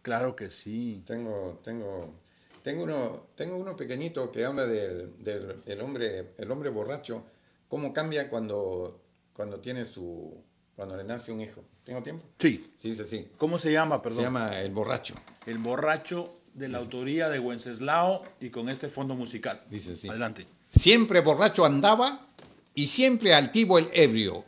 Claro 0.00 0.34
que 0.34 0.48
sí. 0.48 1.02
Tengo, 1.06 1.60
tengo, 1.62 2.14
tengo 2.62 2.84
uno, 2.84 3.26
tengo 3.34 3.56
uno 3.56 3.76
pequeñito 3.76 4.32
que 4.32 4.44
habla 4.44 4.64
del, 4.66 5.22
del 5.22 5.62
el 5.66 5.80
hombre, 5.82 6.32
el 6.38 6.50
hombre 6.50 6.70
borracho, 6.70 7.24
cómo 7.68 7.92
cambia 7.92 8.30
cuando, 8.30 9.02
cuando 9.34 9.60
tiene 9.60 9.84
su, 9.84 10.42
cuando 10.74 10.96
le 10.96 11.04
nace 11.04 11.30
un 11.30 11.42
hijo. 11.42 11.62
¿Tengo 11.84 12.02
tiempo? 12.02 12.24
Sí. 12.38 12.72
Sí, 12.80 12.94
sí, 12.94 13.04
sí. 13.04 13.30
¿Cómo 13.36 13.58
se 13.58 13.70
llama, 13.70 14.00
perdón? 14.00 14.18
Se 14.18 14.24
llama 14.24 14.60
El 14.60 14.70
borracho. 14.70 15.14
El 15.44 15.58
borracho 15.58 16.38
de 16.54 16.68
la 16.68 16.78
autoría 16.78 17.28
de 17.28 17.38
Wenceslao 17.38 18.22
y 18.40 18.50
con 18.50 18.68
este 18.68 18.88
fondo 18.88 19.14
musical. 19.14 19.62
Dice 19.68 19.92
así. 19.92 20.08
Adelante. 20.08 20.46
Siempre 20.70 21.20
borracho 21.20 21.64
andaba 21.64 22.31
y 22.74 22.86
siempre 22.86 23.34
altivo 23.34 23.78
el 23.78 23.88
ebrio. 23.92 24.44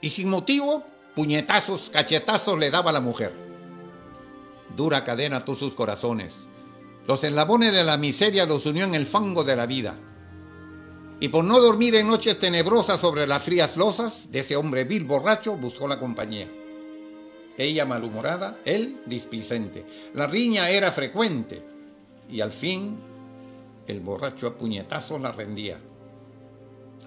Y 0.00 0.10
sin 0.10 0.28
motivo, 0.28 0.84
puñetazos, 1.14 1.90
cachetazos 1.90 2.58
le 2.58 2.70
daba 2.70 2.90
a 2.90 2.94
la 2.94 3.00
mujer. 3.00 3.32
Dura 4.76 5.04
cadena 5.04 5.38
ató 5.38 5.54
sus 5.54 5.74
corazones. 5.74 6.48
Los 7.06 7.24
eslabones 7.24 7.72
de 7.72 7.84
la 7.84 7.96
miseria 7.96 8.46
los 8.46 8.66
unió 8.66 8.84
en 8.84 8.94
el 8.94 9.06
fango 9.06 9.42
de 9.44 9.56
la 9.56 9.66
vida. 9.66 9.98
Y 11.18 11.28
por 11.28 11.44
no 11.44 11.60
dormir 11.60 11.94
en 11.96 12.06
noches 12.06 12.38
tenebrosas 12.38 13.00
sobre 13.00 13.26
las 13.26 13.42
frías 13.42 13.76
losas, 13.76 14.30
de 14.30 14.40
ese 14.40 14.56
hombre 14.56 14.84
vil 14.84 15.04
borracho 15.04 15.56
buscó 15.56 15.86
la 15.86 15.98
compañía. 15.98 16.48
Ella 17.58 17.84
malhumorada, 17.84 18.58
él 18.64 19.02
displicente. 19.04 19.84
La 20.14 20.26
riña 20.26 20.70
era 20.70 20.90
frecuente. 20.90 21.62
Y 22.30 22.40
al 22.40 22.52
fin 22.52 22.98
el 23.86 24.00
borracho 24.00 24.46
a 24.46 24.56
puñetazos 24.56 25.20
la 25.20 25.32
rendía. 25.32 25.78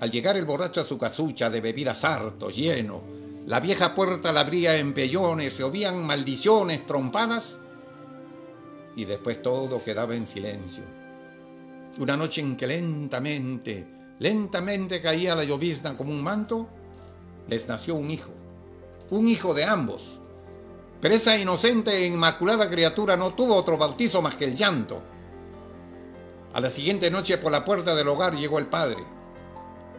Al 0.03 0.11
llegar 0.11 0.35
el 0.35 0.43
borracho 0.43 0.81
a 0.81 0.83
su 0.83 0.97
casucha 0.97 1.49
de 1.49 1.61
bebidas 1.61 2.03
harto, 2.03 2.49
lleno, 2.49 3.03
la 3.45 3.61
vieja 3.61 3.95
puerta 3.95 4.33
la 4.33 4.41
abría 4.41 4.77
en 4.77 4.93
pellones, 4.93 5.53
se 5.53 5.63
oían 5.63 6.05
maldiciones, 6.05 6.85
trompadas, 6.85 7.57
y 8.97 9.05
después 9.05 9.41
todo 9.41 9.81
quedaba 9.81 10.13
en 10.13 10.27
silencio. 10.27 10.83
Una 11.99 12.17
noche 12.17 12.41
en 12.41 12.57
que 12.57 12.67
lentamente, 12.67 13.87
lentamente 14.19 14.99
caía 14.99 15.35
la 15.35 15.45
llovizna 15.45 15.95
como 15.95 16.11
un 16.11 16.21
manto, 16.21 16.67
les 17.47 17.65
nació 17.69 17.95
un 17.95 18.11
hijo, 18.11 18.31
un 19.09 19.29
hijo 19.29 19.53
de 19.53 19.63
ambos. 19.63 20.19
Pero 20.99 21.15
esa 21.15 21.37
inocente 21.37 21.95
e 21.95 22.07
inmaculada 22.07 22.69
criatura 22.69 23.15
no 23.15 23.35
tuvo 23.35 23.55
otro 23.55 23.77
bautizo 23.77 24.21
más 24.21 24.35
que 24.35 24.43
el 24.43 24.55
llanto. 24.55 25.01
A 26.53 26.59
la 26.59 26.69
siguiente 26.69 27.09
noche 27.09 27.37
por 27.37 27.53
la 27.53 27.63
puerta 27.63 27.95
del 27.95 28.09
hogar 28.09 28.35
llegó 28.35 28.59
el 28.59 28.65
padre. 28.67 29.22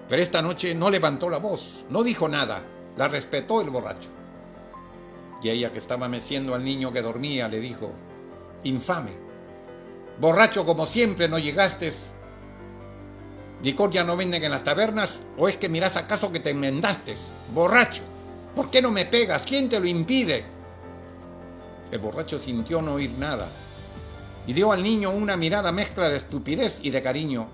Pero 0.09 0.21
esta 0.21 0.43
noche 0.43 0.75
no 0.75 0.91
levantó 0.91 1.31
la 1.31 1.39
voz, 1.39 1.87
no 1.89 2.03
dijo 2.03 2.29
nada, 2.29 2.63
la 2.97 3.09
respetó 3.09 3.61
el 3.61 3.71
borracho. 3.71 4.11
Y 5.43 5.51
ella 5.51 5.73
que 5.73 5.79
estaba 5.79 6.09
meciendo 6.09 6.55
al 6.55 6.65
niño 6.65 6.93
que 6.93 7.03
dormía 7.03 7.49
le 7.49 7.61
dijo, 7.61 7.93
infame, 8.65 9.13
borracho 10.19 10.65
como 10.65 10.87
siempre 10.87 11.29
no 11.29 11.39
llegaste. 11.39 11.93
Licor 13.63 13.91
ya 13.91 14.05
no 14.05 14.17
venden 14.17 14.45
en 14.45 14.51
las 14.51 14.63
tabernas, 14.63 15.23
o 15.39 15.49
es 15.49 15.57
que 15.57 15.69
miras 15.69 15.97
acaso 15.97 16.31
que 16.31 16.41
te 16.41 16.51
enmendaste, 16.51 17.15
borracho, 17.55 18.03
¿por 18.55 18.71
qué 18.71 18.83
no 18.83 18.91
me 18.91 19.07
pegas? 19.07 19.45
¿Quién 19.45 19.69
te 19.69 19.81
lo 19.81 19.87
impide? 19.87 20.45
El 21.91 21.99
borracho 21.99 22.39
sintió 22.39 22.83
no 22.83 22.95
oír 22.95 23.13
nada, 23.19 23.49
y 24.47 24.53
dio 24.53 24.71
al 24.71 24.83
niño 24.83 25.11
una 25.11 25.37
mirada 25.39 25.73
mezcla 25.73 26.11
de 26.11 26.17
estupidez 26.19 26.81
y 26.83 26.91
de 26.91 27.01
cariño, 27.01 27.49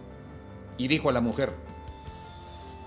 y 0.79 0.89
dijo 0.89 1.11
a 1.11 1.13
la 1.13 1.21
mujer, 1.21 1.55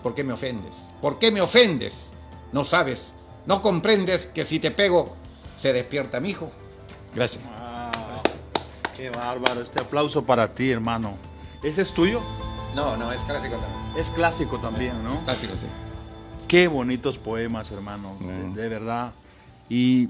¿por 0.04 0.14
qué 0.14 0.24
me 0.24 0.34
ofendes? 0.34 0.92
¿Por 1.02 1.18
qué 1.18 1.32
me 1.32 1.42
ofendes? 1.42 2.12
No 2.52 2.64
sabes, 2.66 3.16
no 3.48 3.62
comprendes 3.62 4.28
que 4.28 4.46
si 4.46 4.60
te 4.60 4.70
pego, 4.70 5.16
se 5.58 5.74
despierta 5.74 6.20
mi 6.20 6.30
hijo. 6.30 6.52
Gracias. 7.16 7.44
Qué 8.96 9.10
bárbaro. 9.10 9.62
Este 9.62 9.82
aplauso 9.82 10.24
para 10.24 10.48
ti, 10.50 10.70
hermano. 10.72 11.16
¿Ese 11.64 11.82
es 11.82 11.94
tuyo? 11.94 12.22
No, 12.76 12.96
no, 12.98 13.12
es 13.12 13.24
clásico 13.24 13.56
también. 13.58 13.98
Es 13.98 14.10
clásico 14.12 14.60
también, 14.60 15.04
¿no? 15.04 15.24
Clásico, 15.24 15.58
sí. 15.58 15.68
Qué 16.48 16.68
bonitos 16.68 17.18
poemas, 17.18 17.72
hermano. 17.72 18.16
de- 18.20 18.26
Mm. 18.26 18.54
De, 18.54 18.68
verdad. 18.70 19.12
Y 19.70 20.10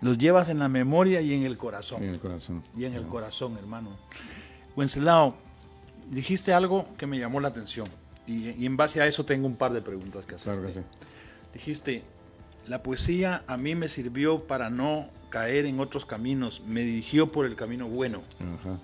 los 0.00 0.16
llevas 0.18 0.48
en 0.48 0.58
la 0.58 0.68
memoria 0.68 1.20
y 1.20 1.34
en 1.34 1.42
el 1.44 1.58
corazón. 1.58 2.02
En 2.02 2.10
el 2.10 2.20
corazón. 2.20 2.62
Y 2.76 2.84
en 2.84 2.94
el 2.94 3.06
corazón, 3.06 3.56
hermano. 3.58 3.90
Wenceslao, 4.76 5.34
dijiste 6.08 6.54
algo 6.54 6.86
que 6.96 7.06
me 7.06 7.18
llamó 7.18 7.40
la 7.40 7.48
atención. 7.48 7.86
Y, 8.32 8.50
y 8.62 8.66
en 8.66 8.76
base 8.76 9.00
a 9.02 9.06
eso 9.06 9.24
tengo 9.24 9.46
un 9.46 9.56
par 9.56 9.72
de 9.72 9.82
preguntas 9.82 10.24
que 10.26 10.36
hacer. 10.36 10.52
Claro 10.54 10.66
que 10.66 10.72
sí. 10.74 10.80
Dijiste, 11.52 12.02
la 12.66 12.82
poesía 12.82 13.44
a 13.46 13.56
mí 13.56 13.74
me 13.74 13.88
sirvió 13.88 14.44
para 14.44 14.70
no 14.70 15.08
caer 15.30 15.66
en 15.66 15.80
otros 15.80 16.06
caminos, 16.06 16.62
me 16.66 16.82
dirigió 16.82 17.30
por 17.32 17.46
el 17.46 17.56
camino 17.56 17.88
bueno. 17.88 18.22
Ajá. 18.40 18.78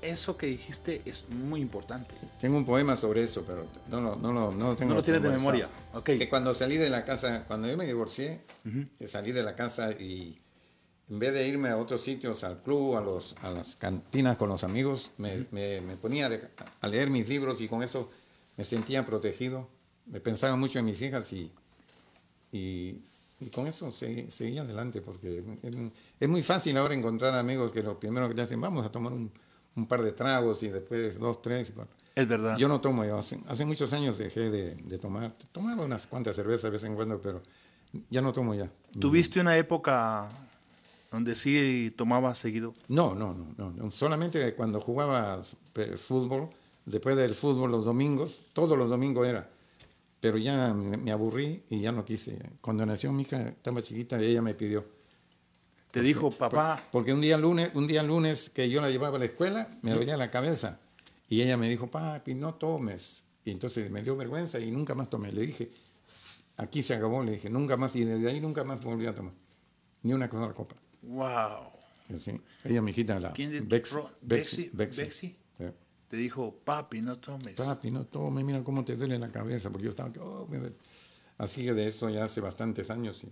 Eso 0.00 0.36
que 0.36 0.46
dijiste 0.46 1.02
es 1.04 1.28
muy 1.28 1.60
importante. 1.60 2.14
Tengo 2.38 2.56
un 2.56 2.64
poema 2.64 2.94
sobre 2.94 3.24
eso, 3.24 3.44
pero 3.44 3.66
no, 3.90 4.14
no, 4.16 4.32
lo- 4.32 4.52
no 4.52 4.68
lo 4.68 4.76
tengo. 4.76 4.90
No 4.90 4.96
lo 4.96 5.02
tienes 5.02 5.22
de 5.22 5.28
memoria. 5.30 5.68
Ok. 5.92 6.04
Que 6.04 6.28
cuando 6.28 6.54
salí 6.54 6.76
de 6.76 6.88
la 6.88 7.04
casa, 7.04 7.44
cuando 7.48 7.66
yo 7.68 7.76
me 7.76 7.84
divorcié, 7.84 8.40
salí 9.06 9.32
de 9.32 9.42
la 9.42 9.56
casa 9.56 9.90
y 9.90 10.38
en 11.10 11.18
vez 11.18 11.32
de 11.34 11.48
irme 11.48 11.70
a 11.70 11.76
otros 11.78 12.04
sitios, 12.04 12.44
al 12.44 12.62
club, 12.62 12.96
a, 12.96 13.00
los, 13.00 13.34
a 13.42 13.50
las 13.50 13.74
cantinas 13.74 14.36
con 14.36 14.48
los 14.50 14.62
amigos, 14.62 15.10
me, 15.18 15.46
me- 15.50 15.80
me 15.80 15.96
ponía 15.96 16.30
a 16.80 16.86
leer 16.88 17.10
mis 17.10 17.28
libros 17.28 17.60
y 17.60 17.66
con 17.66 17.82
eso 17.82 18.08
me 18.58 18.64
sentía 18.64 19.06
protegido. 19.06 19.68
Me 20.04 20.20
pensaba 20.20 20.56
mucho 20.56 20.78
en 20.78 20.84
mis 20.84 21.00
hijas 21.00 21.32
y, 21.32 21.50
y, 22.52 23.00
y 23.40 23.50
con 23.50 23.66
eso 23.66 23.90
seguí, 23.90 24.30
seguí 24.30 24.58
adelante 24.58 25.00
porque 25.00 25.38
es, 25.62 25.74
es 26.20 26.28
muy 26.28 26.42
fácil 26.42 26.76
ahora 26.76 26.94
encontrar 26.94 27.38
amigos 27.38 27.70
que 27.70 27.82
lo 27.82 27.98
primero 27.98 28.28
que 28.28 28.34
te 28.34 28.42
hacen, 28.42 28.60
vamos 28.60 28.84
a 28.84 28.90
tomar 28.90 29.12
un, 29.12 29.30
un 29.76 29.86
par 29.86 30.02
de 30.02 30.12
tragos 30.12 30.62
y 30.62 30.68
después 30.68 31.18
dos, 31.18 31.40
tres 31.40 31.70
y 31.70 31.72
cuatro. 31.72 31.94
Es 32.14 32.26
verdad. 32.26 32.56
Yo 32.58 32.66
no 32.66 32.80
tomo, 32.80 33.04
yo 33.04 33.16
hace, 33.16 33.38
hace 33.46 33.64
muchos 33.64 33.92
años 33.92 34.18
dejé 34.18 34.50
de, 34.50 34.74
de 34.74 34.98
tomar. 34.98 35.32
Tomaba 35.52 35.84
unas 35.84 36.06
cuantas 36.06 36.34
cervezas 36.34 36.64
de 36.64 36.70
vez 36.70 36.84
en 36.84 36.96
cuando, 36.96 37.20
pero 37.20 37.40
ya 38.10 38.20
no 38.20 38.32
tomo 38.32 38.54
ya. 38.54 38.72
¿Tuviste 38.98 39.40
una 39.40 39.56
época 39.56 40.28
donde 41.12 41.36
sí 41.36 41.94
tomabas 41.96 42.38
seguido? 42.38 42.74
No, 42.88 43.14
no, 43.14 43.34
no, 43.34 43.54
no, 43.56 43.70
no. 43.70 43.90
Solamente 43.92 44.52
cuando 44.54 44.80
jugaba 44.80 45.40
eh, 45.76 45.96
fútbol, 45.96 46.50
después 46.88 47.16
del 47.16 47.34
fútbol 47.34 47.70
los 47.70 47.84
domingos, 47.84 48.42
todos 48.52 48.76
los 48.76 48.88
domingos 48.88 49.26
era. 49.26 49.48
Pero 50.20 50.36
ya 50.36 50.74
me, 50.74 51.12
aburrí 51.12 51.62
y 51.68 51.80
ya 51.80 51.92
no 51.92 52.04
quise. 52.04 52.38
Cuando 52.60 52.84
nació 52.84 53.12
mi 53.12 53.22
hija, 53.22 53.48
estaba 53.48 53.82
chiquita, 53.82 54.20
y 54.20 54.26
ella 54.26 54.42
me 54.42 54.54
pidió. 54.54 54.84
Te 55.90 56.02
dijo, 56.02 56.30
papá, 56.30 56.82
Porque 56.90 57.12
un 57.12 57.20
día 57.20 57.38
lunes, 57.38 57.70
un 57.74 57.86
día 57.86 58.02
lunes 58.02 58.50
que 58.50 58.68
yo 58.68 58.80
la 58.80 58.90
llevaba 58.90 59.16
a 59.16 59.20
la 59.20 59.26
escuela, 59.26 59.78
me 59.82 59.92
dolía 59.92 60.16
la 60.16 60.30
cabeza. 60.30 60.80
Y 61.28 61.42
ella 61.42 61.56
me 61.56 61.68
dijo, 61.68 61.86
papi, 61.86 62.34
no 62.34 62.54
tomes. 62.54 63.24
Y 63.44 63.50
entonces 63.50 63.90
me 63.90 64.02
dio 64.02 64.16
vergüenza 64.16 64.58
y 64.58 64.70
nunca 64.70 64.94
más 64.94 65.08
tomé. 65.08 65.32
Le 65.32 65.42
dije, 65.42 65.70
aquí 66.56 66.82
se 66.82 66.94
acabó, 66.94 67.22
le 67.22 67.32
dije, 67.32 67.48
nunca 67.48 67.76
más. 67.76 67.94
Y 67.96 68.04
desde 68.04 68.28
ahí 68.28 68.40
nunca 68.40 68.64
más 68.64 68.82
volví 68.82 69.06
a 69.06 69.14
tomar. 69.14 69.32
Ni 70.02 70.12
una 70.12 70.30
sola 70.30 70.52
copa. 70.52 70.76
wow. 71.02 71.78
Y 72.10 72.14
así, 72.14 72.40
ella, 72.64 72.80
mi 72.80 72.90
hijita, 72.90 73.20
la 73.20 73.32
¿Quién 73.32 73.50
de 73.50 73.60
Bexi, 73.60 73.96
Bexi? 74.22 74.70
Bexi. 74.72 75.02
Bexi? 75.02 75.36
Te 76.08 76.16
dijo, 76.16 76.54
papi, 76.64 77.02
no 77.02 77.16
tomes. 77.16 77.54
Papi, 77.54 77.90
no 77.90 78.04
tome, 78.06 78.42
mira 78.42 78.64
cómo 78.64 78.84
te 78.84 78.96
duele 78.96 79.18
la 79.18 79.30
cabeza. 79.30 79.70
Porque 79.70 79.84
yo 79.84 79.90
estaba, 79.90 80.10
oh, 80.22 80.46
me. 80.48 80.72
Así 81.36 81.64
que 81.64 81.74
de 81.74 81.86
eso 81.86 82.08
ya 82.08 82.24
hace 82.24 82.40
bastantes 82.40 82.90
años. 82.90 83.22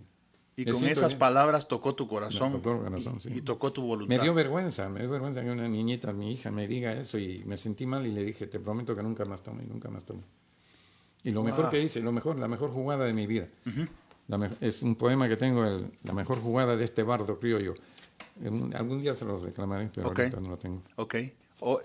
Y 0.55 0.61
Y 0.61 0.65
me 0.65 0.71
con 0.71 0.83
esas 0.85 1.09
bien. 1.09 1.19
palabras 1.19 1.67
tocó 1.67 1.93
tu 1.95 2.07
corazón. 2.07 2.53
Me 2.53 2.59
tocó 2.59 2.83
corazón, 2.83 3.15
y, 3.17 3.19
sí. 3.19 3.29
y 3.35 3.41
tocó 3.41 3.71
tu 3.73 3.81
voluntad. 3.83 4.15
Me 4.15 4.21
dio 4.23 4.33
vergüenza, 4.33 4.89
me 4.89 5.01
dio 5.01 5.09
vergüenza 5.09 5.43
que 5.43 5.49
una 5.51 5.67
niñita, 5.67 6.13
mi 6.13 6.31
hija, 6.31 6.49
me 6.51 6.67
diga 6.67 6.93
eso 6.93 7.17
y 7.19 7.43
me 7.45 7.57
sentí 7.57 7.85
mal 7.85 8.05
y 8.07 8.11
le 8.11 8.23
dije, 8.23 8.47
te 8.47 8.59
prometo 8.59 8.95
que 8.95 9.03
nunca 9.03 9.25
más 9.25 9.43
tome, 9.43 9.63
nunca 9.63 9.89
más 9.89 10.05
tome. 10.05 10.21
Y 11.23 11.31
lo 11.31 11.43
mejor 11.43 11.63
Wow. 11.63 11.71
que 11.71 11.81
hice, 11.83 12.01
lo 12.01 12.11
mejor, 12.11 12.37
la 12.39 12.47
mejor 12.47 12.71
jugada 12.71 13.05
de 13.05 13.13
mi 13.13 13.27
vida. 13.27 13.47
La 14.27 14.37
me- 14.37 14.49
es 14.61 14.81
un 14.83 14.95
poema 14.95 15.27
que 15.27 15.35
tengo, 15.37 15.63
el- 15.65 15.91
la 16.03 16.13
mejor 16.13 16.39
jugada 16.41 16.75
de 16.75 16.83
este 16.85 17.03
bardo 17.03 17.39
criollo. 17.39 17.75
En- 18.43 18.73
algún 18.75 19.01
día 19.01 19.13
se 19.13 19.25
los 19.25 19.43
declamaré, 19.43 19.89
pero 19.93 20.09
Ok. 20.09 20.19
ahorita 20.19 20.39
no 20.39 20.49
lo 20.49 20.57
tengo. 20.57 20.81
Ok. 20.95 21.15
O, 21.59 21.79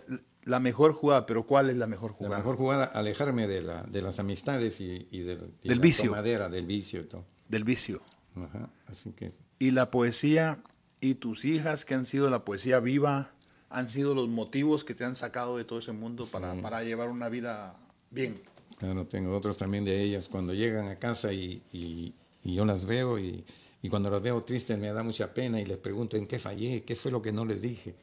la 0.45 0.61
mejor 0.61 0.93
jugada, 0.93 1.27
pero 1.27 1.47
¿cuál 1.47 1.71
es 1.71 1.77
la 1.77 1.87
mejor 1.87 2.11
La 2.13 2.17
jugada? 2.17 2.37
mejor 2.39 2.57
jugada, 2.57 2.85
alejarme 2.85 3.47
de, 3.47 3.63
la, 3.63 3.83
de 3.85 4.03
las 4.03 4.19
amistades 4.19 4.81
y, 4.81 5.07
y 5.11 5.21
del, 5.21 5.53
y 5.63 5.69
Del 5.69 5.79
la 5.79 5.83
vicio. 5.83 6.11
tomadera, 6.11 6.49
del 6.49 6.67
vicio 6.67 7.01
y 7.01 7.05
todo. 7.05 7.25
Del 7.49 7.65
vicio. 7.65 8.01
Ajá, 8.37 8.71
Así 8.87 9.13
que 9.13 9.33
Y 9.59 9.71
la 9.73 9.91
poesía 9.91 10.63
y 11.01 11.15
tus 11.17 11.45
hijas 11.45 11.85
que 11.85 11.95
han 11.95 12.05
sido 12.07 12.31
la 12.31 12.45
poesía 12.45 12.81
viva, 12.81 13.33
han 13.71 13.89
sido 13.91 14.15
los 14.15 14.29
motivos 14.29 14.85
que 14.85 14.95
te 14.95 15.05
han 15.05 15.17
sacado 15.17 15.57
de 15.57 15.65
todo 15.65 15.79
ese 15.79 15.93
mundo 15.93 16.25
para, 16.31 16.55
para 16.61 16.83
llevar 16.83 17.09
una 17.11 17.29
vida 17.29 17.75
bien. 18.11 18.41
Claro, 18.79 19.07
tengo 19.07 19.37
otros 19.37 19.57
también 19.59 19.85
de 19.85 20.01
ellas. 20.03 20.29
Cuando 20.29 20.55
llegan 20.55 20.89
a 20.89 20.97
casa 20.99 21.33
y, 21.33 21.63
y- 21.73 22.15
y 22.45 22.55
yo 22.55 22.65
las 22.65 22.85
veo 22.87 23.19
y, 23.21 23.45
y 23.83 23.89
cuando 23.89 24.11
las 24.11 24.21
veo 24.23 24.43
tristes 24.43 24.77
me 24.79 24.93
da 24.93 25.03
mucha 25.05 25.33
pena 25.33 25.61
y 25.61 25.65
les 25.67 25.79
pregunto 25.79 26.17
en 26.17 26.27
qué 26.27 26.39
fallé, 26.41 26.83
qué 26.83 26.97
fue 26.97 27.13
lo 27.13 27.23
que 27.23 27.31
no 27.33 27.45
les 27.45 27.63
dije. 27.63 27.95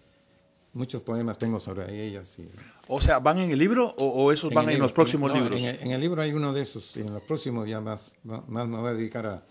Muchos 0.74 1.02
poemas 1.04 1.38
tengo 1.40 1.60
sobre 1.60 2.06
ellas. 2.06 2.38
y- 2.40 2.48
O 2.88 3.02
sea, 3.02 3.20
¿van 3.20 3.40
en 3.40 3.50
el 3.52 3.58
libro 3.60 3.94
o, 3.98 4.06
o 4.08 4.32
esos 4.32 4.54
van 4.54 4.66
en, 4.66 4.70
libro- 4.72 4.84
los 4.84 4.94
próximos 4.94 5.32
no, 5.34 5.40
libros? 5.40 5.60
En 5.60 5.68
el, 5.68 5.80
en 5.82 5.92
el 5.92 6.02
libro 6.02 6.22
hay 6.22 6.32
uno 6.34 6.54
de 6.54 6.62
esos 6.62 6.96
y 6.98 7.02
en 7.02 7.12
los 7.14 7.24
próximos 7.24 7.68
ya 7.68 7.82
más, 7.82 8.16
más 8.24 8.68
me 8.68 8.78
voy 8.78 8.90
a 8.90 8.94
dedicar 8.94 9.26
a, 9.26 9.44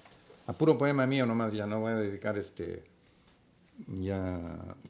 a 0.46 0.52
puro 0.52 0.78
poema 0.78 1.06
mío 1.06 1.26
nomás, 1.26 1.52
ya 1.52 1.66
no 1.66 1.80
voy 1.80 1.92
a 1.92 1.96
dedicar 1.96 2.38
este 2.38 2.84
ya 3.86 4.40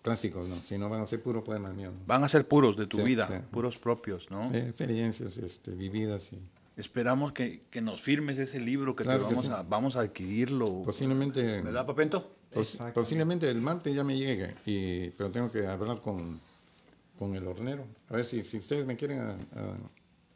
clásicos, 0.02 0.48
no, 0.48 0.56
sino 0.56 0.88
van 0.88 1.02
a 1.02 1.06
ser 1.06 1.22
puro 1.22 1.44
poema 1.44 1.70
mío. 1.72 1.90
¿no? 1.90 1.98
Van 2.06 2.24
a 2.24 2.28
ser 2.28 2.46
puros 2.48 2.76
de 2.76 2.86
tu 2.86 2.98
Sí, 2.98 3.02
vida, 3.02 3.26
sí. 3.28 3.34
puros 3.50 3.76
propios, 3.78 4.30
¿no? 4.30 4.54
Experiencias 4.54 5.36
este, 5.38 5.72
vividas 5.72 6.32
y 6.32 6.38
Esperamos 6.78 7.32
que, 7.32 7.64
que 7.70 7.80
nos 7.82 8.00
firmes 8.00 8.38
ese 8.38 8.60
libro, 8.60 8.94
que 8.96 9.04
te 9.04 9.10
que 9.10 9.16
vamos, 9.18 9.44
sí. 9.44 9.50
a, 9.52 9.62
vamos 9.62 9.96
a 9.96 10.00
adquirirlo. 10.00 10.82
posiblemente 10.84 11.60
¿Verdad, 11.60 11.84
Papento? 11.84 12.36
Pos- 12.50 12.74
Exacto. 12.74 13.00
posiblemente 13.00 13.50
el 13.50 13.60
martes 13.60 13.94
ya 13.94 14.04
me 14.04 14.16
llegue, 14.16 14.54
y, 14.64 15.10
pero 15.10 15.30
tengo 15.30 15.50
que 15.50 15.66
hablar 15.66 16.00
con, 16.00 16.40
con 17.18 17.34
el 17.34 17.46
hornero. 17.46 17.84
A 18.08 18.14
ver 18.14 18.24
si, 18.24 18.42
si 18.42 18.58
ustedes 18.58 18.86
me 18.86 18.96
quieren 18.96 19.18
a- 19.18 19.32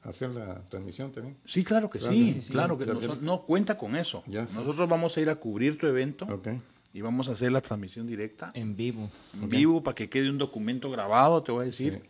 a- 0.04 0.08
hacer 0.10 0.30
la 0.30 0.60
transmisión 0.68 1.12
también. 1.12 1.36
Sí, 1.44 1.62
claro 1.64 1.88
que 1.88 2.00
Claro 2.00 2.12
sí, 2.14 2.26
que 2.26 2.32
sí, 2.32 2.42
sí. 2.42 2.52
claro 2.52 2.76
que 2.76 2.86
Ya- 2.86 2.92
noso- 2.94 3.14
ya- 3.14 3.20
no 3.22 3.42
cuenta 3.42 3.78
con 3.78 3.94
eso. 3.96 4.24
Ya. 4.26 4.42
Nosotros 4.42 4.88
vamos 4.88 5.16
a 5.16 5.20
ir 5.20 5.30
a 5.30 5.36
cubrir 5.36 5.78
tu 5.78 5.86
evento 5.86 6.26
Ok. 6.26 6.48
y 6.92 7.00
vamos 7.00 7.28
a 7.28 7.32
hacer 7.32 7.52
la 7.52 7.60
transmisión 7.60 8.06
directa 8.08 8.50
En 8.54 8.74
vivo. 8.76 9.08
en 9.32 9.48
vivo 9.48 9.82
para 9.82 9.94
que 9.94 10.10
quede 10.10 10.28
un 10.28 10.38
documento 10.38 10.90
grabado, 10.90 11.40
te 11.42 11.52
voy 11.52 11.62
a 11.62 11.66
decir. 11.66 12.02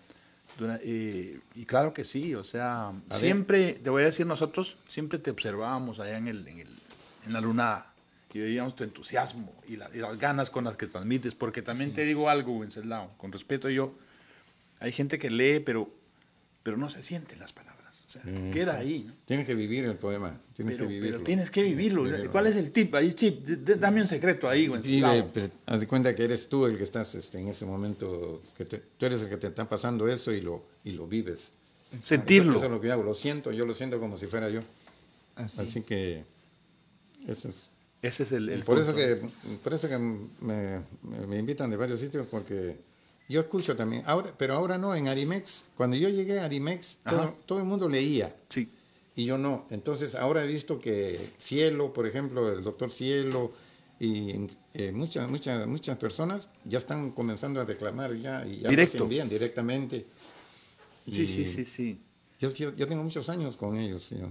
Eh, 0.82 1.40
y 1.54 1.64
claro 1.64 1.92
que 1.94 2.04
sí, 2.04 2.34
o 2.34 2.44
sea, 2.44 2.92
siempre, 3.18 3.74
te 3.74 3.90
voy 3.90 4.02
a 4.02 4.06
decir, 4.06 4.26
nosotros 4.26 4.78
siempre 4.88 5.18
te 5.18 5.30
observábamos 5.30 5.98
allá 6.00 6.16
en, 6.18 6.28
el, 6.28 6.46
en, 6.48 6.58
el- 6.60 6.78
en 7.26 7.32
la 7.32 7.40
lunada 7.40 7.92
y 8.34 8.38
veíamos 8.38 8.74
tu 8.76 8.84
entusiasmo 8.84 9.52
y, 9.68 9.76
la- 9.76 9.90
y 9.94 9.98
las 9.98 10.18
ganas 10.18 10.50
con 10.50 10.64
las 10.64 10.76
que 10.76 10.86
transmites, 10.86 11.34
porque 11.34 11.62
también 11.62 11.92
te 11.94 12.02
digo 12.04 12.28
algo, 12.30 12.52
Wenceslao, 12.58 13.10
con 13.18 13.30
respeto 13.32 13.68
yo, 13.70 13.94
hay 14.80 14.90
gente 14.92 15.18
que 15.18 15.30
lee, 15.30 15.60
pero, 15.60 15.88
pero 16.62 16.76
no 16.76 16.88
se 16.90 17.02
sienten 17.02 17.38
las 17.38 17.52
palabras, 17.52 17.71
sea, 18.12 18.22
Eh, 18.26 18.50
queda 18.52 18.72
sí. 18.72 18.78
ahí, 18.78 19.04
¿no? 19.08 19.14
Tienes 19.24 19.46
que 19.46 19.54
vivir 19.54 19.84
el 19.84 19.96
poema. 19.96 20.40
Tienes 20.54 20.74
Pero, 20.76 20.86
que 20.88 20.94
pero 20.94 21.02
vivirlo. 21.04 21.24
tienes 21.24 21.50
que 21.50 21.62
vivirlo. 21.62 22.02
Vivirlo. 22.04 22.30
¿Cuál 22.30 22.46
es 22.46 22.56
el 22.56 22.70
tip? 22.72 22.94
Ahí, 22.94 23.12
chip, 23.14 23.44
dame 23.46 24.00
un 24.02 24.08
secreto 24.08 24.48
ahí, 24.48 24.68
pero 25.32 25.48
haz 25.66 25.80
de 25.80 25.86
cuenta 25.86 26.14
que 26.14 26.24
eres 26.24 26.48
tú 26.48 26.66
el 26.66 26.76
que 26.76 26.84
estás 26.84 27.14
este, 27.14 27.38
en 27.38 27.48
ese 27.48 27.64
momento, 27.66 28.42
que 28.56 28.64
te- 28.64 28.82
tú 28.98 29.06
eres 29.06 29.22
el 29.22 29.28
que 29.28 29.36
te 29.36 29.46
está 29.48 29.68
pasando 29.68 30.06
eso 30.08 30.32
y 30.32 30.40
lo, 30.40 30.62
y 30.84 30.90
lo 30.92 31.06
vives. 31.06 31.52
Sentirlo. 32.00 32.56
Eso 32.56 32.64
es 32.66 32.70
lo 32.70 32.80
que 32.80 32.90
hago, 32.92 33.02
lo 33.02 33.14
siento, 33.14 33.52
yo 33.52 33.66
lo 33.66 33.74
siento 33.74 33.98
como 34.00 34.16
si 34.16 34.26
fuera 34.26 34.48
yo. 34.50 34.60
Así. 35.36 35.62
Así 35.62 35.80
que 35.82 36.24
eso 37.26 37.48
es. 37.48 37.68
Ese 38.02 38.24
es 38.24 38.32
el, 38.32 38.48
el 38.48 38.62
por, 38.64 38.78
eso 38.80 38.94
que, 38.94 39.20
por 39.62 39.72
eso 39.74 39.88
que 39.88 39.96
me, 39.96 40.80
me- 41.02 41.26
me 41.26 41.38
invitan 41.38 41.70
de 41.70 41.76
varios 41.76 42.00
sitios, 42.00 42.26
porque 42.28 42.76
yo 43.28 43.40
escucho 43.40 43.76
también, 43.76 44.02
ahora, 44.06 44.32
pero 44.36 44.54
ahora 44.54 44.78
no, 44.78 44.94
en 44.94 45.08
Arimex, 45.08 45.66
cuando 45.76 45.96
yo 45.96 46.08
llegué 46.08 46.40
a 46.40 46.44
Arimex, 46.44 46.98
todo, 47.08 47.34
todo 47.46 47.58
el 47.60 47.64
mundo 47.64 47.88
leía 47.88 48.34
Sí. 48.48 48.68
y 49.16 49.24
yo 49.24 49.38
no. 49.38 49.66
Entonces 49.70 50.14
ahora 50.14 50.44
he 50.44 50.46
visto 50.46 50.78
que 50.80 51.32
Cielo, 51.38 51.92
por 51.92 52.06
ejemplo, 52.06 52.52
el 52.52 52.62
doctor 52.62 52.90
Cielo 52.90 53.52
y 54.00 54.48
eh, 54.74 54.90
muchas, 54.92 55.28
muchas, 55.28 55.66
muchas 55.66 55.96
personas 55.96 56.48
ya 56.64 56.78
están 56.78 57.12
comenzando 57.12 57.60
a 57.60 57.64
declamar 57.64 58.14
ya 58.16 58.44
y 58.46 58.56
ya 58.58 58.62
lo 58.64 58.70
Directo. 58.70 59.06
bien 59.08 59.28
directamente. 59.28 60.06
Sí, 61.10 61.22
Y 61.22 61.26
sí, 61.26 61.46
sí, 61.46 61.64
sí. 61.64 62.00
Yo, 62.38 62.52
yo, 62.52 62.74
yo 62.74 62.86
tengo 62.88 63.02
muchos 63.04 63.28
años 63.28 63.56
con 63.56 63.76
ellos. 63.76 64.10
yo. 64.10 64.30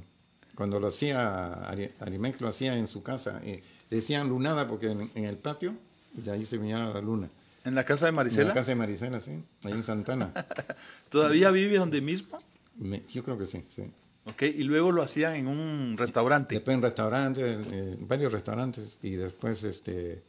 Cuando 0.56 0.80
lo 0.80 0.88
hacía, 0.88 1.70
Ari- 1.72 1.92
Arimex 2.00 2.42
lo 2.42 2.48
hacía 2.50 2.78
en 2.78 2.88
su 2.88 3.02
casa. 3.02 3.40
eh, 3.44 3.62
decían 3.90 4.28
lunada 4.30 4.68
porque 4.68 4.88
en, 4.92 5.10
en 5.16 5.26
el 5.26 5.38
patio, 5.38 5.74
de 6.14 6.32
ahí 6.32 6.46
se 6.46 6.58
miraba 6.60 6.94
la 6.94 7.02
luna. 7.02 7.30
¿En 7.64 7.76
la 7.76 7.84
casa 7.84 8.06
de 8.06 8.10
En 8.10 8.16
Marisela? 8.16 8.48
la 8.50 8.54
casa 8.56 8.72
de 8.72 8.76
Marisela, 8.76 9.22
sí, 9.22 9.44
ahí 9.64 9.72
en 9.74 9.84
Santana. 9.84 10.32
¿Todavía 11.10 11.52
vive 11.52 11.78
donde 11.78 12.02
mismo? 12.02 12.40
Me- 12.78 13.04
yo 13.14 13.24
creo 13.24 13.38
que 13.38 13.46
sí, 13.46 13.64
sí. 13.70 13.84
Ok, 14.26 14.44
y 14.44 14.64
luego 14.64 14.92
lo 14.92 15.02
hacían 15.02 15.36
en 15.36 15.48
un 15.48 15.96
restaurante. 15.98 16.56
Después 16.56 16.76
en 16.76 16.82
restaurantes, 16.82 17.58
eh, 17.72 17.98
varios 18.00 18.32
restaurantes, 18.32 19.00
y 19.02 19.12
después 19.12 19.64
este, 19.64 20.22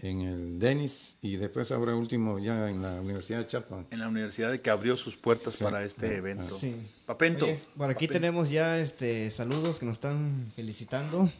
en 0.00 0.22
el 0.22 0.58
Denis, 0.58 1.16
y 1.20 1.36
después 1.36 1.70
ahora 1.70 1.94
último 1.94 2.38
ya 2.40 2.68
en 2.68 2.82
la 2.82 3.00
Universidad 3.00 3.38
de 3.38 3.46
Chapman. 3.46 3.86
En 3.90 4.00
la 4.00 4.08
universidad 4.08 4.50
de 4.50 4.60
que 4.60 4.70
abrió 4.70 4.96
sus 4.96 5.16
puertas 5.16 5.54
Sí. 5.54 5.62
para 5.64 5.84
este 5.84 6.06
Ah, 6.06 6.14
evento. 6.14 6.42
Sí. 6.44 6.74
Papento. 7.06 7.44
Oye, 7.44 7.58
por 7.76 7.90
aquí 7.90 8.06
Papento. 8.06 8.12
tenemos 8.12 8.50
ya 8.50 8.78
este 8.78 9.30
saludos 9.30 9.78
que 9.80 9.86
nos 9.86 9.94
están 9.94 10.50
felicitando. 10.56 11.32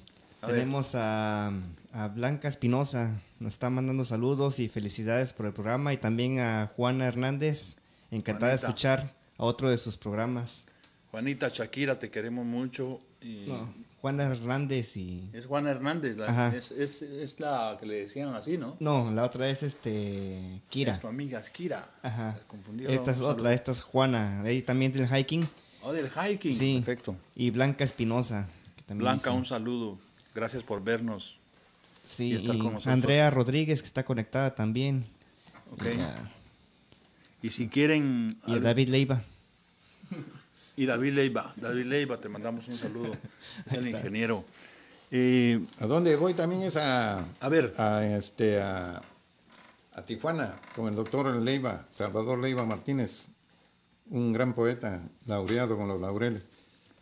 A 0.42 0.46
tenemos 0.48 0.94
a, 0.96 1.52
a 1.92 2.08
Blanca 2.08 2.48
Espinosa, 2.48 3.20
nos 3.38 3.52
está 3.54 3.70
mandando 3.70 4.04
saludos 4.04 4.58
y 4.58 4.68
felicidades 4.68 5.32
por 5.32 5.46
el 5.46 5.52
programa. 5.52 5.92
Y 5.92 5.96
también 5.98 6.40
a 6.40 6.70
Juana 6.76 7.06
Hernández, 7.06 7.76
encantada 8.10 8.50
de 8.50 8.56
escuchar 8.56 9.14
a 9.38 9.44
otro 9.44 9.70
de 9.70 9.78
sus 9.78 9.96
programas. 9.96 10.66
Juanita 11.10 11.48
Shakira, 11.48 11.98
te 11.98 12.10
queremos 12.10 12.44
mucho. 12.44 13.00
Y 13.20 13.44
No, 13.46 13.72
Juana 14.00 14.24
Hernández 14.24 14.96
y... 14.96 15.30
Es 15.32 15.46
Juana 15.46 15.70
Hernández, 15.70 16.16
la- 16.16 16.48
es, 16.56 16.72
es- 16.72 17.02
es 17.02 17.38
la 17.38 17.76
que 17.78 17.86
le 17.86 17.94
decían 18.02 18.34
así, 18.34 18.58
¿no? 18.58 18.76
No, 18.80 19.12
la 19.12 19.22
otra 19.22 19.48
es 19.48 19.62
este 19.62 20.60
Kira. 20.70 20.92
Es 20.94 21.00
tu 21.00 21.06
amiga, 21.06 21.38
es 21.38 21.50
Kira. 21.50 21.88
Ajá. 22.02 22.36
Esta 22.88 23.10
es 23.12 23.18
un 23.18 23.22
saludo. 23.22 23.28
otra, 23.28 23.52
esta 23.54 23.70
es 23.70 23.80
Juana. 23.82 24.42
Ahí 24.42 24.62
también 24.62 24.90
del 24.90 25.06
hiking. 25.06 25.48
Oh, 25.84 25.92
del 25.92 26.08
hiking. 26.10 26.52
Sí. 26.52 26.82
Perfecto. 26.84 27.14
Y 27.36 27.50
Blanca 27.50 27.84
Espinosa. 27.84 28.48
Blanca, 28.88 29.30
un 29.30 29.44
saludo. 29.44 29.98
Gracias 30.34 30.62
por 30.62 30.82
vernos. 30.82 31.38
Sí, 32.02 32.30
y 32.30 32.36
estar 32.36 32.54
y 32.54 32.58
con 32.58 32.74
nosotros. 32.74 32.92
Andrea 32.92 33.30
Rodríguez 33.30 33.82
que 33.82 33.86
está 33.86 34.04
conectada 34.04 34.54
también. 34.54 35.04
Ok. 35.72 35.84
Y, 37.42 37.50
si 37.50 37.68
quieren... 37.68 38.40
y 38.46 38.54
a 38.54 38.60
David 38.60 38.88
Leiva. 38.88 39.22
Y 40.74 40.86
David 40.86 41.12
Leiva. 41.12 41.52
David 41.56 41.84
Leiva, 41.84 42.18
te 42.18 42.30
mandamos 42.30 42.66
un 42.66 42.76
saludo. 42.76 43.12
Es 43.66 43.74
el 43.74 43.88
ingeniero. 43.88 44.42
Eh, 45.10 45.62
¿A 45.78 45.86
dónde 45.86 46.16
voy 46.16 46.32
también 46.32 46.62
es 46.62 46.78
a, 46.78 47.26
a 47.38 47.48
ver, 47.50 47.74
a, 47.76 48.02
este, 48.06 48.58
a, 48.58 49.02
a 49.92 50.02
Tijuana 50.06 50.56
con 50.74 50.88
el 50.88 50.94
doctor 50.94 51.26
Leiva, 51.36 51.86
Salvador 51.90 52.38
Leiva 52.38 52.64
Martínez, 52.64 53.28
un 54.08 54.32
gran 54.32 54.54
poeta, 54.54 55.02
laureado 55.26 55.76
con 55.76 55.88
los 55.88 56.00
laureles. 56.00 56.42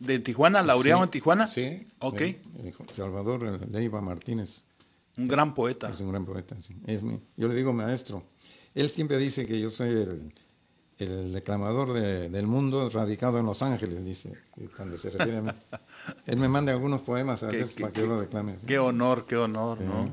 ¿De 0.01 0.19
Tijuana, 0.19 0.61
laureado 0.61 0.99
Sí, 1.01 1.03
en 1.05 1.09
Tijuana? 1.11 1.47
Sí. 1.47 1.87
Ok. 1.99 2.21
eh, 2.21 2.41
eh, 2.63 2.73
Salvador 2.93 3.67
Leiva 3.71 4.01
Martínez. 4.01 4.63
Un 5.17 5.27
gran 5.27 5.53
poeta. 5.53 5.89
Es 5.89 5.99
un 5.99 6.09
gran 6.11 6.25
poeta, 6.25 6.55
sí. 6.61 6.75
Es 6.87 7.03
mi, 7.03 7.19
yo 7.37 7.47
le 7.47 7.55
digo 7.55 7.73
maestro. 7.73 8.23
Él 8.73 8.89
siempre 8.89 9.17
dice 9.17 9.45
que 9.45 9.59
yo 9.59 9.69
soy 9.69 9.89
el, 9.89 10.33
el 10.97 11.33
declamador 11.33 11.93
de- 11.93 12.29
del 12.29 12.47
mundo 12.47 12.89
radicado 12.89 13.37
en 13.37 13.45
Los 13.45 13.61
Ángeles, 13.61 14.05
dice, 14.05 14.33
y 14.57 14.67
cuando 14.67 14.97
se 14.97 15.09
refiere 15.09 15.37
a 15.39 15.41
mí. 15.41 15.51
Él 16.27 16.37
me 16.37 16.47
manda 16.47 16.71
algunos 16.71 17.01
poemas 17.01 17.43
a 17.43 17.47
veces 17.47 17.73
para 17.79 17.91
que 17.91 18.01
yo 18.01 18.07
lo 18.07 18.21
declame. 18.21 18.57
sí. 18.59 18.65
Qué 18.65 18.79
honor, 18.79 19.25
qué 19.25 19.35
honor. 19.35 19.81
¿no? 19.81 20.03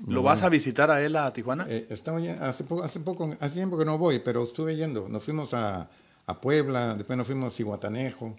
Muy 0.00 0.14
¿Lo 0.14 0.22
vas 0.22 0.42
a 0.42 0.48
visitar 0.48 0.90
a 0.90 1.00
él 1.00 1.14
a 1.16 1.32
Tijuana? 1.32 1.66
Eh, 1.68 1.86
estaba 1.88 2.18
ya- 2.20 2.46
hace, 2.46 2.64
poco, 2.64 2.82
hace 2.82 3.00
poco, 3.00 3.34
hace 3.40 3.54
tiempo 3.54 3.78
que 3.78 3.84
no 3.84 3.96
voy, 3.96 4.18
pero 4.18 4.42
estuve 4.44 4.76
yendo. 4.76 5.08
Nos 5.08 5.24
fuimos 5.24 5.54
a, 5.54 5.88
a 6.26 6.40
Puebla, 6.40 6.94
después 6.96 7.16
nos 7.16 7.26
fuimos 7.26 7.52
a 7.54 7.56
Cihuatanejo. 7.56 8.36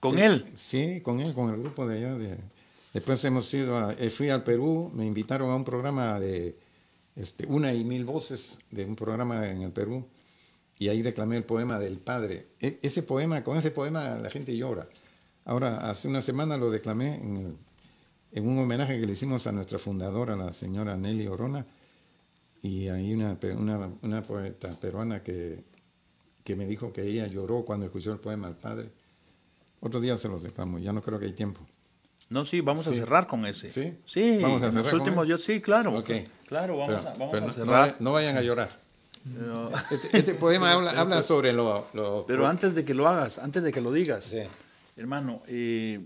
¿Con 0.00 0.14
Sí, 0.16 0.20
él? 0.22 0.52
Sí, 0.56 1.00
con 1.00 1.20
él, 1.20 1.34
con 1.34 1.50
el 1.50 1.60
grupo 1.60 1.86
de 1.86 1.96
allá. 1.98 2.14
de- 2.14 2.38
después 2.92 3.24
hemos 3.24 3.52
ido 3.54 3.76
a, 3.76 3.92
eh, 3.94 4.10
fui 4.10 4.30
al 4.30 4.42
Perú, 4.42 4.90
me 4.94 5.04
invitaron 5.06 5.50
a 5.50 5.56
un 5.56 5.64
programa 5.64 6.18
de 6.20 6.56
este, 7.14 7.46
una 7.46 7.72
y 7.72 7.84
mil 7.84 8.04
voces, 8.04 8.58
de 8.70 8.84
un 8.84 8.94
programa 8.96 9.48
en 9.48 9.62
el 9.62 9.72
Perú, 9.72 10.06
y 10.78 10.88
ahí 10.88 11.00
declamé 11.02 11.36
el 11.38 11.44
poema 11.44 11.78
del 11.78 11.98
padre. 11.98 12.48
E- 12.60 12.78
ese 12.82 13.02
poema, 13.02 13.42
con 13.42 13.56
ese 13.56 13.70
poema 13.70 14.16
la 14.18 14.30
gente 14.30 14.54
llora. 14.56 14.86
Ahora, 15.46 15.88
hace 15.88 16.08
una 16.08 16.20
semana 16.20 16.56
lo 16.58 16.70
declamé 16.70 17.14
en, 17.14 17.36
el- 17.38 17.56
en 18.32 18.46
un 18.48 18.58
homenaje 18.58 19.00
que 19.00 19.06
le 19.06 19.12
hicimos 19.14 19.46
a 19.46 19.52
nuestra 19.52 19.78
fundadora, 19.78 20.36
la 20.36 20.52
señora 20.52 20.96
Nelly 20.96 21.26
Orona, 21.26 21.64
y 22.62 22.88
hay 22.88 23.14
una, 23.14 23.38
una, 23.56 23.90
una 24.02 24.22
poeta 24.22 24.70
peruana 24.78 25.22
que, 25.22 25.64
que 26.44 26.56
me 26.56 26.66
dijo 26.66 26.92
que 26.92 27.02
ella 27.02 27.26
lloró 27.28 27.64
cuando 27.64 27.86
escuchó 27.86 28.12
el 28.12 28.18
poema 28.18 28.48
al 28.48 28.56
padre. 28.56 28.90
Otro 29.80 30.00
día 30.00 30.16
se 30.16 30.28
los 30.28 30.42
dejamos, 30.42 30.82
ya 30.82 30.92
no 30.92 31.02
creo 31.02 31.18
que 31.18 31.26
hay 31.26 31.32
tiempo. 31.32 31.60
No, 32.28 32.44
sí, 32.44 32.60
vamos 32.60 32.86
a 32.88 32.94
cerrar 32.94 33.26
con 33.28 33.46
ese. 33.46 33.70
¿Sí? 33.70 33.94
Sí, 34.04 34.40
Vamos 34.42 34.62
a 34.62 34.70
cerrar 34.70 34.84
los 34.84 34.90
con 34.92 35.00
últimos 35.02 35.28
yo 35.28 35.38
sí, 35.38 35.60
claro. 35.60 35.96
Ok. 35.96 36.10
Claro, 36.48 36.76
vamos 36.78 36.94
Pero- 36.96 37.08
a, 37.08 37.12
vamos 37.12 37.28
pero 37.32 37.44
a 37.44 37.46
no, 37.46 37.52
cerrar. 37.52 37.96
no 38.00 38.12
vayan 38.12 38.36
a 38.36 38.42
llorar. 38.42 38.70
Este, 39.90 40.18
este 40.18 40.34
poema 40.34 40.72
habla, 40.72 40.92
habla 40.92 41.22
sobre 41.22 41.52
lo... 41.52 41.86
lo- 41.94 42.24
pero 42.26 42.46
antes 42.46 42.74
de 42.74 42.84
que 42.84 42.94
lo 42.94 43.06
hagas, 43.08 43.38
antes 43.38 43.62
de 43.62 43.72
que 43.72 43.80
lo 43.80 43.92
digas, 43.92 44.24
Sí. 44.24 44.38
hermano, 44.96 45.42
eh, 45.48 46.00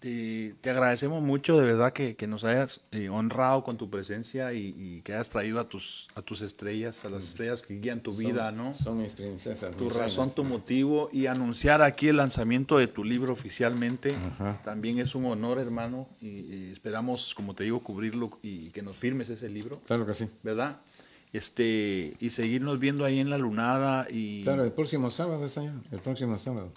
te, 0.00 0.54
te 0.60 0.70
agradecemos 0.70 1.22
mucho, 1.22 1.58
de 1.58 1.64
verdad, 1.64 1.92
que, 1.92 2.14
que 2.16 2.26
nos 2.26 2.44
hayas 2.44 2.80
eh, 2.92 3.08
honrado 3.08 3.64
con 3.64 3.76
tu 3.76 3.90
presencia 3.90 4.52
y, 4.52 4.74
y 4.78 5.00
que 5.02 5.14
hayas 5.14 5.28
traído 5.28 5.60
a 5.60 5.68
tus, 5.68 6.08
a 6.14 6.22
tus 6.22 6.42
estrellas, 6.42 7.04
a 7.04 7.10
las 7.10 7.24
estrellas 7.24 7.62
que 7.62 7.78
guían 7.78 8.00
tu 8.00 8.12
vida, 8.14 8.52
¿no? 8.52 8.74
Son 8.74 8.98
mis 9.02 9.12
princesas. 9.12 9.74
tu 9.76 9.84
mis 9.84 9.92
razón, 9.94 10.24
reinas. 10.26 10.34
tu 10.36 10.44
motivo 10.44 11.08
y 11.12 11.26
anunciar 11.26 11.82
aquí 11.82 12.08
el 12.08 12.16
lanzamiento 12.18 12.78
de 12.78 12.86
tu 12.86 13.04
libro 13.04 13.32
oficialmente. 13.32 14.14
También 14.64 14.98
es 14.98 15.14
un 15.14 15.24
honor, 15.26 15.58
hermano, 15.58 16.08
y, 16.20 16.28
y 16.28 16.70
esperamos, 16.72 17.34
como 17.34 17.54
te 17.54 17.64
digo, 17.64 17.80
cubrirlo 17.80 18.38
y 18.42 18.70
que 18.70 18.82
nos 18.82 18.96
firmes 18.96 19.28
ese 19.30 19.48
libro, 19.48 19.80
Claro 19.86 20.06
que 20.06 20.14
sí. 20.14 20.28
¿verdad? 20.42 20.80
Este, 21.32 22.16
y 22.20 22.30
seguirnos 22.30 22.78
viendo 22.78 23.04
ahí 23.04 23.18
en 23.20 23.28
la 23.30 23.36
lunada 23.36 24.06
y 24.10 24.42
Claro, 24.44 24.64
el 24.64 24.72
próximo 24.72 25.10
sábado 25.10 25.44
es 25.44 25.58
allá. 25.58 25.74
El 25.90 25.98
próximo 25.98 26.38
sábado. 26.38 26.72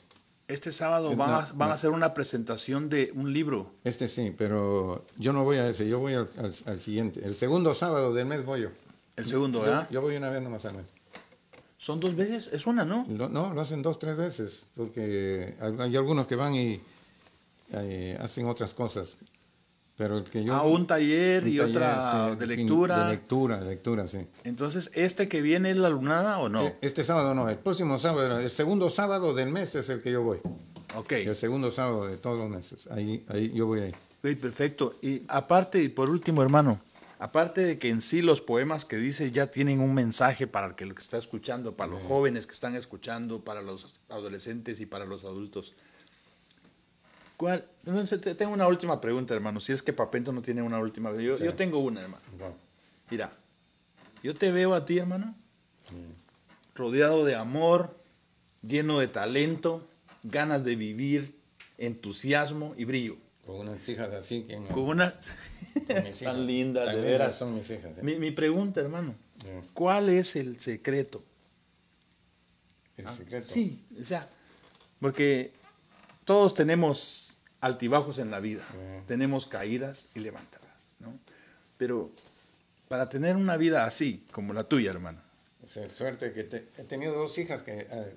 Este 0.53 0.71
sábado 0.71 1.15
van, 1.15 1.29
a, 1.33 1.47
no, 1.53 1.65
hacer 1.65 1.89
una 1.91 2.13
presentación 2.13 2.89
de 2.89 3.11
un 3.15 3.31
libro. 3.33 3.71
Este 3.83 4.07
sí, 4.07 4.33
pero 4.37 5.05
yo 5.17 5.33
no 5.33 5.43
voy 5.43 5.57
a 5.57 5.67
ese, 5.69 5.87
yo 5.87 5.99
voy 5.99 6.13
al, 6.13 6.29
al- 6.37 6.53
al 6.65 6.81
siguiente. 6.81 7.25
El 7.25 7.35
segundo 7.35 7.73
sábado 7.73 8.13
del 8.13 8.25
mes 8.25 8.45
voy 8.45 8.61
yo. 8.61 8.69
El 9.15 9.25
segundo, 9.25 9.61
¿verdad? 9.61 9.87
yo 9.91 10.01
voy 10.01 10.15
una 10.15 10.29
vez 10.29 10.41
nomás 10.41 10.65
al 10.65 10.75
mes. 10.75 10.85
Son 11.77 11.99
dos 11.99 12.15
veces, 12.15 12.49
es 12.53 12.67
una, 12.67 12.85
¿no? 12.85 13.05
No, 13.07 13.53
lo 13.53 13.61
hacen 13.61 13.81
dos, 13.81 13.97
tres 13.97 14.15
veces, 14.15 14.65
porque 14.75 15.55
hay, 15.59 15.75
hay 15.79 15.95
algunos 15.95 16.27
que 16.27 16.35
van 16.35 16.53
y 16.53 16.79
eh, 17.71 18.17
hacen 18.21 18.45
otras 18.47 18.73
cosas. 18.73 19.17
Pero 19.97 20.17
el 20.17 20.23
que 20.23 20.43
yo... 20.43 20.53
Ah, 20.53 20.63
un 20.63 20.87
taller 20.87 21.43
un 21.43 21.49
y 21.49 21.57
taller, 21.57 21.75
otra 21.77 22.29
sí, 22.31 22.35
de 22.37 22.47
lectura. 22.47 23.03
De 23.05 23.11
lectura, 23.11 23.57
de 23.59 23.65
lectura, 23.69 24.07
sí. 24.07 24.19
Entonces, 24.43 24.89
¿este 24.93 25.27
que 25.27 25.41
viene 25.41 25.71
es 25.71 25.77
la 25.77 25.89
lunada 25.89 26.39
o 26.39 26.49
no? 26.49 26.65
Eh, 26.65 26.77
Este 26.81 27.03
sábado 27.03 27.35
no, 27.35 27.47
el 27.49 27.57
próximo 27.57 27.97
sábado, 27.99 28.39
el 28.39 28.49
segundo 28.49 28.89
sábado 28.89 29.33
del 29.33 29.51
mes 29.51 29.75
es 29.75 29.89
el 29.89 30.01
que 30.01 30.11
yo 30.11 30.23
voy. 30.23 30.39
ok. 30.95 31.11
El 31.11 31.35
segundo 31.35 31.69
sábado 31.71 32.07
de 32.07 32.17
todos 32.17 32.39
los 32.39 32.49
meses. 32.49 32.87
Ahí, 32.87 33.23
ahí 33.27 33.51
yo 33.53 33.67
voy 33.67 33.81
ahí. 33.81 33.95
Perfecto. 34.21 34.95
Y 35.01 35.23
aparte, 35.27 35.81
y 35.83 35.89
por 35.89 36.09
último, 36.09 36.41
hermano, 36.41 36.79
aparte 37.19 37.61
de 37.61 37.77
que 37.77 37.89
en 37.89 38.01
sí 38.01 38.21
los 38.21 38.41
poemas 38.41 38.85
que 38.85 38.97
dice 38.97 39.31
ya 39.31 39.47
tienen 39.47 39.79
un 39.81 39.93
mensaje 39.93 40.47
para 40.47 40.67
el 40.67 40.75
que 40.75 40.85
lo 40.85 40.95
que 40.95 41.01
está 41.03 41.17
escuchando, 41.17 41.75
para 41.75 41.91
los 41.91 42.01
jóvenes 42.03 42.47
que 42.47 42.53
están 42.53 42.75
escuchando, 42.75 43.43
para 43.43 43.61
los 43.61 43.99
adolescentes 44.09 44.79
y 44.79 44.85
para 44.87 45.05
los 45.05 45.25
adultos. 45.25 45.75
¿Cuál? 47.41 47.65
No 47.85 48.05
tengo 48.05 48.53
una 48.53 48.67
última 48.67 49.01
pregunta, 49.01 49.33
hermano. 49.33 49.59
Si 49.59 49.73
es 49.73 49.81
que 49.81 49.93
Papento 49.93 50.31
no 50.31 50.43
tiene 50.43 50.61
una 50.61 50.77
última. 50.77 51.11
Yo, 51.19 51.37
Sí. 51.37 51.43
yo 51.43 51.55
tengo 51.55 51.79
una, 51.79 52.01
hermano. 52.01 52.21
Bueno, 52.37 52.53
Mira, 53.09 53.33
yo 54.21 54.35
te 54.35 54.51
veo 54.51 54.75
a 54.75 54.85
ti, 54.85 54.99
hermano, 54.99 55.33
rodeado 56.75 57.25
de 57.25 57.33
amor, 57.33 57.97
lleno 58.61 58.99
de 58.99 59.07
talento, 59.07 59.79
ganas 60.21 60.63
de 60.63 60.75
vivir, 60.75 61.35
entusiasmo 61.79 62.75
y 62.77 62.85
brillo. 62.85 63.17
con 63.43 63.61
unas 63.67 63.89
hijas 63.89 64.13
así 64.13 64.43
que... 64.43 64.57
Con 64.67 64.83
una 64.83 65.15
con 65.87 65.97
hijas. 66.05 66.19
tan 66.19 66.45
linda, 66.45 66.85
Tan 66.85 66.93
de 66.93 67.01
lindas 67.01 67.19
veras. 67.19 67.35
son 67.35 67.55
mis 67.55 67.67
hijas. 67.71 67.97
¿eh? 67.97 68.01
Mi, 68.03 68.17
mi 68.19 68.29
pregunta, 68.29 68.79
hermano, 68.81 69.15
¿cuál 69.73 70.09
es 70.09 70.35
el 70.35 70.59
secreto? 70.59 71.23
el 72.97 73.07
secreto. 73.09 73.47
Ah, 73.49 73.51
Sí, 73.51 73.83
o 73.99 74.05
sea, 74.05 74.29
porque 74.99 75.53
todos 76.23 76.53
tenemos 76.53 77.30
altibajos 77.61 78.19
en 78.19 78.31
la 78.31 78.39
vida, 78.39 78.63
tenemos 79.07 79.47
caídas 79.47 80.07
y 80.15 80.19
levantadas, 80.19 80.93
¿no? 80.99 81.17
Pero 81.77 82.11
para 82.87 83.07
tener 83.09 83.35
una 83.35 83.55
vida 83.57 83.85
así, 83.85 84.25
como 84.31 84.53
la 84.53 84.63
tuya, 84.65 84.91
hermano, 84.91 85.21
Es 85.63 85.77
el 85.77 85.89
suerte 85.91 86.33
que 86.33 86.43
te- 86.43 86.67
he 86.77 86.83
tenido 86.83 87.13
dos 87.13 87.37
hijas 87.37 87.61
que 87.63 87.87
eh, 87.89 88.15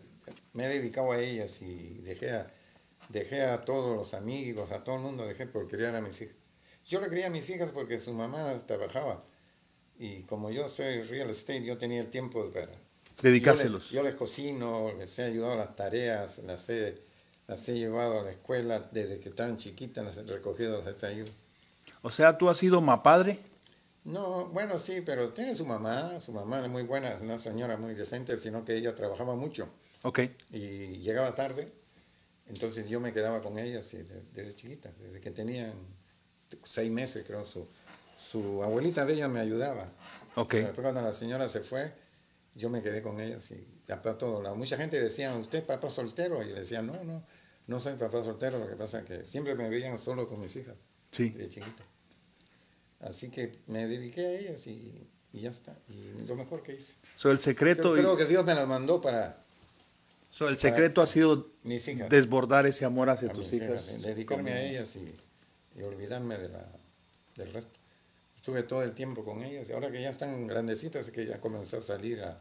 me 0.54 0.64
he 0.66 0.68
dedicado 0.68 1.12
a 1.12 1.20
ellas 1.20 1.60
y 1.62 2.00
dejé 2.02 2.30
a, 2.32 2.50
dejé 3.10 3.42
a 3.44 3.60
todos 3.64 3.94
los 3.96 4.14
amigos, 4.14 4.70
a 4.70 4.82
todo 4.82 4.96
el 4.96 5.02
mundo, 5.02 5.26
dejé 5.26 5.46
por 5.46 5.68
criar 5.68 5.94
a 5.94 6.00
mis 6.00 6.20
hijas. 6.22 6.34
Yo 6.86 7.00
le 7.00 7.08
crié 7.08 7.26
a 7.26 7.30
mis 7.30 7.48
hijas 7.50 7.70
porque 7.70 8.00
su 8.00 8.12
mamá 8.14 8.66
trabajaba 8.66 9.24
y 9.98 10.22
como 10.22 10.50
yo 10.50 10.68
soy 10.68 11.02
real 11.02 11.30
estate, 11.30 11.62
yo 11.64 11.76
tenía 11.78 12.00
el 12.00 12.08
tiempo 12.08 12.50
para... 12.50 12.72
dedicárselos. 13.22 13.90
Yo 13.90 14.02
les, 14.02 14.02
yo 14.04 14.10
les 14.10 14.14
cocino, 14.14 14.92
les 14.98 15.18
he 15.18 15.24
ayudado 15.24 15.52
a 15.52 15.56
las 15.56 15.76
tareas, 15.76 16.38
las 16.38 16.68
he, 16.70 16.98
las 17.46 17.68
he 17.68 17.74
llevado 17.78 18.20
a 18.20 18.22
la 18.22 18.30
escuela 18.30 18.78
desde 18.92 19.20
que 19.20 19.28
estaban 19.28 19.56
chiquitas, 19.56 20.04
las 20.04 20.16
he 20.18 20.22
recogido, 20.22 20.78
las 20.78 20.88
he 20.88 20.94
traído. 20.94 21.26
O 22.02 22.10
sea, 22.10 22.36
tú 22.38 22.48
has 22.48 22.56
sido 22.58 22.80
mapadre. 22.80 23.38
No, 24.04 24.46
bueno, 24.46 24.78
sí, 24.78 25.00
pero 25.00 25.30
tiene 25.30 25.54
su 25.54 25.64
mamá, 25.64 26.20
su 26.20 26.32
mamá 26.32 26.60
es 26.62 26.68
muy 26.68 26.82
buena, 26.82 27.16
una 27.20 27.38
señora 27.38 27.76
muy 27.78 27.94
decente, 27.94 28.36
sino 28.38 28.64
que 28.64 28.76
ella 28.76 28.94
trabajaba 28.94 29.34
mucho 29.34 29.68
Ok, 30.02 30.20
y 30.50 30.98
llegaba 30.98 31.34
tarde, 31.34 31.72
entonces 32.46 32.86
yo 32.90 33.00
me 33.00 33.14
quedaba 33.14 33.40
con 33.40 33.54
sí, 33.82 33.96
de- 33.96 34.22
desde 34.34 34.54
chiquitas, 34.54 34.92
desde 34.98 35.20
que 35.20 35.30
tenían 35.30 35.72
seis 36.64 36.90
meses, 36.90 37.24
creo, 37.26 37.44
su, 37.46 37.66
su 38.18 38.62
abuelita 38.62 39.06
de 39.06 39.14
ella 39.14 39.28
me 39.28 39.40
ayudaba. 39.40 39.88
ok. 40.36 40.50
Pero 40.50 40.66
después 40.66 40.82
cuando 40.84 41.00
la 41.00 41.14
señora 41.14 41.48
se 41.48 41.60
fue, 41.60 41.94
yo 42.54 42.70
me 42.70 42.82
quedé 42.82 43.02
con 43.02 43.20
ellas 43.20 43.50
y 43.50 43.66
para 43.86 44.16
todo. 44.18 44.54
Mucha 44.54 44.76
gente 44.76 45.00
decía, 45.00 45.34
¿usted 45.36 45.58
es 45.60 45.64
papá 45.64 45.90
soltero? 45.90 46.42
Y 46.42 46.48
yo 46.48 46.54
le 46.54 46.60
decía, 46.60 46.82
no, 46.82 47.02
no, 47.04 47.24
no 47.66 47.80
soy 47.80 47.94
papá 47.94 48.22
soltero, 48.22 48.58
lo 48.58 48.68
que 48.68 48.76
pasa 48.76 49.00
es 49.00 49.04
que 49.04 49.26
siempre 49.26 49.54
me 49.54 49.68
veían 49.68 49.98
solo 49.98 50.28
con 50.28 50.40
mis 50.40 50.54
hijas 50.56 50.76
Sí. 51.10 51.30
de 51.30 51.48
chiquita. 51.48 51.82
Así 53.00 53.30
que 53.30 53.52
me 53.66 53.86
dediqué 53.86 54.20
a 54.26 54.30
ellas 54.32 54.66
y, 54.66 55.06
y 55.32 55.40
ya 55.40 55.50
está. 55.50 55.76
Y 55.88 56.26
lo 56.26 56.36
mejor 56.36 56.62
que 56.62 56.74
hice. 56.74 56.94
So, 57.16 57.30
el 57.30 57.38
secreto, 57.40 57.92
Creo, 57.92 58.02
creo 58.02 58.16
que 58.16 58.24
Dios 58.24 58.44
me 58.44 58.54
las 58.54 58.66
mandó 58.66 59.00
para 59.00 59.44
so, 60.30 60.48
el 60.48 60.58
secreto 60.58 61.02
ha 61.02 61.06
sido 61.06 61.50
mis 61.62 61.86
hijas. 61.86 62.08
desbordar 62.08 62.66
ese 62.66 62.84
amor 62.84 63.10
hacia 63.10 63.28
tus 63.32 63.52
hijas. 63.52 63.88
hijas, 63.88 64.02
dedicarme 64.02 64.52
a 64.52 64.62
ellas 64.62 64.96
y, 64.96 65.14
y 65.78 65.82
olvidarme 65.82 66.38
de 66.38 66.48
la, 66.48 66.66
del 67.36 67.52
resto. 67.52 67.78
Estuve 68.44 68.62
todo 68.64 68.82
el 68.82 68.92
tiempo 68.92 69.24
con 69.24 69.42
ellas 69.42 69.70
y 69.70 69.72
ahora 69.72 69.90
que 69.90 70.02
ya 70.02 70.10
están 70.10 70.46
grandecitas 70.46 71.06
es 71.06 71.10
que 71.10 71.24
ya 71.24 71.40
comencé 71.40 71.78
a 71.78 71.80
salir 71.80 72.20
a, 72.20 72.36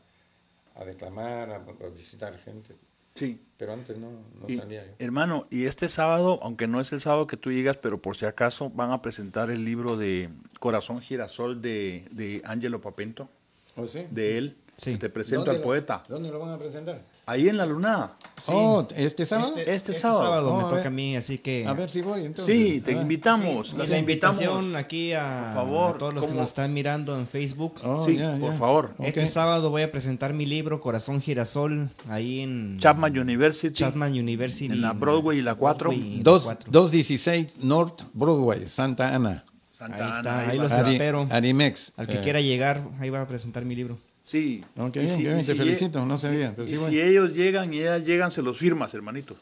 a 0.75 0.83
declamar, 0.83 1.49
a, 1.49 1.55
a 1.55 1.89
visitar 1.95 2.37
gente. 2.39 2.75
Sí. 3.15 3.41
Pero 3.55 3.71
antes 3.71 3.97
no, 3.97 4.09
no 4.11 4.49
Y, 4.49 4.57
salía 4.57 4.85
yo. 4.85 4.91
hermano, 4.99 5.47
y 5.49 5.63
este 5.65 5.87
sábado, 5.87 6.39
aunque 6.43 6.67
no 6.67 6.81
es 6.81 6.91
el 6.91 6.99
sábado 6.99 7.25
que 7.25 7.37
tú 7.37 7.53
llegas, 7.53 7.77
pero 7.77 8.01
por 8.01 8.17
si 8.17 8.25
acaso 8.25 8.69
van 8.69 8.91
a 8.91 9.01
presentar 9.01 9.49
el 9.49 9.63
libro 9.63 9.95
de 9.95 10.29
Corazón 10.59 10.99
Girasol 10.99 11.61
de, 11.61 12.05
de 12.11 12.41
Angelo 12.43 12.81
Papento, 12.81 13.29
¿Oh, 13.77 13.85
sí? 13.85 14.05
de 14.11 14.37
él. 14.37 14.57
Sí. 14.75 14.97
Te 14.97 15.09
presento 15.09 15.45
¿Dónde 15.45 15.51
al 15.51 15.57
lo- 15.59 15.63
poeta. 15.63 16.03
¿Dónde 16.09 16.29
lo 16.31 16.39
van 16.39 16.49
a 16.49 16.59
presentar? 16.59 17.01
Ahí 17.25 17.47
en 17.47 17.55
la 17.55 17.65
luna. 17.65 18.11
Oh, 18.49 18.85
¿este 18.97 19.25
sábado? 19.25 19.53
Este 19.57 19.93
sábado. 19.93 20.53
Oh, 20.53 20.57
me 20.57 20.63
a 20.65 20.69
toca 20.69 20.87
a 20.87 20.91
mí, 20.91 21.15
así 21.15 21.37
que... 21.37 21.65
A 21.65 21.71
ver 21.73 21.89
si 21.89 22.01
voy 22.01 22.25
entonces. 22.25 22.53
Sí, 22.53 22.81
te 22.81 22.97
Ah. 22.97 23.01
invitamos. 23.01 23.69
Sí, 23.69 23.77
la 23.77 23.97
invitamos. 23.97 24.41
invitación 24.41 24.75
aquí 24.75 25.13
a, 25.13 25.43
Por 25.45 25.53
favor, 25.53 25.95
a 25.95 25.97
todos 25.99 26.13
los 26.15 26.23
que 26.25 26.29
¿cómo? 26.31 26.41
nos 26.41 26.49
están 26.49 26.73
mirando 26.73 27.17
en 27.17 27.25
Facebook. 27.27 27.75
Oh, 27.85 28.03
sí, 28.03 28.17
ya, 28.17 28.35
por 28.39 28.51
ya. 28.51 28.57
favor. 28.57 28.93
Este 28.99 29.25
sábado 29.27 29.69
voy 29.69 29.83
a 29.83 29.91
presentar 29.91 30.33
mi 30.33 30.45
libro 30.45 30.81
Corazón 30.81 31.21
Girasol 31.21 31.91
ahí 32.09 32.41
en 32.41 32.77
Chapman 32.79 33.17
University. 33.17 33.71
Chapman 33.73 34.11
University. 34.11 34.65
En 34.65 34.81
la 34.81 34.91
Broadway 34.91 35.37
y 35.37 35.41
la 35.43 35.55
cuatro. 35.55 35.91
Broadway 35.91 36.13
y 36.13 36.17
la 36.17 36.23
Dos- 36.23 36.43
cuatro. 36.43 36.71
216 36.71 37.57
North 37.61 38.01
Broadway, 38.13 38.67
Santa 38.67 39.15
Ana. 39.15 39.45
Santa 39.71 39.95
Ahí 39.95 40.01
Ana, 40.01 40.17
está, 40.17 40.39
ahí 40.49 40.57
va. 40.57 40.63
los 40.63 40.71
espero. 40.73 41.27
Arimex. 41.29 41.93
Al 41.97 42.07
que 42.07 42.15
Eh, 42.15 42.21
quiera 42.21 42.41
llegar, 42.41 42.83
ahí 42.99 43.09
va 43.09 43.21
a 43.21 43.27
presentar 43.27 43.63
mi 43.63 43.75
libro. 43.75 43.97
Sí. 44.23 44.63
Ok, 44.77 44.95
Y 44.95 44.99
bien, 44.99 45.09
si- 45.09 45.21
y 45.21 45.25
te 45.25 45.43
si 45.43 45.55
felicito, 45.55 46.05
no 46.05 46.17
sabía, 46.17 46.53
pero 46.55 46.67
y 46.67 46.75
sí 46.75 46.77
si 46.77 47.01
ellos 47.01 47.33
llegan 47.33 47.73
y 47.73 47.79
ellas 47.79 48.05
llegan, 48.05 48.31
se 48.31 48.41
los 48.41 48.57
firmas, 48.57 48.93
hermanito. 48.93 49.35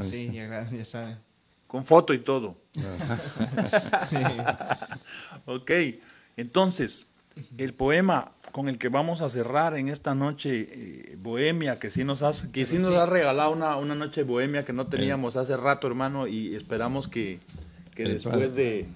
Sí, 0.00 0.30
ya, 0.32 0.68
ya 0.70 0.84
sabe. 0.84 1.16
Con 1.66 1.84
foto 1.84 2.14
y 2.14 2.20
todo. 2.20 2.56
ok, 5.46 5.70
entonces, 6.36 7.06
el 7.56 7.74
poema 7.74 8.30
con 8.52 8.68
el 8.68 8.78
que 8.78 8.88
vamos 8.88 9.20
a 9.20 9.28
cerrar 9.28 9.76
en 9.76 9.88
esta 9.88 10.14
noche 10.14 10.68
eh, 10.70 11.16
bohemia, 11.20 11.78
que 11.78 11.90
sí 11.90 12.04
nos 12.04 12.22
has, 12.22 12.46
que 12.46 12.64
sí 12.64 12.78
nos 12.78 12.94
has 12.94 13.08
regalado 13.08 13.50
una, 13.52 13.76
una 13.76 13.94
noche 13.94 14.22
bohemia 14.22 14.64
que 14.64 14.72
no 14.72 14.86
teníamos 14.86 15.36
hace 15.36 15.56
rato, 15.56 15.86
hermano, 15.86 16.26
y 16.26 16.54
esperamos 16.54 17.08
que, 17.08 17.40
que 17.94 18.04
después 18.04 18.54
de 18.54 18.86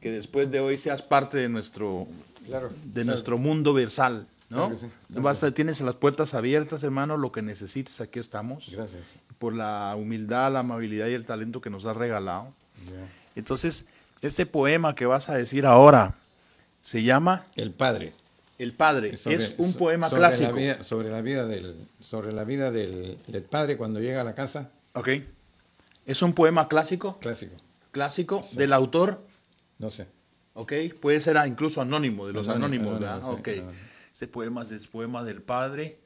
que 0.00 0.10
después 0.10 0.50
de 0.50 0.60
hoy 0.60 0.76
seas 0.78 1.02
parte 1.02 1.36
de 1.38 1.48
nuestro 1.48 2.06
Claro, 2.46 2.68
de 2.68 2.92
claro. 2.92 3.06
nuestro 3.06 3.38
mundo 3.38 3.74
versal, 3.74 4.28
¿no? 4.48 4.56
Claro 4.66 4.76
sí, 4.76 4.86
claro 5.08 5.22
Vas 5.22 5.42
a- 5.42 5.50
tienes 5.52 5.80
las 5.80 5.94
puertas 5.96 6.34
abiertas, 6.34 6.82
hermano, 6.84 7.16
lo 7.16 7.32
que 7.32 7.42
necesites, 7.42 8.00
aquí 8.00 8.18
estamos. 8.18 8.68
Gracias. 8.70 9.14
Por 9.38 9.54
la 9.54 9.94
humildad, 9.96 10.52
la 10.52 10.60
amabilidad 10.60 11.06
y 11.08 11.14
el 11.14 11.24
talento 11.26 11.60
que 11.60 11.70
nos 11.70 11.84
has 11.86 11.96
regalado. 11.96 12.54
Ya. 12.86 13.08
Entonces, 13.34 13.86
este 14.22 14.46
poema 14.46 14.94
que 14.94 15.06
vas 15.06 15.28
a 15.28 15.34
decir 15.34 15.66
ahora 15.66 16.14
se 16.82 17.02
llama 17.02 17.44
El 17.56 17.72
padre. 17.72 18.12
El 18.58 18.72
Padre. 18.72 19.18
Sobre- 19.18 19.36
es 19.36 19.54
un 19.58 19.74
poema 19.74 20.08
sobre 20.08 20.20
clásico. 20.20 20.52
La 20.52 20.56
vida, 20.56 20.82
sobre 20.84 21.10
la 21.10 21.20
vida, 21.20 21.46
del, 21.46 21.76
sobre 22.00 22.32
la 22.32 22.44
vida 22.44 22.70
del, 22.70 23.18
del 23.26 23.42
padre 23.42 23.76
cuando 23.76 24.00
llega 24.00 24.22
a 24.22 24.24
la 24.24 24.34
casa. 24.34 24.70
Ok. 24.94 25.08
Es 26.06 26.22
un 26.22 26.32
poema 26.32 26.66
clásico, 26.66 27.18
Clásico. 27.18 27.54
clásico 27.92 28.40
del 28.52 28.72
autor. 28.72 29.20
No 29.78 29.90
sé. 29.90 30.06
Ok. 30.54 30.72
Puede 31.02 31.20
ser 31.20 31.36
ah, 31.36 31.46
incluso 31.46 31.82
anónimo, 31.82 32.26
de 32.26 32.32
los 32.32 32.48
Anónimo, 32.48 32.92
anónimos, 32.92 32.96
anónimo, 32.96 33.06
¿verdad? 33.12 33.20
sí, 33.28 33.34
ok. 33.38 33.48
anónimo. 33.48 33.85
Este 34.16 34.28
poema 34.28 34.62
es 34.62 34.86
poema 34.86 35.22
del 35.24 35.42
Padre 35.42 35.98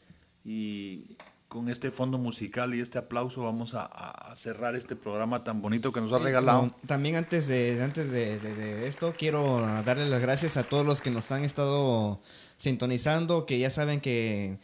y 0.44 1.16
con 1.46 1.68
este 1.68 1.92
fondo 1.92 2.18
musical 2.18 2.74
y 2.74 2.80
este 2.80 2.98
aplauso 2.98 3.44
vamos 3.44 3.74
a, 3.74 3.84
a 3.84 4.34
cerrar 4.34 4.74
este 4.74 4.96
programa 4.96 5.44
tan 5.44 5.62
bonito 5.62 5.92
que 5.92 6.00
nos 6.00 6.12
ha 6.12 6.18
regalado. 6.18 6.74
también 6.88 7.14
antes 7.14 7.46
de, 7.46 7.80
antes 7.80 8.10
de, 8.10 8.40
de, 8.40 8.88
esto, 8.88 9.14
quiero 9.16 9.60
darle 9.84 10.08
las 10.08 10.20
gracias 10.20 10.56
a 10.56 10.64
todos 10.64 10.84
los 10.84 11.02
que 11.02 11.12
nos 11.12 11.30
han 11.30 11.44
estado 11.44 12.20
sintonizando, 12.56 13.46
que 13.46 13.60
ya 13.60 13.70
saben 13.70 14.00
que 14.00 14.58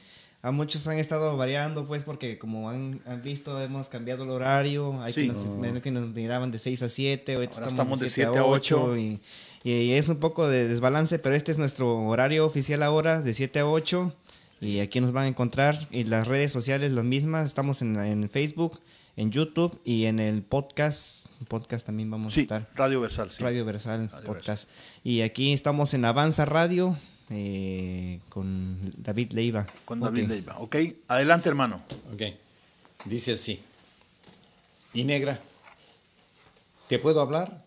a 0.47 0.53
muchos 0.53 0.87
han 0.87 0.99
estado 0.99 1.37
variando, 1.37 1.87
pues, 1.87 2.05
porque 2.05 2.39
como 2.39 2.71
han, 2.71 3.01
visto, 3.25 3.61
hemos 3.61 3.89
cambiado 3.89 4.23
el 4.23 4.31
horario. 4.31 5.03
Hay 5.03 5.13
que, 5.13 5.27
nos, 5.27 5.83
que 5.83 5.91
nos 5.91 6.09
miraban 6.15 6.53
de 6.53 6.61
6 6.61 6.83
a 6.83 6.89
7, 6.89 7.35
ahora 7.35 7.67
estamos, 7.67 7.99
de 7.99 8.09
7 8.09 8.39
a 8.39 8.45
8. 8.45 8.97
Y, 8.97 9.21
y, 9.65 9.93
es 9.93 10.09
un 10.09 10.17
poco 10.17 10.49
de 10.49 10.69
desbalance, 10.69 11.19
pero 11.19 11.35
este 11.35 11.53
es 11.53 11.59
nuestro 11.59 11.97
horario 12.07 12.45
oficial 12.47 12.83
ahora, 12.83 13.21
de 13.21 13.33
7 13.33 13.61
a 13.61 13.67
8. 13.67 14.13
Y 14.61 14.81
aquí 14.81 15.01
nos 15.01 15.13
van 15.13 15.25
a 15.25 15.29
encontrar. 15.29 15.89
Y 15.91 16.05
las 16.05 16.27
redes 16.27 16.53
sociales, 16.53 16.93
lo 16.93 17.03
mismas. 17.03 17.49
Estamos 17.49 17.83
en, 17.83 17.97
en 17.97 18.29
Facebook, 18.31 18.81
en 19.17 19.31
YouTube 19.31 19.81
y 19.85 20.07
en 20.07 20.19
el 20.19 20.43
podcast. 20.43 21.27
Podcast 21.49 21.85
también 21.87 22.11
vamos 22.11 22.37
a 22.37 22.41
estar. 22.41 22.71
Radio 22.75 23.01
Versal, 23.01 23.31
sí. 23.31 23.43
Radio 23.43 23.65
Versal, 23.65 24.11
podcast. 24.25 24.71
Y 25.05 25.23
aquí 25.23 25.53
estamos 25.53 25.93
en 25.95 26.05
Avanza 26.05 26.45
Radio 26.45 26.97
eh, 27.31 28.21
con 28.29 28.79
David 28.97 29.33
Leiva. 29.33 29.67
Con 29.85 30.01
David 30.01 30.29
Leiva, 30.29 30.57
ok. 30.59 30.77
Adelante, 31.09 31.49
hermano. 31.49 31.83
Ok. 32.13 32.23
Dice 33.05 33.33
así. 33.33 33.61
Y 34.93 35.05
negra, 35.05 35.41
¿te 36.89 36.99
puedo 36.99 37.21
hablar? 37.21 37.66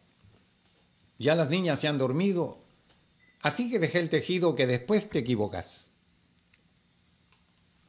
Ya 1.19 1.35
las 1.35 1.49
niñas 1.49 1.79
se 1.79 1.87
han 1.87 1.97
dormido, 1.97 2.57
así 3.41 3.69
que 3.69 3.77
dejé 3.77 3.99
el 3.99 4.09
tejido 4.09 4.55
que 4.55 4.65
después 4.65 5.09
te 5.09 5.19
equivocas. 5.19 5.91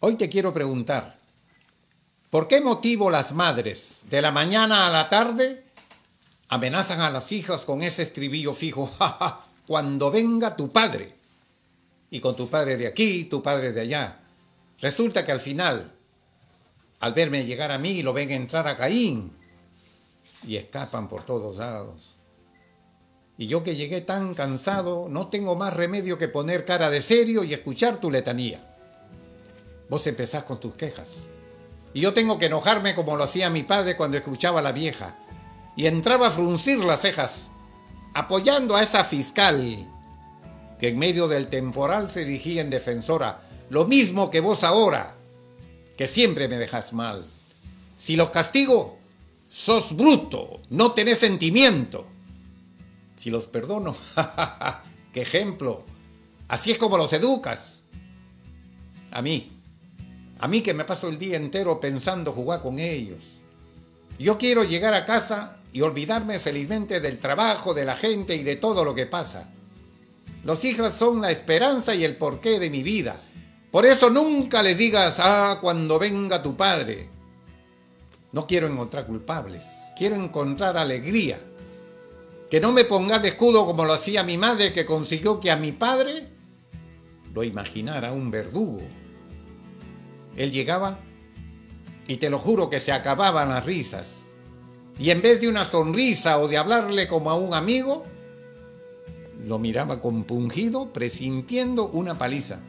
Hoy 0.00 0.16
te 0.16 0.28
quiero 0.28 0.52
preguntar, 0.52 1.18
¿por 2.28 2.48
qué 2.48 2.60
motivo 2.60 3.10
las 3.10 3.32
madres 3.32 4.04
de 4.10 4.20
la 4.20 4.32
mañana 4.32 4.86
a 4.86 4.90
la 4.90 5.08
tarde 5.08 5.64
amenazan 6.48 7.00
a 7.00 7.10
las 7.10 7.30
hijas 7.32 7.64
con 7.64 7.82
ese 7.82 8.02
estribillo 8.02 8.52
fijo? 8.52 8.90
cuando 9.70 10.10
venga 10.10 10.56
tu 10.56 10.72
padre 10.72 11.14
y 12.10 12.18
con 12.18 12.34
tu 12.34 12.50
padre 12.50 12.76
de 12.76 12.88
aquí, 12.88 13.26
tu 13.26 13.40
padre 13.40 13.70
de 13.70 13.82
allá. 13.82 14.18
Resulta 14.80 15.24
que 15.24 15.30
al 15.30 15.40
final, 15.40 15.92
al 16.98 17.12
verme 17.12 17.44
llegar 17.44 17.70
a 17.70 17.78
mí, 17.78 18.02
lo 18.02 18.12
ven 18.12 18.32
entrar 18.32 18.66
a 18.66 18.76
Caín 18.76 19.32
y 20.44 20.56
escapan 20.56 21.06
por 21.06 21.22
todos 21.22 21.58
lados. 21.58 22.16
Y 23.40 23.46
yo 23.46 23.62
que 23.62 23.74
llegué 23.74 24.02
tan 24.02 24.34
cansado, 24.34 25.06
no 25.08 25.28
tengo 25.28 25.56
más 25.56 25.72
remedio 25.72 26.18
que 26.18 26.28
poner 26.28 26.66
cara 26.66 26.90
de 26.90 27.00
serio 27.00 27.42
y 27.42 27.54
escuchar 27.54 27.96
tu 27.96 28.10
letanía. 28.10 28.60
Vos 29.88 30.06
empezás 30.06 30.44
con 30.44 30.60
tus 30.60 30.74
quejas. 30.74 31.30
Y 31.94 32.02
yo 32.02 32.12
tengo 32.12 32.38
que 32.38 32.46
enojarme 32.46 32.94
como 32.94 33.16
lo 33.16 33.24
hacía 33.24 33.48
mi 33.48 33.62
padre 33.62 33.96
cuando 33.96 34.18
escuchaba 34.18 34.60
a 34.60 34.62
la 34.62 34.72
vieja. 34.72 35.16
Y 35.74 35.86
entraba 35.86 36.26
a 36.26 36.30
fruncir 36.30 36.80
las 36.80 37.00
cejas, 37.00 37.50
apoyando 38.12 38.76
a 38.76 38.82
esa 38.82 39.04
fiscal 39.04 39.88
que 40.78 40.88
en 40.88 40.98
medio 40.98 41.26
del 41.26 41.46
temporal 41.46 42.10
se 42.10 42.20
erigía 42.20 42.60
en 42.60 42.68
defensora, 42.68 43.40
lo 43.70 43.86
mismo 43.86 44.30
que 44.30 44.40
vos 44.40 44.64
ahora, 44.64 45.16
que 45.96 46.06
siempre 46.06 46.46
me 46.46 46.58
dejas 46.58 46.92
mal. 46.92 47.26
Si 47.96 48.16
los 48.16 48.28
castigo, 48.28 48.98
sos 49.48 49.96
bruto, 49.96 50.60
no 50.68 50.92
tenés 50.92 51.20
sentimiento. 51.20 52.06
Si 53.20 53.28
los 53.28 53.48
perdono, 53.48 53.94
qué 55.12 55.20
ejemplo. 55.20 55.84
Así 56.48 56.70
es 56.70 56.78
como 56.78 56.96
los 56.96 57.12
educas. 57.12 57.82
A 59.10 59.20
mí, 59.20 59.60
a 60.38 60.48
mí 60.48 60.62
que 60.62 60.72
me 60.72 60.86
paso 60.86 61.06
el 61.10 61.18
día 61.18 61.36
entero 61.36 61.78
pensando 61.78 62.32
jugar 62.32 62.62
con 62.62 62.78
ellos. 62.78 63.20
Yo 64.18 64.38
quiero 64.38 64.64
llegar 64.64 64.94
a 64.94 65.04
casa 65.04 65.56
y 65.70 65.82
olvidarme 65.82 66.38
felizmente 66.38 66.98
del 67.00 67.18
trabajo, 67.18 67.74
de 67.74 67.84
la 67.84 67.94
gente 67.94 68.36
y 68.36 68.42
de 68.42 68.56
todo 68.56 68.86
lo 68.86 68.94
que 68.94 69.04
pasa. 69.04 69.50
Los 70.42 70.64
hijos 70.64 70.94
son 70.94 71.20
la 71.20 71.30
esperanza 71.30 71.94
y 71.94 72.04
el 72.04 72.16
porqué 72.16 72.58
de 72.58 72.70
mi 72.70 72.82
vida. 72.82 73.20
Por 73.70 73.84
eso 73.84 74.08
nunca 74.08 74.62
le 74.62 74.74
digas, 74.74 75.16
ah, 75.18 75.58
cuando 75.60 75.98
venga 75.98 76.42
tu 76.42 76.56
padre. 76.56 77.10
No 78.32 78.46
quiero 78.46 78.66
encontrar 78.66 79.06
culpables, 79.06 79.66
quiero 79.94 80.16
encontrar 80.16 80.78
alegría. 80.78 81.38
Que 82.50 82.60
no 82.60 82.72
me 82.72 82.84
pongas 82.84 83.22
de 83.22 83.28
escudo 83.28 83.64
como 83.64 83.84
lo 83.84 83.92
hacía 83.92 84.24
mi 84.24 84.36
madre 84.36 84.72
que 84.72 84.84
consiguió 84.84 85.38
que 85.38 85.52
a 85.52 85.56
mi 85.56 85.70
padre 85.70 86.28
lo 87.32 87.44
imaginara 87.44 88.12
un 88.12 88.30
verdugo. 88.30 88.80
Él 90.36 90.50
llegaba 90.50 90.98
y 92.08 92.16
te 92.16 92.28
lo 92.28 92.40
juro 92.40 92.68
que 92.68 92.80
se 92.80 92.90
acababan 92.90 93.50
las 93.50 93.64
risas. 93.64 94.32
Y 94.98 95.10
en 95.10 95.22
vez 95.22 95.40
de 95.40 95.48
una 95.48 95.64
sonrisa 95.64 96.38
o 96.38 96.48
de 96.48 96.58
hablarle 96.58 97.06
como 97.06 97.30
a 97.30 97.36
un 97.36 97.54
amigo, 97.54 98.02
lo 99.46 99.58
miraba 99.60 100.02
compungido, 100.02 100.92
presintiendo 100.92 101.88
una 101.88 102.18
paliza. 102.18 102.60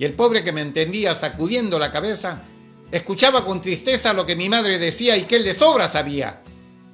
Y 0.00 0.04
el 0.04 0.14
pobre 0.14 0.42
que 0.42 0.52
me 0.52 0.62
entendía, 0.62 1.14
sacudiendo 1.14 1.78
la 1.78 1.92
cabeza, 1.92 2.42
escuchaba 2.90 3.44
con 3.44 3.60
tristeza 3.60 4.12
lo 4.12 4.26
que 4.26 4.36
mi 4.36 4.48
madre 4.48 4.78
decía 4.78 5.16
y 5.16 5.22
que 5.22 5.36
él 5.36 5.44
de 5.44 5.54
sobra 5.54 5.88
sabía. 5.88 6.42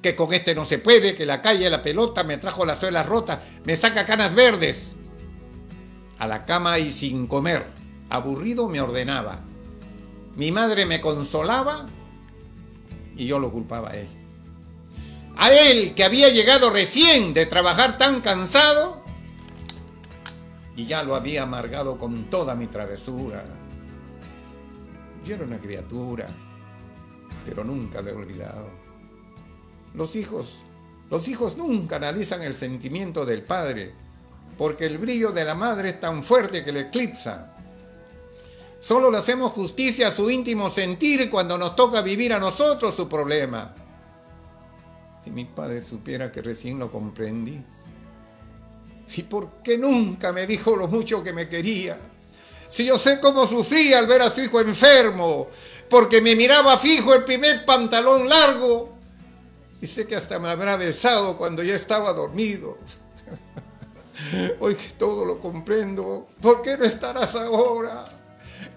Que 0.05 0.15
con 0.15 0.31
este 0.31 0.53
no 0.53 0.65
se 0.65 0.77
puede, 0.77 1.15
que 1.15 1.25
la 1.25 1.41
calle, 1.41 1.67
la 1.67 1.81
pelota, 1.81 2.23
me 2.23 2.37
trajo 2.37 2.63
las 2.63 2.77
suelas 2.77 3.07
rotas, 3.07 3.39
me 3.63 3.75
saca 3.75 4.05
canas 4.05 4.35
verdes. 4.35 4.97
A 6.19 6.27
la 6.27 6.45
cama 6.45 6.77
y 6.77 6.91
sin 6.91 7.25
comer, 7.25 7.65
aburrido 8.11 8.69
me 8.69 8.79
ordenaba. 8.79 9.39
Mi 10.35 10.51
madre 10.51 10.85
me 10.85 11.01
consolaba 11.01 11.87
y 13.17 13.25
yo 13.25 13.39
lo 13.39 13.51
culpaba 13.51 13.89
a 13.89 13.97
él. 13.97 14.07
A 15.37 15.51
él 15.51 15.95
que 15.95 16.03
había 16.03 16.29
llegado 16.29 16.69
recién 16.69 17.33
de 17.33 17.47
trabajar 17.47 17.97
tan 17.97 18.21
cansado 18.21 19.03
y 20.75 20.85
ya 20.85 21.01
lo 21.01 21.15
había 21.15 21.41
amargado 21.41 21.97
con 21.97 22.25
toda 22.25 22.53
mi 22.53 22.67
travesura. 22.67 23.43
Yo 25.25 25.33
era 25.33 25.45
una 25.45 25.57
criatura, 25.57 26.27
pero 27.43 27.63
nunca 27.63 28.03
lo 28.03 28.11
he 28.11 28.13
olvidado. 28.13 28.84
Los 29.95 30.15
hijos, 30.15 30.63
los 31.09 31.27
hijos 31.27 31.55
nunca 31.55 31.95
analizan 31.95 32.41
el 32.41 32.53
sentimiento 32.53 33.25
del 33.25 33.43
padre, 33.43 33.93
porque 34.57 34.85
el 34.85 34.97
brillo 34.97 35.31
de 35.31 35.45
la 35.45 35.55
madre 35.55 35.89
es 35.89 35.99
tan 35.99 36.21
fuerte 36.21 36.63
que 36.63 36.71
le 36.71 36.81
eclipsa. 36.81 37.53
Solo 38.79 39.09
le 39.09 39.17
hacemos 39.17 39.53
justicia 39.53 40.09
a 40.09 40.11
su 40.11 40.29
íntimo 40.29 40.69
sentir 40.69 41.29
cuando 41.29 41.57
nos 41.57 41.75
toca 41.75 42.01
vivir 42.01 42.33
a 42.33 42.39
nosotros 42.39 42.93
su 42.93 43.07
problema. 43.07 43.73
Si 45.23 45.31
mi 45.31 45.45
padre 45.45 45.83
supiera 45.83 46.31
que 46.31 46.41
recién 46.41 46.77
lo 46.77 46.91
comprendí. 46.91 47.63
¿Y 49.15 49.23
por 49.23 49.63
qué 49.63 49.77
nunca 49.77 50.31
me 50.31 50.45
dijo 50.45 50.75
lo 50.75 50.87
mucho 50.87 51.23
que 51.23 51.33
me 51.33 51.47
quería? 51.47 51.99
Si 52.69 52.85
yo 52.85 52.97
sé 52.97 53.19
cómo 53.19 53.47
sufría 53.47 53.99
al 53.99 54.07
ver 54.07 54.21
a 54.21 54.29
su 54.29 54.41
hijo 54.41 54.59
enfermo, 54.59 55.47
porque 55.89 56.21
me 56.21 56.35
miraba 56.35 56.77
fijo 56.77 57.13
el 57.13 57.23
primer 57.23 57.63
pantalón 57.65 58.27
largo, 58.27 58.94
sé 59.83 60.07
que 60.07 60.15
hasta 60.15 60.39
me 60.39 60.49
habrá 60.49 60.77
besado 60.77 61.37
cuando 61.37 61.63
ya 61.63 61.75
estaba 61.75 62.13
dormido. 62.13 62.77
Hoy 64.59 64.75
que 64.75 64.89
todo 64.91 65.25
lo 65.25 65.39
comprendo, 65.39 66.27
¿por 66.41 66.61
qué 66.61 66.77
no 66.77 66.85
estarás 66.85 67.35
ahora? 67.35 68.05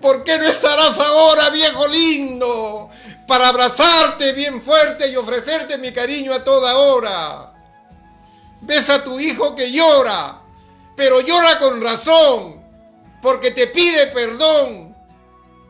¿Por 0.00 0.22
qué 0.22 0.38
no 0.38 0.44
estarás 0.44 0.98
ahora, 1.00 1.50
viejo 1.50 1.86
lindo? 1.88 2.88
Para 3.26 3.48
abrazarte 3.48 4.32
bien 4.32 4.60
fuerte 4.60 5.08
y 5.08 5.16
ofrecerte 5.16 5.78
mi 5.78 5.90
cariño 5.92 6.32
a 6.32 6.44
toda 6.44 6.76
hora. 6.76 7.52
Ves 8.60 8.90
a 8.90 9.02
tu 9.02 9.18
hijo 9.18 9.54
que 9.54 9.72
llora, 9.72 10.42
pero 10.96 11.20
llora 11.20 11.58
con 11.58 11.80
razón, 11.80 12.62
porque 13.22 13.50
te 13.50 13.68
pide 13.68 14.08
perdón. 14.08 14.96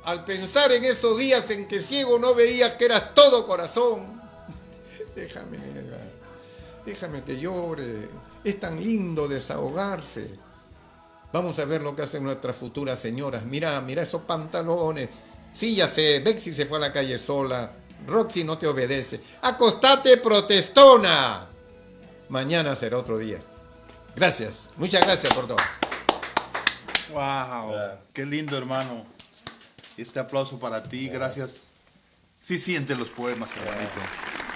Al 0.04 0.24
pensar 0.24 0.72
en 0.72 0.84
esos 0.84 1.18
días 1.18 1.50
en 1.50 1.68
que 1.68 1.80
ciego 1.80 2.18
no 2.18 2.34
veías 2.34 2.74
que 2.74 2.86
eras 2.86 3.14
todo 3.14 3.46
corazón. 3.46 4.17
Déjame, 5.18 5.58
déjame 6.86 7.24
que 7.24 7.40
llore. 7.40 8.08
Es 8.44 8.60
tan 8.60 8.82
lindo 8.82 9.26
desahogarse. 9.26 10.30
Vamos 11.32 11.58
a 11.58 11.64
ver 11.64 11.82
lo 11.82 11.96
que 11.96 12.02
hacen 12.02 12.22
nuestras 12.22 12.56
futuras 12.56 13.00
señoras. 13.00 13.44
Mira, 13.44 13.80
mira 13.80 14.02
esos 14.02 14.22
pantalones. 14.22 15.08
Sí, 15.52 15.74
ya 15.74 15.88
sé, 15.88 16.20
Bexy 16.20 16.52
se 16.52 16.66
fue 16.66 16.78
a 16.78 16.82
la 16.82 16.92
calle 16.92 17.18
sola. 17.18 17.72
Roxy 18.06 18.44
no 18.44 18.58
te 18.58 18.68
obedece. 18.68 19.20
Acostate, 19.42 20.18
protestona. 20.18 21.48
Mañana 22.28 22.76
será 22.76 22.98
otro 22.98 23.18
día. 23.18 23.42
Gracias. 24.14 24.70
Muchas 24.76 25.04
gracias 25.04 25.34
por 25.34 25.48
todo. 25.48 25.56
Wow. 27.12 27.74
Qué 28.12 28.24
lindo, 28.24 28.56
hermano. 28.56 29.04
Este 29.96 30.20
aplauso 30.20 30.60
para 30.60 30.80
ti. 30.82 31.08
Gracias. 31.08 31.72
Sí 32.36 32.56
siente 32.56 32.94
los 32.94 33.08
poemas, 33.08 33.50
hermanito. 33.56 34.47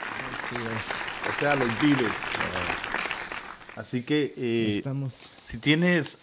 Así 0.43 0.55
es. 0.79 1.03
O 1.35 1.39
sea, 1.39 1.55
los 1.57 1.69
vives. 1.81 2.13
Así 3.77 4.03
que... 4.03 4.35
Eh, 4.37 4.77
Estamos 4.79 5.17
si 5.45 5.59
tienes 5.59 6.19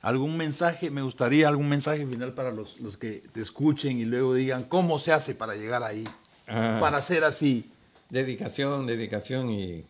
¿Algún 0.00 0.36
mensaje? 0.36 0.90
Me 0.90 1.02
gustaría 1.02 1.46
algún 1.46 1.68
mensaje 1.68 2.04
final 2.06 2.34
para 2.34 2.50
los, 2.50 2.80
los 2.80 2.96
que 2.96 3.22
te 3.32 3.40
escuchen 3.40 3.98
y 3.98 4.04
luego 4.04 4.34
digan 4.34 4.64
cómo 4.64 4.98
se 4.98 5.12
hace 5.12 5.34
para 5.34 5.54
llegar 5.54 5.82
ahí, 5.84 6.04
Ah. 6.48 6.78
para 6.80 7.00
ser 7.02 7.22
así. 7.22 7.70
Dedicación, 8.10 8.84
dedicación 8.86 9.48
y 9.52 9.84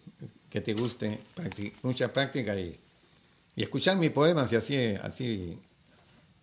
que 0.51 0.61
te 0.61 0.75
guste, 0.75 1.19
mucha 1.83 2.13
práctica 2.13 2.55
y, 2.61 2.79
y 3.57 3.63
escuchar 3.63 3.97
mis 3.97 4.11
poemas 4.11 4.53
y 4.53 4.57
así, 4.57 4.77
así, 5.03 5.59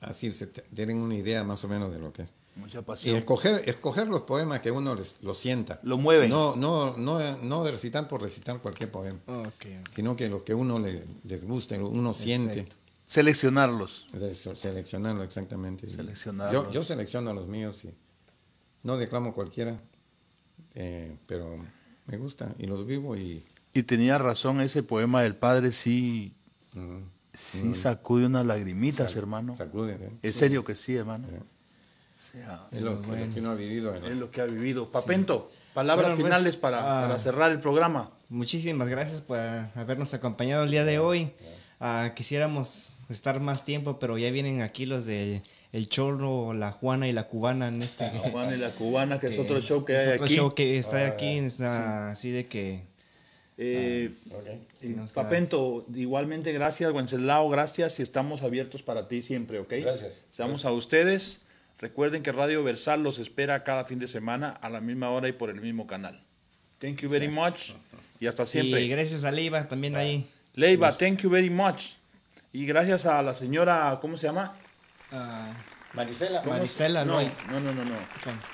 así 0.01 0.31
se 0.31 0.47
tienen 0.47 0.97
una 0.97 1.13
idea 1.15 1.43
más 1.43 1.63
o 1.63 1.67
menos 1.67 1.93
de 1.93 1.99
lo 1.99 2.11
que 2.11 2.23
es. 2.23 2.33
Mucha 2.59 2.83
Y 3.03 3.11
escoger, 3.11 3.61
escoger 3.67 4.07
los 4.07 4.21
poemas 4.21 4.59
que 4.59 4.71
uno 4.71 4.93
les, 4.95 5.17
lo 5.21 5.33
sienta. 5.33 5.79
Lo 5.83 5.97
mueven. 5.97 6.29
No, 6.29 6.55
no, 6.55 6.97
no, 6.97 7.37
no 7.37 7.63
de 7.63 7.71
recitar 7.71 8.07
por 8.07 8.21
recitar 8.21 8.59
cualquier 8.59 8.91
poema, 8.91 9.19
sino 9.95 10.15
que 10.15 10.29
los 10.29 10.43
que 10.43 10.53
uno 10.53 10.77
le, 10.79 11.05
les 11.23 11.45
guste, 11.45 11.79
uno 11.79 12.13
siente. 12.13 12.67
Seleccionarlos. 13.05 14.05
Eso, 14.13 14.55
seleccionarlo 14.55 15.23
exactamente. 15.23 15.89
Seleccionarlos. 15.89 16.65
Yo, 16.65 16.69
yo 16.69 16.83
selecciono 16.83 17.33
los 17.33 17.47
míos 17.47 17.83
y 17.85 17.89
no 18.83 18.97
declamo 18.97 19.33
cualquiera, 19.33 19.81
eh, 20.75 21.17
pero 21.25 21.57
me 22.05 22.17
gusta 22.17 22.53
y 22.59 22.67
los 22.67 22.85
vivo 22.85 23.17
y 23.17 23.43
Y 23.73 23.83
tenía 23.83 24.19
razón, 24.19 24.61
ese 24.61 24.83
poema 24.83 25.23
del 25.23 25.35
padre 25.35 25.71
sí, 25.71 26.35
sí 27.33 27.73
sacude 27.73 28.27
unas 28.27 28.45
lagrimitas, 28.45 29.15
hermano. 29.15 29.55
sacude. 29.55 29.93
¿eh? 29.99 30.11
En 30.21 30.33
serio 30.33 30.63
que 30.63 30.75
sí, 30.75 30.95
hermano. 30.95 31.27
Sí. 31.27 31.33
Sea, 32.31 32.67
Es 32.71 32.81
lo, 32.81 32.95
lo 32.95 33.01
que 33.33 33.39
uno 33.39 33.51
ha 33.51 33.55
vivido. 33.55 33.95
en- 33.95 34.05
es 34.05 34.15
lo 34.15 34.29
que 34.31 34.41
ha 34.41 34.45
vivido. 34.45 34.85
Papento, 34.85 35.51
palabras 35.73 36.09
Bueno, 36.09 36.21
pues, 36.21 36.27
finales 36.35 36.57
para, 36.57 36.79
ah. 36.79 37.07
para 37.07 37.19
cerrar 37.19 37.51
el 37.51 37.59
programa. 37.59 38.11
Muchísimas 38.29 38.87
gracias 38.87 39.21
por 39.21 39.37
habernos 39.39 40.13
acompañado 40.13 40.63
el 40.63 40.71
día 40.71 40.85
de 40.85 40.99
hoy. 40.99 41.31
Ah, 41.79 42.11
quisiéramos 42.15 42.89
estar 43.09 43.39
más 43.39 43.65
tiempo, 43.65 43.97
pero 43.99 44.17
ya 44.19 44.29
vienen 44.29 44.61
aquí 44.61 44.85
los 44.85 45.05
de 45.05 45.41
El 45.71 45.89
Chorro, 45.89 46.53
la 46.53 46.71
Juana 46.71 47.07
y 47.07 47.13
la 47.13 47.27
Cubana 47.27 47.69
en 47.69 47.81
este. 47.81 48.03
La 48.03 48.19
Juana 48.29 48.55
y 48.55 48.59
la 48.59 48.69
Cubana, 48.71 49.19
que 49.19 49.27
es 49.27 49.39
otro 49.39 49.59
show 49.61 49.83
que 49.85 49.93
es 49.95 50.07
hay 50.07 50.13
otro 50.13 50.25
aquí. 50.25 50.35
show 50.35 50.53
que 50.53 50.77
está 50.77 51.07
aquí, 51.07 51.37
está 51.39 52.11
así 52.11 52.31
de 52.31 52.47
que 52.47 52.83
Eh, 53.57 54.11
Papento, 55.13 55.85
igualmente 55.93 56.51
gracias, 56.53 56.91
Wenceslao, 56.93 57.49
gracias 57.49 57.99
y 57.99 58.03
estamos 58.03 58.41
abiertos 58.43 58.83
para 58.83 59.07
ti 59.07 59.21
siempre, 59.21 59.59
¿ok? 59.59 59.73
Gracias. 59.81 60.25
Seamos 60.31 60.65
a 60.65 60.71
ustedes. 60.71 61.41
Recuerden 61.79 62.23
que 62.23 62.31
Radio 62.31 62.63
Versal 62.63 63.03
los 63.03 63.19
espera 63.19 63.63
cada 63.63 63.85
fin 63.85 63.99
de 63.99 64.07
semana 64.07 64.49
a 64.61 64.69
la 64.69 64.81
misma 64.81 65.09
hora 65.09 65.29
y 65.29 65.33
por 65.33 65.49
el 65.49 65.61
mismo 65.61 65.87
canal. 65.87 66.21
Thank 66.79 66.97
you 67.01 67.09
very 67.09 67.27
much 67.27 67.71
y 68.19 68.27
hasta 68.27 68.45
siempre. 68.45 68.81
Y 68.81 68.89
gracias 68.89 69.23
a 69.23 69.31
Leiva 69.31 69.67
también 69.67 69.95
ahí. 69.95 70.29
Leiva, 70.53 70.91
thank 70.91 71.19
you 71.19 71.29
very 71.29 71.49
much. 71.49 71.93
Y 72.51 72.65
gracias 72.65 73.05
a 73.05 73.21
la 73.21 73.33
señora, 73.33 73.97
¿cómo 74.01 74.17
se 74.17 74.27
llama? 74.27 74.55
Ah, 75.11 75.53
Marisela. 75.93 76.41
¿Cómo 76.41 76.55
se- 76.55 76.59
Marisela 76.59 77.05
no, 77.05 77.21
no, 77.21 77.59
no, 77.61 77.73
no, 77.73 77.85
no. 77.85 77.95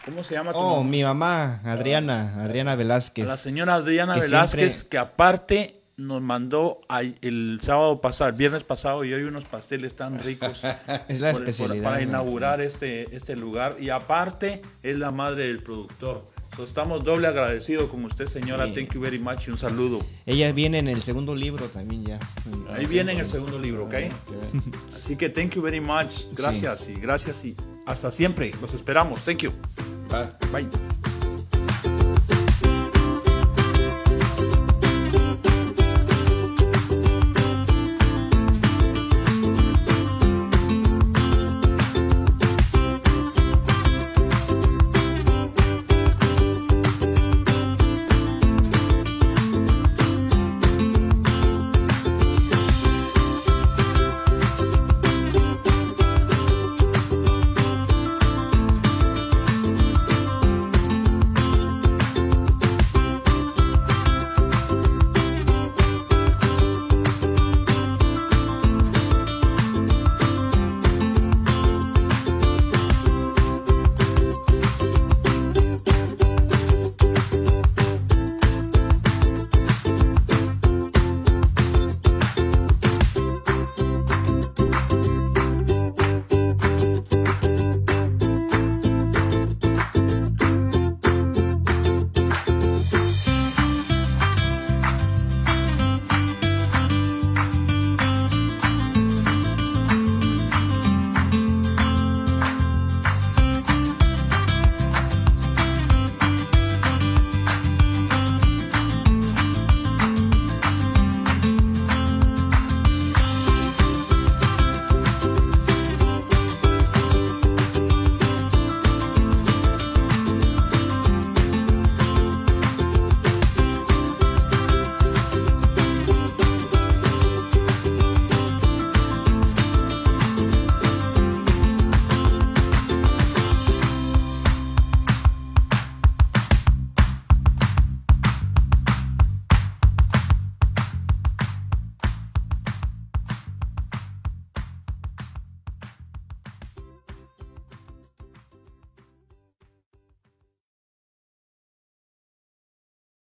¿Cómo 0.06 0.24
se 0.24 0.36
llama 0.36 0.52
tu 0.52 0.58
oh, 0.60 0.78
mamá? 0.78 0.90
mi 0.90 1.04
mamá, 1.04 1.62
Adriana, 1.66 2.44
Adriana 2.44 2.74
A 2.74 2.76
Velázquez. 2.76 3.26
la 3.26 3.38
señora 3.38 3.76
Adriana 3.76 4.14
que 4.16 4.22
Velázquez, 4.22 4.74
siempre- 4.74 4.90
que 4.90 4.98
aparte 4.98 5.82
nos 5.98 6.22
mandó 6.22 6.82
el 7.22 7.60
sábado 7.62 8.02
pasado, 8.02 8.30
el 8.30 8.36
viernes 8.36 8.64
pasado, 8.64 9.04
y 9.06 9.14
hoy 9.14 9.24
unos 9.24 9.46
pasteles 9.46 9.96
tan 9.96 10.20
ricos 10.20 10.64
Es 11.08 11.20
la 11.22 11.32
por- 11.34 11.46
por- 11.56 11.82
para 11.82 12.02
inaugurar 12.02 12.62
este, 12.62 13.16
este 13.16 13.36
lugar. 13.36 13.78
Y 13.80 13.90
aparte 13.90 14.62
es 14.84 14.98
la 14.98 15.12
madre 15.12 15.48
del 15.48 15.64
productor. 15.64 16.34
So, 16.56 16.64
estamos 16.64 17.04
doble 17.04 17.28
agradecidos 17.28 17.90
con 17.90 18.06
usted, 18.06 18.28
señora. 18.28 18.66
Sí. 18.68 18.74
Thank 18.74 18.94
you 18.94 19.02
very 19.02 19.20
much 19.20 19.48
y 19.48 19.52
un 19.52 19.58
saludo. 19.58 20.00
Ella 20.26 20.52
viene 20.54 20.80
en 20.80 20.88
el 20.88 21.04
segundo 21.04 21.36
libro 21.36 21.66
también 21.66 22.06
ya. 22.06 22.20
Ahí 22.74 22.86
viene 22.86 23.12
en 23.12 23.20
el 23.20 23.26
segundo 23.26 23.60
libro, 23.60 23.86
¿ok? 23.86 23.94
Así 24.98 25.18
que 25.18 25.28
thank 25.30 25.52
you 25.56 25.62
very 25.62 25.82
much. 25.82 26.28
Gracias 26.38 26.88
y 26.90 26.94
gracias 26.96 27.44
y 27.44 27.56
hasta 27.86 28.10
siempre. 28.10 28.54
Los 28.62 28.74
esperamos. 28.74 29.26
Thank 29.26 29.40
you. 29.40 29.52
Bye. 30.10 30.28
Bye. 30.64 31.25